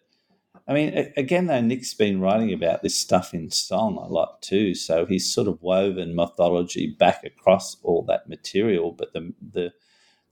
[0.67, 4.75] I mean, again, though, Nick's been writing about this stuff in song a lot too,
[4.75, 8.93] so he's sort of woven mythology back across all that material.
[8.93, 9.73] But the the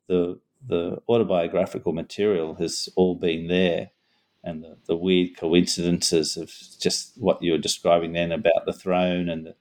[0.07, 3.91] the the autobiographical material has all been there,
[4.43, 9.29] and the, the weird coincidences of just what you were describing then about the throne
[9.29, 9.55] and the,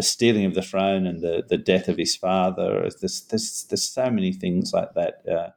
[0.00, 2.88] the stealing of the throne and the, the death of his father.
[3.00, 5.50] There's, there's, there's so many things like that uh,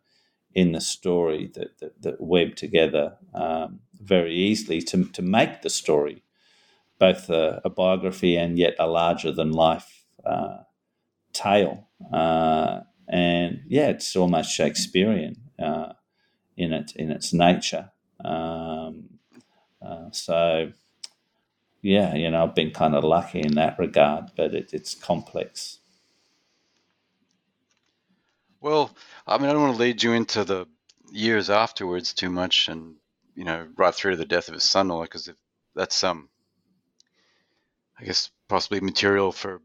[0.53, 3.15] in the story that, that, that web together.
[3.34, 6.24] Um, very easily to, to make the story
[6.99, 10.57] both a, a biography and yet a larger than life uh,
[11.32, 11.88] tale.
[12.11, 15.94] Uh, and yeah, it's almost Shakespearean uh,
[16.57, 17.91] in it in its nature.
[18.26, 19.20] Um,
[19.82, 20.74] uh, so
[21.84, 25.80] yeah, you know, I've been kind of lucky in that regard, but it, it's complex.
[28.61, 28.95] Well,
[29.27, 30.65] I mean, I don't want to lead you into the
[31.11, 32.95] years afterwards too much, and
[33.35, 35.30] you know, right through to the death of his son, because
[35.76, 36.30] that's um,
[37.99, 39.61] I guess possibly material for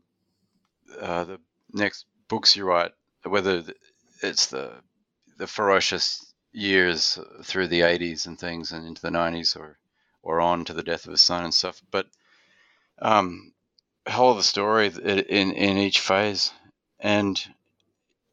[1.01, 1.39] uh, the
[1.73, 2.91] next books you write,
[3.23, 3.63] whether
[4.23, 4.73] it's the
[5.37, 9.79] the ferocious years through the 80s and things and into the 90s or
[10.23, 12.07] or on to the death of his son and stuff but
[13.01, 13.53] um
[14.09, 16.53] whole of the story in in each phase
[17.01, 17.45] and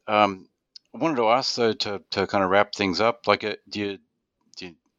[0.08, 0.48] um
[0.94, 3.80] I wanted to ask though to, to kind of wrap things up like uh, do
[3.80, 3.98] you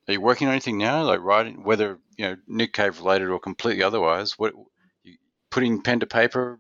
[0.08, 3.40] are you working on anything now, like writing, whether you know Nick Cave related or
[3.40, 4.40] completely otherwise?
[4.40, 4.54] What
[5.04, 5.18] you
[5.50, 6.60] putting pen to paper,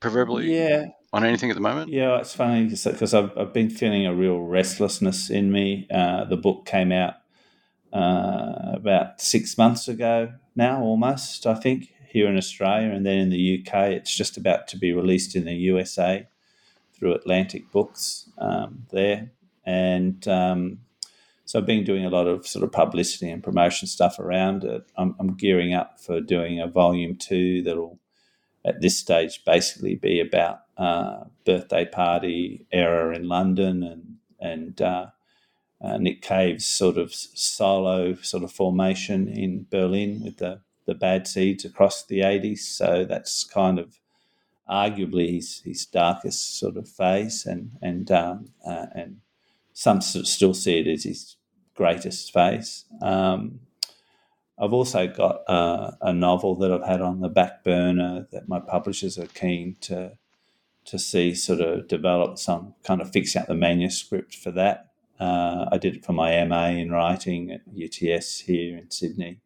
[0.00, 0.52] proverbially?
[0.52, 0.86] Yeah.
[1.12, 1.90] On anything at the moment?
[1.90, 5.88] Yeah, it's funny because I've, I've been feeling a real restlessness in me.
[5.92, 7.14] Uh, the book came out
[7.92, 12.90] uh, about six months ago now, almost, I think, here in Australia.
[12.90, 16.26] And then in the UK, it's just about to be released in the USA
[16.92, 19.30] through Atlantic Books um, there.
[19.64, 20.80] And um,
[21.44, 24.84] so I've been doing a lot of sort of publicity and promotion stuff around it.
[24.96, 27.98] I'm, I'm gearing up for doing a volume two that'll,
[28.64, 35.06] at this stage, basically be about uh, birthday party era in London and and uh,
[35.80, 41.28] uh, Nick Cave's sort of solo sort of formation in Berlin with the the Bad
[41.28, 42.58] Seeds across the 80s.
[42.58, 44.00] So that's kind of
[44.68, 49.18] arguably his, his darkest sort of phase, and and um, uh, and
[49.72, 51.36] some still see it as his
[51.74, 52.84] greatest phase.
[53.00, 53.60] Um,
[54.58, 58.60] I've also got uh, a novel that I've had on the back burner that my
[58.60, 60.18] publishers are keen to
[60.86, 64.89] to see sort of develop some kind of fix out the manuscript for that.
[65.20, 69.40] Uh, I did it for my MA in writing at UTS here in Sydney,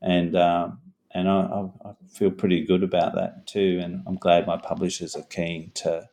[0.00, 0.78] and um,
[1.10, 3.80] and I, I, feel pretty good about that too.
[3.82, 6.08] And I'm glad my publishers are keen to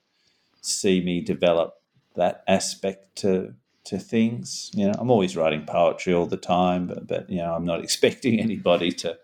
[0.62, 1.76] see me develop
[2.16, 3.56] that aspect to
[3.86, 4.72] to things.
[4.74, 7.84] You know, I'm always writing poetry all the time, but but you know, I'm not
[7.84, 9.18] expecting anybody to,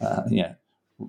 [0.00, 0.54] uh, you know,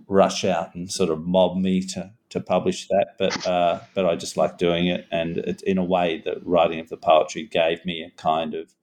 [0.07, 3.15] rush out and sort of mob me to to publish that.
[3.17, 6.79] But uh, but I just like doing it, and it, in a way, the writing
[6.79, 8.73] of the poetry gave me a kind of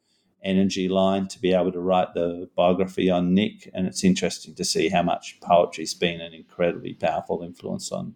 [0.43, 3.69] energy line to be able to write the biography on Nick.
[3.75, 8.15] And it's interesting to see how much poetry's been an incredibly powerful influence on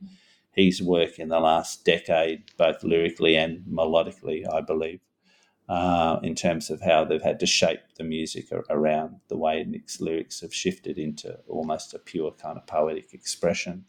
[0.53, 5.01] his work in the last decade, both lyrically and melodically, I believe
[5.73, 10.01] uh, in terms of how they've had to shape the music around the way Nick's
[10.01, 13.87] lyrics have shifted into almost a pure kind of poetic expression.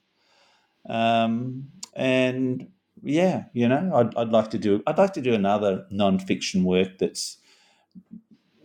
[0.89, 2.69] Um, and
[3.03, 6.99] yeah, you know, I'd, I'd like to do I'd like to do another non-fiction work
[6.99, 7.37] that's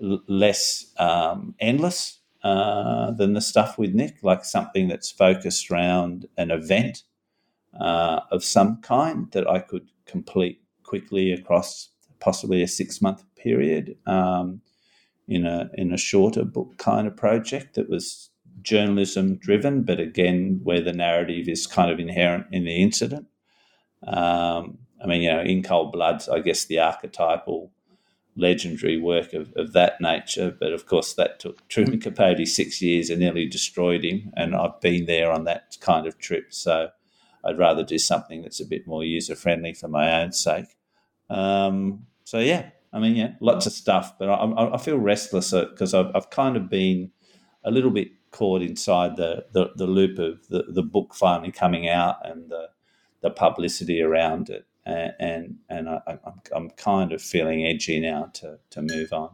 [0.03, 2.19] l- less um, endless.
[2.45, 7.05] uh, than the stuff with Nick, like something that's focused around an event
[7.81, 11.91] uh, of some kind that I could complete quickly across
[12.21, 14.61] possibly a six month period um,
[15.27, 18.31] in a in a shorter book kind of project that was
[18.63, 23.27] journalism driven, but again where the narrative is kind of inherent in the incident.
[24.07, 27.71] Um, I mean, you know, in cold blood, I guess the archetypal
[28.37, 30.55] legendary work of, of that nature.
[30.59, 34.33] But of course, that took Truman Capote six years and nearly destroyed him.
[34.37, 36.53] And I've been there on that kind of trip.
[36.55, 36.91] So
[37.45, 40.77] I'd rather do something that's a bit more user friendly for my own sake.
[41.31, 45.95] Um, so yeah, I mean, yeah, lots of stuff, but I, I feel restless because
[45.95, 47.11] I've, I've, kind of been
[47.65, 51.89] a little bit caught inside the, the, the loop of the, the book finally coming
[51.89, 52.69] out and the,
[53.21, 58.31] the publicity around it and and, and I, I'm, I'm kind of feeling edgy now
[58.35, 59.31] to to move on.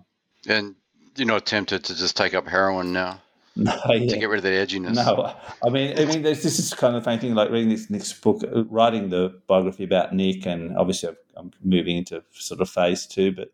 [0.49, 0.75] And
[1.17, 3.23] you're not tempted to just take up heroin now?
[3.57, 4.11] No, yeah.
[4.13, 4.97] to get rid of the edginess.
[4.97, 5.33] No,
[5.65, 8.65] I mean, I mean, this is kind of thing like reading this next book, uh,
[8.65, 13.31] writing the biography about Nick, and obviously I'm moving into sort of phase two.
[13.31, 13.53] But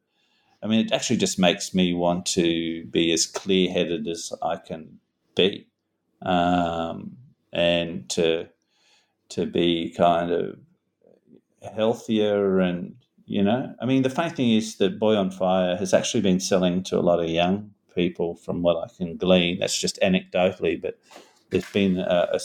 [0.63, 5.01] I mean, it actually just makes me want to be as clear-headed as I can
[5.37, 5.69] be,
[6.23, 7.19] um,
[7.53, 8.49] and to
[9.31, 10.59] to be kind of
[11.75, 12.95] healthier and
[13.27, 16.41] you know i mean the funny thing is that boy on fire has actually been
[16.41, 20.81] selling to a lot of young people from what i can glean that's just anecdotally
[20.81, 20.99] but
[21.51, 22.41] there's been a, a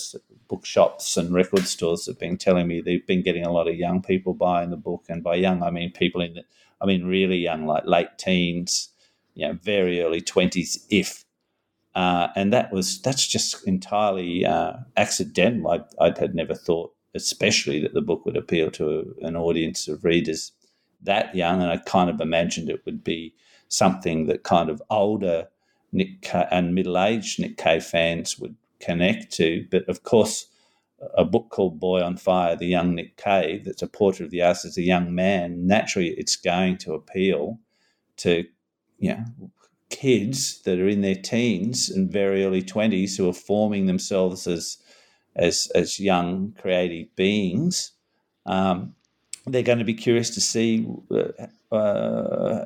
[0.47, 4.01] bookshops and record stores have been telling me they've been getting a lot of young
[4.01, 6.43] people buying the book and by young i mean people in the,
[6.81, 8.89] i mean really young like late teens
[9.33, 11.23] you know very early 20s if
[11.95, 17.79] uh, and that was that's just entirely uh, accidental I, I had never thought especially
[17.79, 20.51] that the book would appeal to an audience of readers
[21.01, 21.61] that young.
[21.61, 23.33] And I kind of imagined it would be
[23.67, 25.47] something that kind of older
[25.91, 29.65] Nick and middle aged Nick Cave fans would connect to.
[29.71, 30.47] But of course,
[31.13, 34.41] a book called Boy on Fire, The Young Nick Cave, that's a portrait of the
[34.41, 37.59] artist as a young man, naturally it's going to appeal
[38.17, 38.45] to,
[38.97, 39.51] you know,
[39.89, 44.77] kids that are in their teens and very early 20s who are forming themselves as
[45.35, 47.91] as as young creative beings,
[48.45, 48.95] um,
[49.45, 52.65] they're going to be curious to see uh, uh,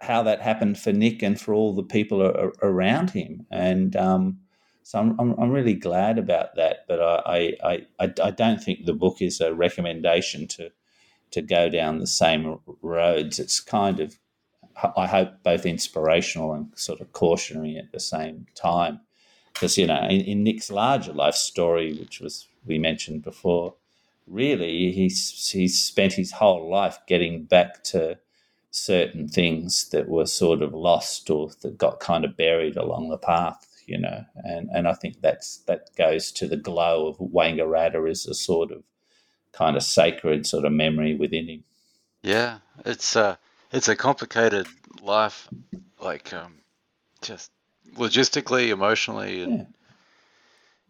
[0.00, 2.22] how that happened for Nick and for all the people
[2.62, 3.46] around him.
[3.50, 4.38] And um,
[4.82, 6.84] so I'm, I'm, I'm, really glad about that.
[6.88, 10.70] But I, I, I, I don't think the book is a recommendation to
[11.30, 13.38] to go down the same roads.
[13.38, 14.18] It's kind of
[14.96, 19.00] I hope both inspirational and sort of cautionary at the same time
[19.52, 23.74] because you know in, in, Nick's larger life story, which was we mentioned before,
[24.26, 28.18] really he's he's spent his whole life getting back to
[28.70, 33.18] certain things that were sort of lost or that got kind of buried along the
[33.18, 38.08] path, you know, and and I think that's that goes to the glow of Wangaratta
[38.08, 38.82] as a sort of
[39.52, 41.64] kind of sacred sort of memory within him.
[42.22, 43.38] Yeah, it's a
[43.72, 44.66] it's a complicated
[45.02, 45.48] life,
[46.00, 46.54] like um,
[47.22, 47.50] just
[47.94, 49.66] logistically, emotionally, and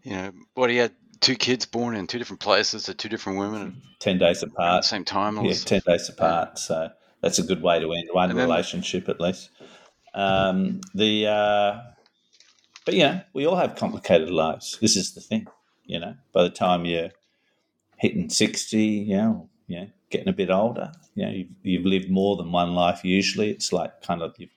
[0.02, 0.11] yeah.
[0.11, 3.39] you know, what he had two kids born in two different places to two different
[3.39, 5.43] women, ten days apart, at the same time.
[5.44, 6.59] Yeah, ten days apart.
[6.59, 6.90] So
[7.21, 9.51] that's a good way to end one relationship at least.
[10.15, 11.81] Um, the uh,
[12.85, 14.79] but yeah, we all have complicated lives.
[14.81, 15.47] This is the thing,
[15.85, 16.15] you know.
[16.33, 17.11] By the time you're
[17.97, 22.37] hitting sixty, you know, yeah, getting a bit older, you know, you've, you've lived more
[22.37, 23.05] than one life.
[23.05, 24.51] Usually, it's like kind of you've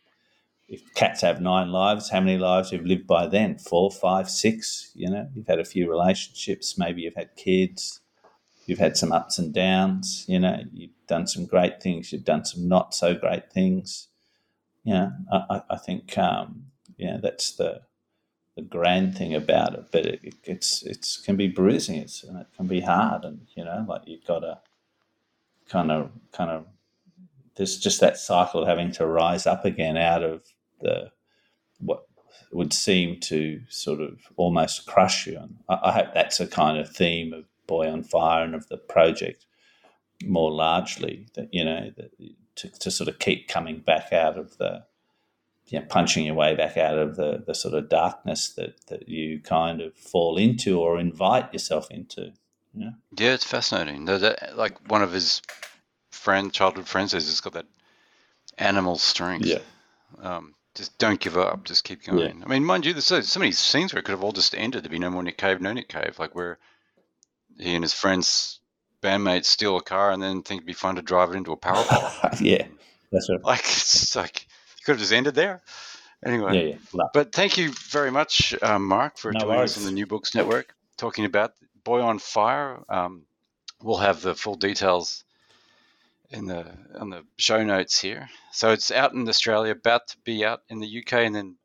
[0.69, 3.60] if cats have nine lives, how many lives have you've lived by then?
[3.60, 4.91] Four, five, six?
[4.95, 7.99] You know, you've had a few relationships, maybe you've had kids,
[8.65, 12.45] you've had some ups and downs, you know, you've done some great things, you've done
[12.45, 14.07] some not so great things.
[14.84, 16.65] You know, I, I think, um,
[16.98, 17.81] yeah, that's the
[18.56, 22.48] the grand thing about it, but it, it's it's can be bruising, it's and it
[22.56, 24.60] can be hard, and you know, like you've got to
[25.68, 26.65] kind of kind of
[27.56, 30.44] there's just that cycle of having to rise up again out of
[30.81, 31.11] the
[31.80, 32.07] what
[32.52, 35.38] would seem to sort of almost crush you.
[35.40, 38.67] And I, I hope that's a kind of theme of Boy on Fire and of
[38.67, 39.45] the project
[40.23, 42.11] more largely that you know that
[42.55, 44.85] to, to sort of keep coming back out of the
[45.67, 49.07] you know, punching your way back out of the, the sort of darkness that, that
[49.09, 52.33] you kind of fall into or invite yourself into.
[52.75, 54.05] Yeah, yeah, it's fascinating.
[54.55, 55.41] Like one of his
[56.11, 57.65] friend, childhood friends says, he's got that
[58.57, 59.45] animal strength.
[59.45, 59.59] Yeah.
[60.21, 61.63] Um, just don't give up.
[61.65, 62.39] Just keep going.
[62.39, 62.45] Yeah.
[62.45, 64.55] I mean, mind you, there's so, so many scenes where it could have all just
[64.55, 64.83] ended.
[64.83, 66.17] There'd be no more Nick Cave, no Nick Cave.
[66.19, 66.57] Like where
[67.59, 68.59] he and his friends,
[69.01, 71.57] bandmates, steal a car and then think it'd be fun to drive it into a
[71.57, 72.30] power pole.
[72.41, 72.65] yeah,
[73.11, 73.43] that's right.
[73.43, 75.61] Like it's like you could have just ended there.
[76.25, 77.03] Anyway, yeah, yeah.
[77.13, 79.71] but thank you very much, um, Mark, for No joining worries.
[79.71, 81.51] us on the New Books Network, talking about
[81.84, 82.80] Boy on Fire.
[82.88, 83.23] Um,
[83.81, 85.25] we'll have the full details
[86.30, 86.65] in the
[86.97, 88.30] on the show notes here.
[88.53, 91.55] So it's out in Australia, about to be out in the UK, and then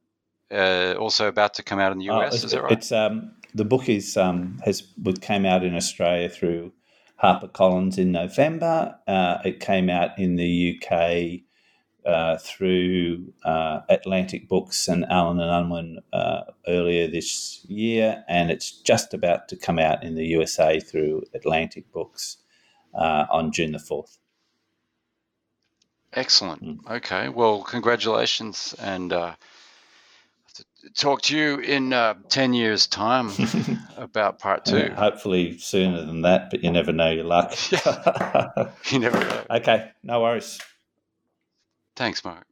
[0.50, 2.42] uh, also about to come out in the Oh, US.
[2.42, 2.72] is that right?
[2.72, 4.82] It's um, the book is um, has
[5.20, 6.72] came out in Australia through
[7.22, 8.96] HarperCollins in November.
[9.06, 11.40] Uh, it came out in the UK
[12.06, 18.70] uh, through uh, Atlantic Books and Allen and Unwin uh, earlier this year, and it's
[18.70, 22.38] just about to come out in the USA through Atlantic Books
[22.94, 24.18] uh, on June the fourth.
[26.12, 26.64] Excellent.
[26.64, 26.90] Mm.
[26.96, 27.28] Okay.
[27.28, 29.34] Well, congratulations, and uh,
[30.94, 33.30] talk to you in uh, ten years' time
[33.96, 34.90] about part two.
[34.90, 37.54] hopefully sooner than that, but you never know your luck.
[38.90, 39.44] You never know.
[39.50, 40.58] okay, no worries.
[41.96, 42.46] Thanks, Mark.